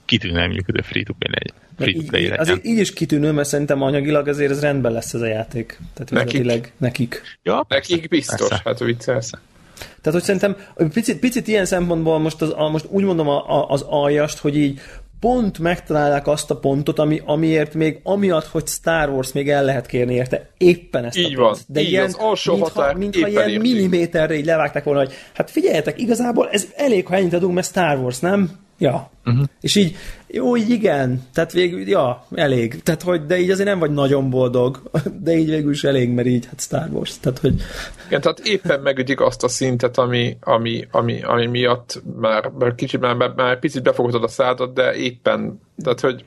[0.04, 1.30] kitűnően működő free-to-play
[1.78, 1.86] jó.
[1.86, 2.38] Így, így, legyen.
[2.38, 5.78] azért így is kitűnő, mert szerintem anyagilag azért ez rendben lesz ez a játék.
[5.94, 6.72] Tehát Nekik.
[6.76, 7.22] nekik.
[7.42, 8.62] Ja, persze, Nekik biztos, persze.
[8.64, 9.30] hát viccelsz.
[10.00, 10.56] Tehát, hogy szerintem
[10.92, 14.56] picit, picit ilyen szempontból most az, a, most úgy mondom a, a, az aljast, hogy
[14.56, 14.80] így
[15.24, 19.86] pont megtalálják azt a pontot, ami, amiért még amiatt, hogy Star Wars még el lehet
[19.86, 21.56] kérni érte éppen ezt Így a van.
[21.74, 23.60] Így az alsó mintha, határ mintha ilyen érték.
[23.60, 27.98] milliméterre így levágták volna, hogy hát figyeljetek, igazából ez elég, ha ennyit adunk, mert Star
[27.98, 28.50] Wars, nem?
[28.78, 29.10] Ja.
[29.24, 29.44] Uh-huh.
[29.60, 29.96] És így,
[30.26, 32.82] jó, így igen, tehát végül, ja, elég.
[32.82, 34.82] Tehát, hogy, de így azért nem vagy nagyon boldog,
[35.24, 37.18] de így végül is elég, mert így, hát Star Wars.
[37.18, 37.54] Tehát, hogy...
[38.06, 43.00] Igen, tehát éppen megütik azt a szintet, ami, ami, ami, ami miatt már, már kicsit,
[43.00, 46.24] már, már, már picit befogtad a szádat, de éppen, tehát, hogy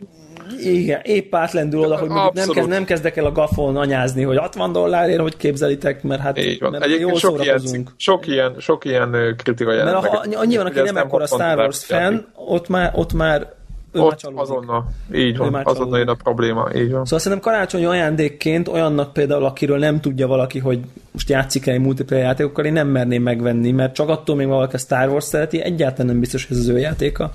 [0.59, 4.71] igen, épp átlendül oda, hogy nem, kezd, nem kezdek el a gafon anyázni, hogy 60
[4.71, 6.71] dollárért, hogy képzelitek, mert hát Így van.
[6.71, 7.59] mert Egyébként jól sok ilyen,
[7.97, 11.39] sok, ilyen, sok ilyen kritika jelent Mert ha, meg, annyi van, aki nem ekkora 60
[11.39, 13.55] Star Wars fan, ott már, ott már
[13.91, 17.05] ő Ott azonnal, így van, azonnal jön a probléma, így van.
[17.05, 20.79] Szóval szerintem karácsonyi ajándékként olyannak például, akiről nem tudja valaki, hogy
[21.11, 24.77] most játszik-e egy multiplayer játékokkal, én nem merném megvenni, mert csak attól még valaki a
[24.77, 27.31] Star Wars szereti, egyáltalán nem biztos, hogy ez az ő játéka.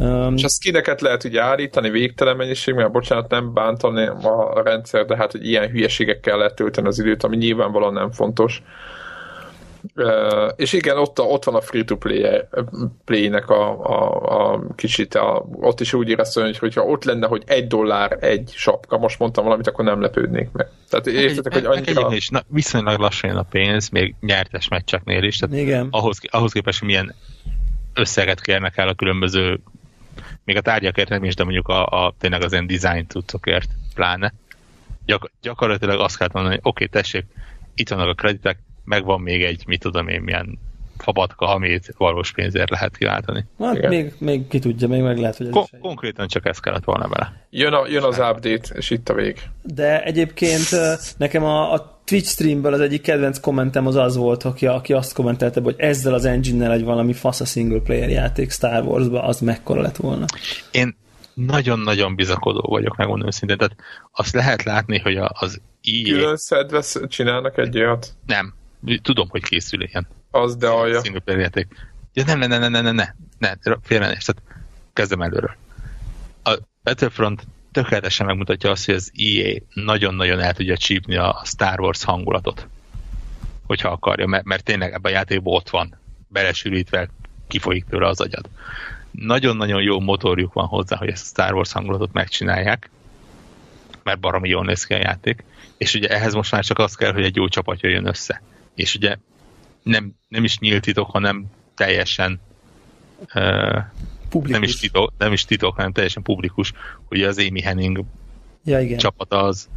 [0.00, 5.04] Um, És a skineket lehet ugye állítani végtelen mennyiség, mert bocsánat, nem bántani a rendszer,
[5.04, 8.62] de hát, hogy ilyen hülyeségekkel lehet tölteni az időt, ami nyilvánvalóan nem fontos.
[9.96, 12.40] Uh, és igen, ott, a, ott van a free-to-play
[13.04, 17.42] play-nek a, a, a kicsit, a, ott is úgy éreztem, hogy hogyha ott lenne, hogy
[17.46, 20.66] egy dollár egy sapka, most mondtam valamit, akkor nem lepődnék meg.
[20.88, 22.14] Tehát értetek, hogy annyira...
[22.14, 25.88] is, na, viszonylag lassan jön a pénz, még nyertes meccseknél is, tehát Igen.
[25.90, 27.14] ahhoz, ahhoz képest, hogy milyen
[27.94, 29.60] összeget kérnek el a különböző,
[30.48, 34.32] még a tárgyakért nem is, de mondjuk a, a tényleg az ilyen design tudszokért pláne.
[35.06, 37.24] Gyak, gyakorlatilag azt kell mondani, hogy oké, okay, tessék,
[37.74, 40.58] itt vannak a kreditek, meg van még egy, mit tudom én, milyen
[41.02, 43.44] fabatka, amit valós pénzért lehet kiváltani.
[43.58, 43.90] hát Igen.
[43.90, 46.84] még, még ki tudja, még meg lehet, hogy ez Ko- is konkrétan csak ez kellett
[46.84, 47.46] volna vele.
[47.50, 49.36] Jön, a, jön az update, és itt a vég.
[49.62, 50.68] De egyébként
[51.16, 55.12] nekem a, a Twitch streamből az egyik kedvenc kommentem az az volt, aki, aki azt
[55.14, 59.40] kommentelte, hogy ezzel az engine-nel egy valami fasz a single player játék Star Wars-ba, az
[59.40, 60.24] mekkora lett volna.
[60.70, 60.96] Én
[61.34, 63.56] nagyon-nagyon bizakodó vagyok, megmondom őszintén.
[63.56, 63.76] Tehát
[64.12, 66.12] azt lehet látni, hogy a- az EA...
[66.12, 68.54] Külön szedve sz- csinálnak egy olyat, Nem.
[69.02, 71.02] Tudom, hogy készül ilyen az de alja.
[71.02, 71.66] single player játék.
[72.12, 74.42] Ja, nem, nem, nem, nem, nem, nem, nem, ne, félrenes, tehát
[74.92, 75.56] kezdem előről.
[76.44, 82.04] A Battlefront tökéletesen megmutatja azt, hogy az EA nagyon-nagyon el tudja csípni a Star Wars
[82.04, 82.66] hangulatot,
[83.66, 85.98] hogyha akarja, mert, mert tényleg ebben a játékban ott van,
[86.28, 87.08] belesűrítve,
[87.46, 88.48] kifolyik tőle az agyad.
[89.10, 92.90] Nagyon-nagyon jó motorjuk van hozzá, hogy ezt a Star Wars hangulatot megcsinálják,
[94.02, 95.44] mert baromi jól néz ki a játék,
[95.76, 98.42] és ugye ehhez most már csak az kell, hogy egy jó csapat jöjjön össze.
[98.74, 99.16] És ugye
[99.82, 101.44] nem, nem is nyílt titok, hanem
[101.74, 102.40] teljesen
[103.34, 103.78] uh,
[104.28, 104.52] Publikus.
[104.58, 106.72] nem is, titok, nem is titok, hanem teljesen publikus,
[107.04, 108.04] hogy az Amy Henning
[108.64, 108.98] Ja, igen.
[108.98, 109.68] csapata az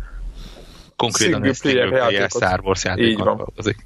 [0.95, 2.29] konkrétan egy.
[2.29, 3.85] Star Wars játékon dolgozik.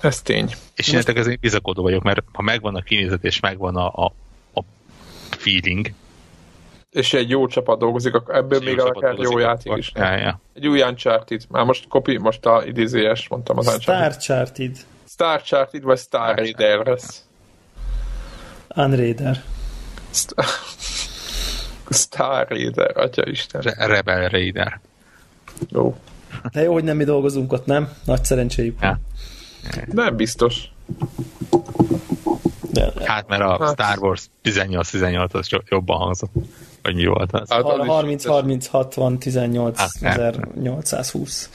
[0.00, 0.52] Ez tény.
[0.74, 4.12] És én ezért bizakodó vagyok, mert ha megvan a kinézet és megvan a, a,
[4.54, 4.62] a
[5.30, 5.90] feeling,
[6.90, 9.92] És egy jó csapat dolgozik, akkor ebből még akár jó játék akkor- is.
[9.94, 10.40] Ja, ja.
[10.54, 11.42] Egy új Uncharted.
[11.48, 14.22] Már most kopi, most a idézőjes mondtam az Uncharted.
[14.22, 14.76] Star Charted.
[15.16, 17.22] Star Charted vagy Star Raider lesz.
[18.74, 19.42] Unraider.
[20.10, 20.34] St-
[21.90, 23.60] Star Raider, atya Isten.
[23.60, 24.80] Re- Rebel Raider.
[25.68, 25.96] Jó.
[26.52, 27.92] De jó, hogy nem mi dolgozunk ott, nem?
[28.04, 28.78] Nagy szerencséjük.
[28.80, 29.00] Ja.
[29.86, 30.70] Nem biztos.
[32.70, 33.72] De, Hát mert a Hát.
[33.72, 36.32] Star Wars 18-18 az jo- jobban hangzott.
[36.94, 37.50] Mi volt az?
[37.50, 38.30] Hát az is 30, vicces.
[38.32, 40.10] 30, 60, 18, Hát, nem.
[40.12, 41.50] 1820.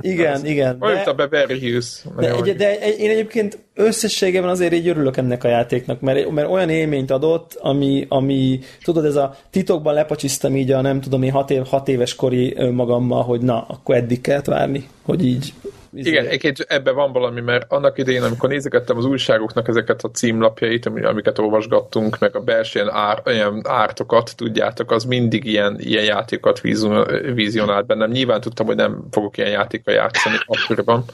[0.00, 0.76] Igen, igen.
[0.80, 2.04] Olyan, a De, Beverly Hills.
[2.16, 6.48] de, egy, de egy, én egyébként összességében azért így örülök ennek a játéknak, mert, mert
[6.48, 11.32] olyan élményt adott, ami, ami, tudod, ez a titokban lepacsisztam így a nem tudom én
[11.32, 15.52] hat, év, hat éves kori magammal, hogy na, akkor eddig kellett várni, hogy így
[15.94, 20.86] Igen, egyébként ebben van valami, mert annak idején, amikor nézegettem az újságoknak ezeket a címlapjait,
[20.86, 26.04] ami- amiket olvasgattunk, meg a belső ilyen, ár, ilyen ártokat, tudjátok, az mindig ilyen, ilyen
[26.04, 28.10] játékokat vízio- vizionált bennem.
[28.10, 31.04] Nyilván tudtam, hogy nem fogok ilyen játékkal játszani akkoriban,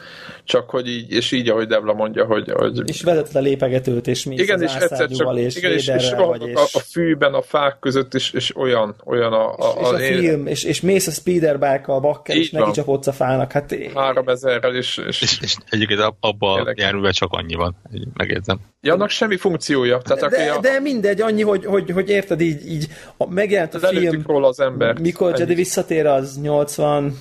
[0.46, 4.24] csak hogy így, és így, ahogy Debla mondja, hogy, hogy és vezetett a lépegetőt, és
[4.24, 6.54] mész igen, és egyszer csak, és igen, és, és vagy, és...
[6.54, 10.18] a, a fűben, a fák között, és, és olyan, olyan a, a, és a én
[10.18, 13.52] film, és, és mész a speederbike-kal, bakker, és Így neki csapodsz a fának.
[13.52, 17.76] Hát három ezerrel, és, és, És, és egyébként ab- abban a járművel csak annyi van,
[18.14, 18.58] megjegyzem.
[18.80, 19.98] ja, annak semmi funkciója.
[19.98, 23.78] Tehát de, a, de mindegy, annyi, hogy, hogy, hogy érted, így, így a, megjelent a
[23.78, 25.00] film, róla az embert.
[25.00, 25.38] mikor.
[25.38, 27.18] Jedi visszatér, az 80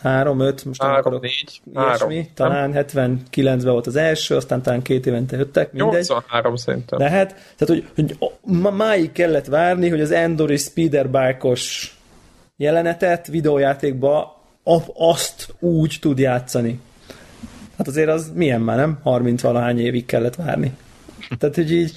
[0.00, 4.62] 3, 5, most nem Három, akarok négy, ilyesmi, három, talán 79-ben volt az első, aztán
[4.62, 5.92] talán két évente jöttek, mindegy.
[5.92, 6.98] 83 szerintem.
[6.98, 11.96] Lehet, tehát hogy, hogy ma, máig kellett várni, hogy az Endori speederbike-os
[12.56, 14.42] jelenetet videójátékba
[14.94, 16.80] azt úgy tud játszani.
[17.78, 18.98] Hát azért az milyen már, nem?
[19.02, 20.76] 30 valahány évig kellett várni.
[21.38, 21.92] Tehát, hogy így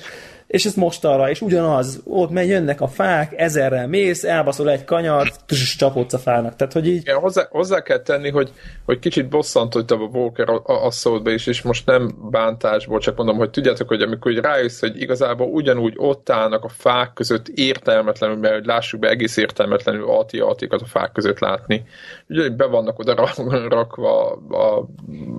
[0.52, 4.84] és ez most arra, és ugyanaz, ott megy, jönnek a fák, ezerrel mész, elbaszol egy
[4.84, 6.56] kanyart, tss, csapodsz a fának.
[6.56, 7.10] Tehát, hogy így...
[7.10, 8.52] Hozzá, hozzá kell tenni, hogy,
[8.86, 12.15] hogy kicsit bosszant, hogy a Walker a, a, a szót be is, és most nem
[12.32, 16.69] bántásból, csak mondom, hogy tudjátok, hogy amikor hogy rájössz, hogy igazából ugyanúgy ott állnak a
[16.69, 21.84] fák között értelmetlenül, mert hogy lássuk be egész értelmetlenül alti altikat a fák között látni.
[22.32, 23.28] Ugye, be vannak oda
[23.70, 24.88] rakva a,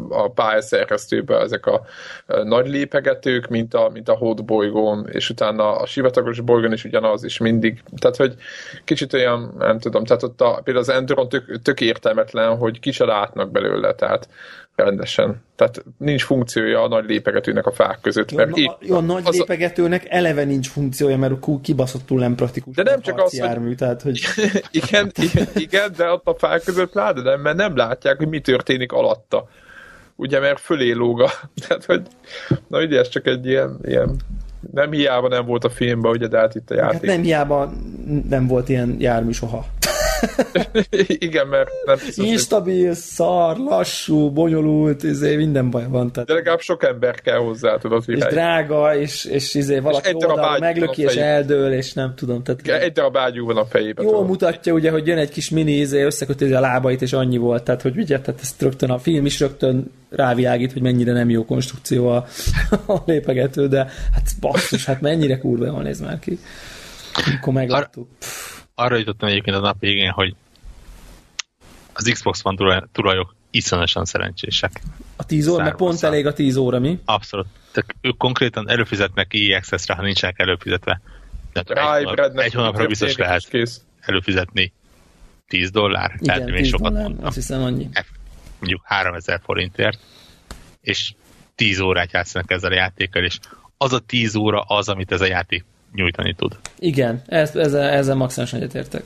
[0.08, 1.82] a pályaszerkesztőbe ezek a,
[2.26, 7.38] nagy lépegetők, mint a, mint a hódbolygón, és utána a sivatagos bolygón is ugyanaz, is
[7.38, 7.82] mindig.
[7.96, 8.34] Tehát, hogy
[8.84, 12.90] kicsit olyan, nem tudom, tehát ott a, például az Enduron tök, tök értelmetlen, hogy ki
[12.90, 14.28] se látnak belőle, tehát
[14.74, 15.42] rendesen.
[15.56, 18.30] Tehát nincs funkciója a nagy lépegetőnek a fák között.
[18.30, 22.74] Jó, Mert na, jó, a nagy az lépegetőnek eleve nincs funkciója, mert kibaszottul nem praktikus.
[22.74, 23.76] De nem csak az, jármű, hogy...
[23.76, 24.20] tehát, hogy...
[24.70, 28.40] igen, igen, igen, de ott a fák között látod, nem, mert nem látják, hogy mi
[28.40, 29.48] történik alatta.
[30.16, 31.30] Ugye, mert fölé lóga.
[31.66, 32.02] Tehát, hogy
[32.68, 34.16] na ugye ez csak egy ilyen, ilyen
[34.72, 36.92] nem hiába nem volt a filmben, ugye, de hát itt a játék.
[36.92, 37.72] Hát nem hiába
[38.28, 39.66] nem volt ilyen jármű soha.
[41.26, 42.96] Igen, mert nem biztos, Instabil, hogy...
[42.96, 46.12] szar, lassú, bonyolult, izé, minden baj van.
[46.12, 46.28] Tehát...
[46.28, 50.58] De legalább sok ember kell hozzá, tudod, És drága, és, és izé, valaki és oldalra
[50.58, 52.42] meglöki, és eldől, és nem tudom.
[52.42, 54.04] Tehát, Igen, egy darab ágyú van a fejében.
[54.04, 57.62] Jól mutatja, ugye, hogy jön egy kis mini izé, összeköti a lábait, és annyi volt.
[57.62, 61.44] Tehát, hogy ugye, tehát ezt rögtön a film is rögtön rávilágít, hogy mennyire nem jó
[61.44, 62.26] konstrukció a,
[62.86, 63.78] a lépegető, de
[64.12, 66.38] hát basszus, hát mennyire kurva jól néz már ki.
[67.26, 68.08] Amikor megláttuk.
[68.20, 70.34] Ar- arra jutottam egyébként a nap végén, hogy
[71.92, 74.80] az Xbox van tulajok iszonyosan szerencsések.
[75.16, 76.98] A 10 óra, mert pont elég a 10 óra, mi?
[77.04, 77.46] Abszolút.
[77.72, 81.00] Tehát ők konkrétan előfizetnek EA Access-re, ha nincsenek előfizetve.
[81.52, 83.80] De egy, hónap, egy hónapra biztos lehet kész.
[84.00, 84.72] előfizetni
[85.46, 86.12] 10 dollár.
[86.20, 87.26] Igen, Tehát 10 sokat dollár, mondtam.
[87.26, 87.88] azt hiszem annyi.
[88.58, 89.98] Mondjuk 3000 forintért,
[90.80, 91.14] és
[91.54, 93.38] 10 órát játszanak ezzel a játékkal, és
[93.76, 96.58] az a 10 óra az, amit ez a játék nyújtani tud.
[96.78, 99.02] Igen, ez, ezzel, ezzel maximálisan egyetértek.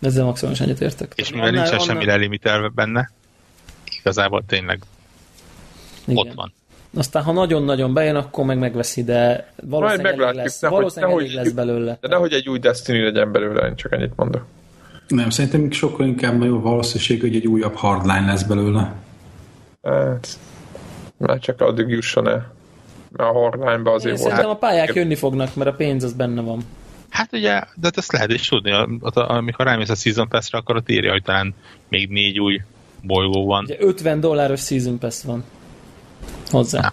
[0.00, 1.12] Ezzel maximálisan egyetértek.
[1.14, 2.02] És mivel annál, nincsen annál...
[2.02, 3.10] semmi limitelve benne,
[3.98, 4.80] igazából tényleg
[6.04, 6.26] Igen.
[6.26, 6.52] ott van.
[6.94, 11.36] Aztán, ha nagyon-nagyon bejön, akkor meg megveszi, de valószínűleg, elég lesz, ne, valószínűleg hogy, elég
[11.36, 11.98] lesz belőle.
[12.00, 14.44] De nehogy egy új Destiny legyen belőle, én csak ennyit mondok.
[15.08, 18.94] Nem, szerintem sokkal inkább nagyobb valószínűség, hogy egy újabb hardline lesz belőle.
[19.82, 20.28] Hát,
[21.16, 22.55] már csak addig jusson el
[23.20, 24.34] a hardline azért Én volt.
[24.34, 26.60] Szerintem a pályák jönni fognak, mert a pénz az benne van.
[27.10, 28.72] Hát ugye, de ezt lehet is tudni,
[29.12, 31.54] amikor rámész a Season Pass-re, akkor ott írja, hogy talán
[31.88, 32.60] még négy új
[33.02, 33.64] bolygó van.
[33.64, 35.44] Ugye 50 dolláros Season Pass van
[36.50, 36.80] hozzá.
[36.80, 36.92] Na.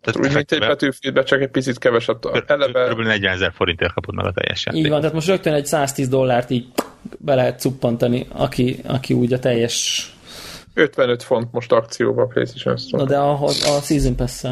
[0.00, 2.18] Tehát úgy, mint egy Battlefieldben, csak egy picit kevesebb.
[2.46, 2.88] Eleve...
[2.88, 3.00] Kb.
[3.00, 4.84] 40 ezer forintért kapod meg a teljes játék.
[4.84, 6.66] Így van, tehát most rögtön egy 110 dollárt így
[7.18, 10.06] be lehet cuppantani, aki, aki úgy a teljes
[10.74, 13.02] 55 font most akcióban a PlayStation Store.
[13.02, 14.44] Na de a, a Season pass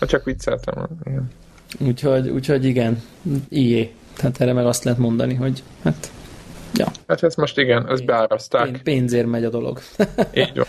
[0.00, 0.86] Csak vicceltem.
[1.04, 1.30] Igen.
[1.78, 3.02] Úgyhogy, úgyhogy igen,
[3.48, 3.92] ié.
[4.16, 6.10] Tehát erre meg azt lehet mondani, hogy hát
[6.74, 6.86] Ja.
[7.06, 8.80] Hát ez most igen, ez beáraszták.
[8.82, 9.80] Pénzért megy a dolog.
[10.34, 10.66] Így van.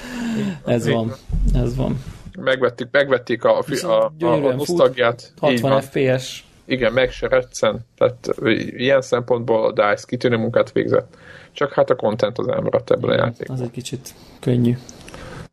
[0.75, 1.07] ez így van.
[1.53, 1.63] van.
[1.63, 2.03] Ez van.
[2.39, 3.87] Megvették, megvették a, a,
[4.19, 5.33] a, a, nosztagját.
[5.39, 6.43] 60 FPS.
[6.65, 7.79] Igen, meg se recsen.
[7.97, 8.29] Tehát
[8.77, 11.17] ilyen szempontból a DICE kitűnő munkát végzett.
[11.51, 13.55] Csak hát a content az elmaradt ebből a játékból.
[13.55, 14.77] Az egy kicsit könnyű.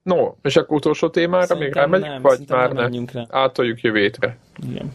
[0.07, 2.89] No, és akkor utolsó témára Szerintem még rámegyünk, vagy már ne?
[3.13, 3.27] Rá.
[3.31, 4.37] Átoljuk jövő hétre.
[4.69, 4.93] Igen.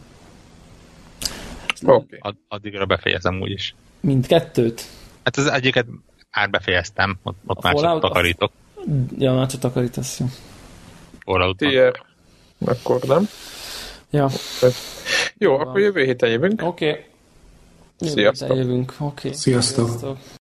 [1.84, 2.18] Okay.
[2.20, 3.76] Ad, addigra befejezem úgyis.
[4.00, 4.84] Mindkettőt?
[5.24, 5.86] Hát az egyiket
[6.32, 8.52] már befejeztem, ott, ott már csak takarítok.
[8.76, 8.82] A...
[9.18, 10.26] Ja, már csak takarítasz, jó.
[11.20, 11.58] Fallout.
[11.58, 11.94] Tier.
[12.66, 13.28] Akkor nem?
[14.10, 14.30] Ja.
[15.38, 16.62] Jó, akkor jövő héten jövünk.
[16.64, 16.90] Oké.
[16.90, 17.06] Okay.
[18.10, 18.56] Sziasztok.
[18.58, 19.06] Jövünk, oké.
[19.06, 19.34] Okay.
[19.34, 19.88] Sziasztok.
[19.88, 20.18] Sziasztok.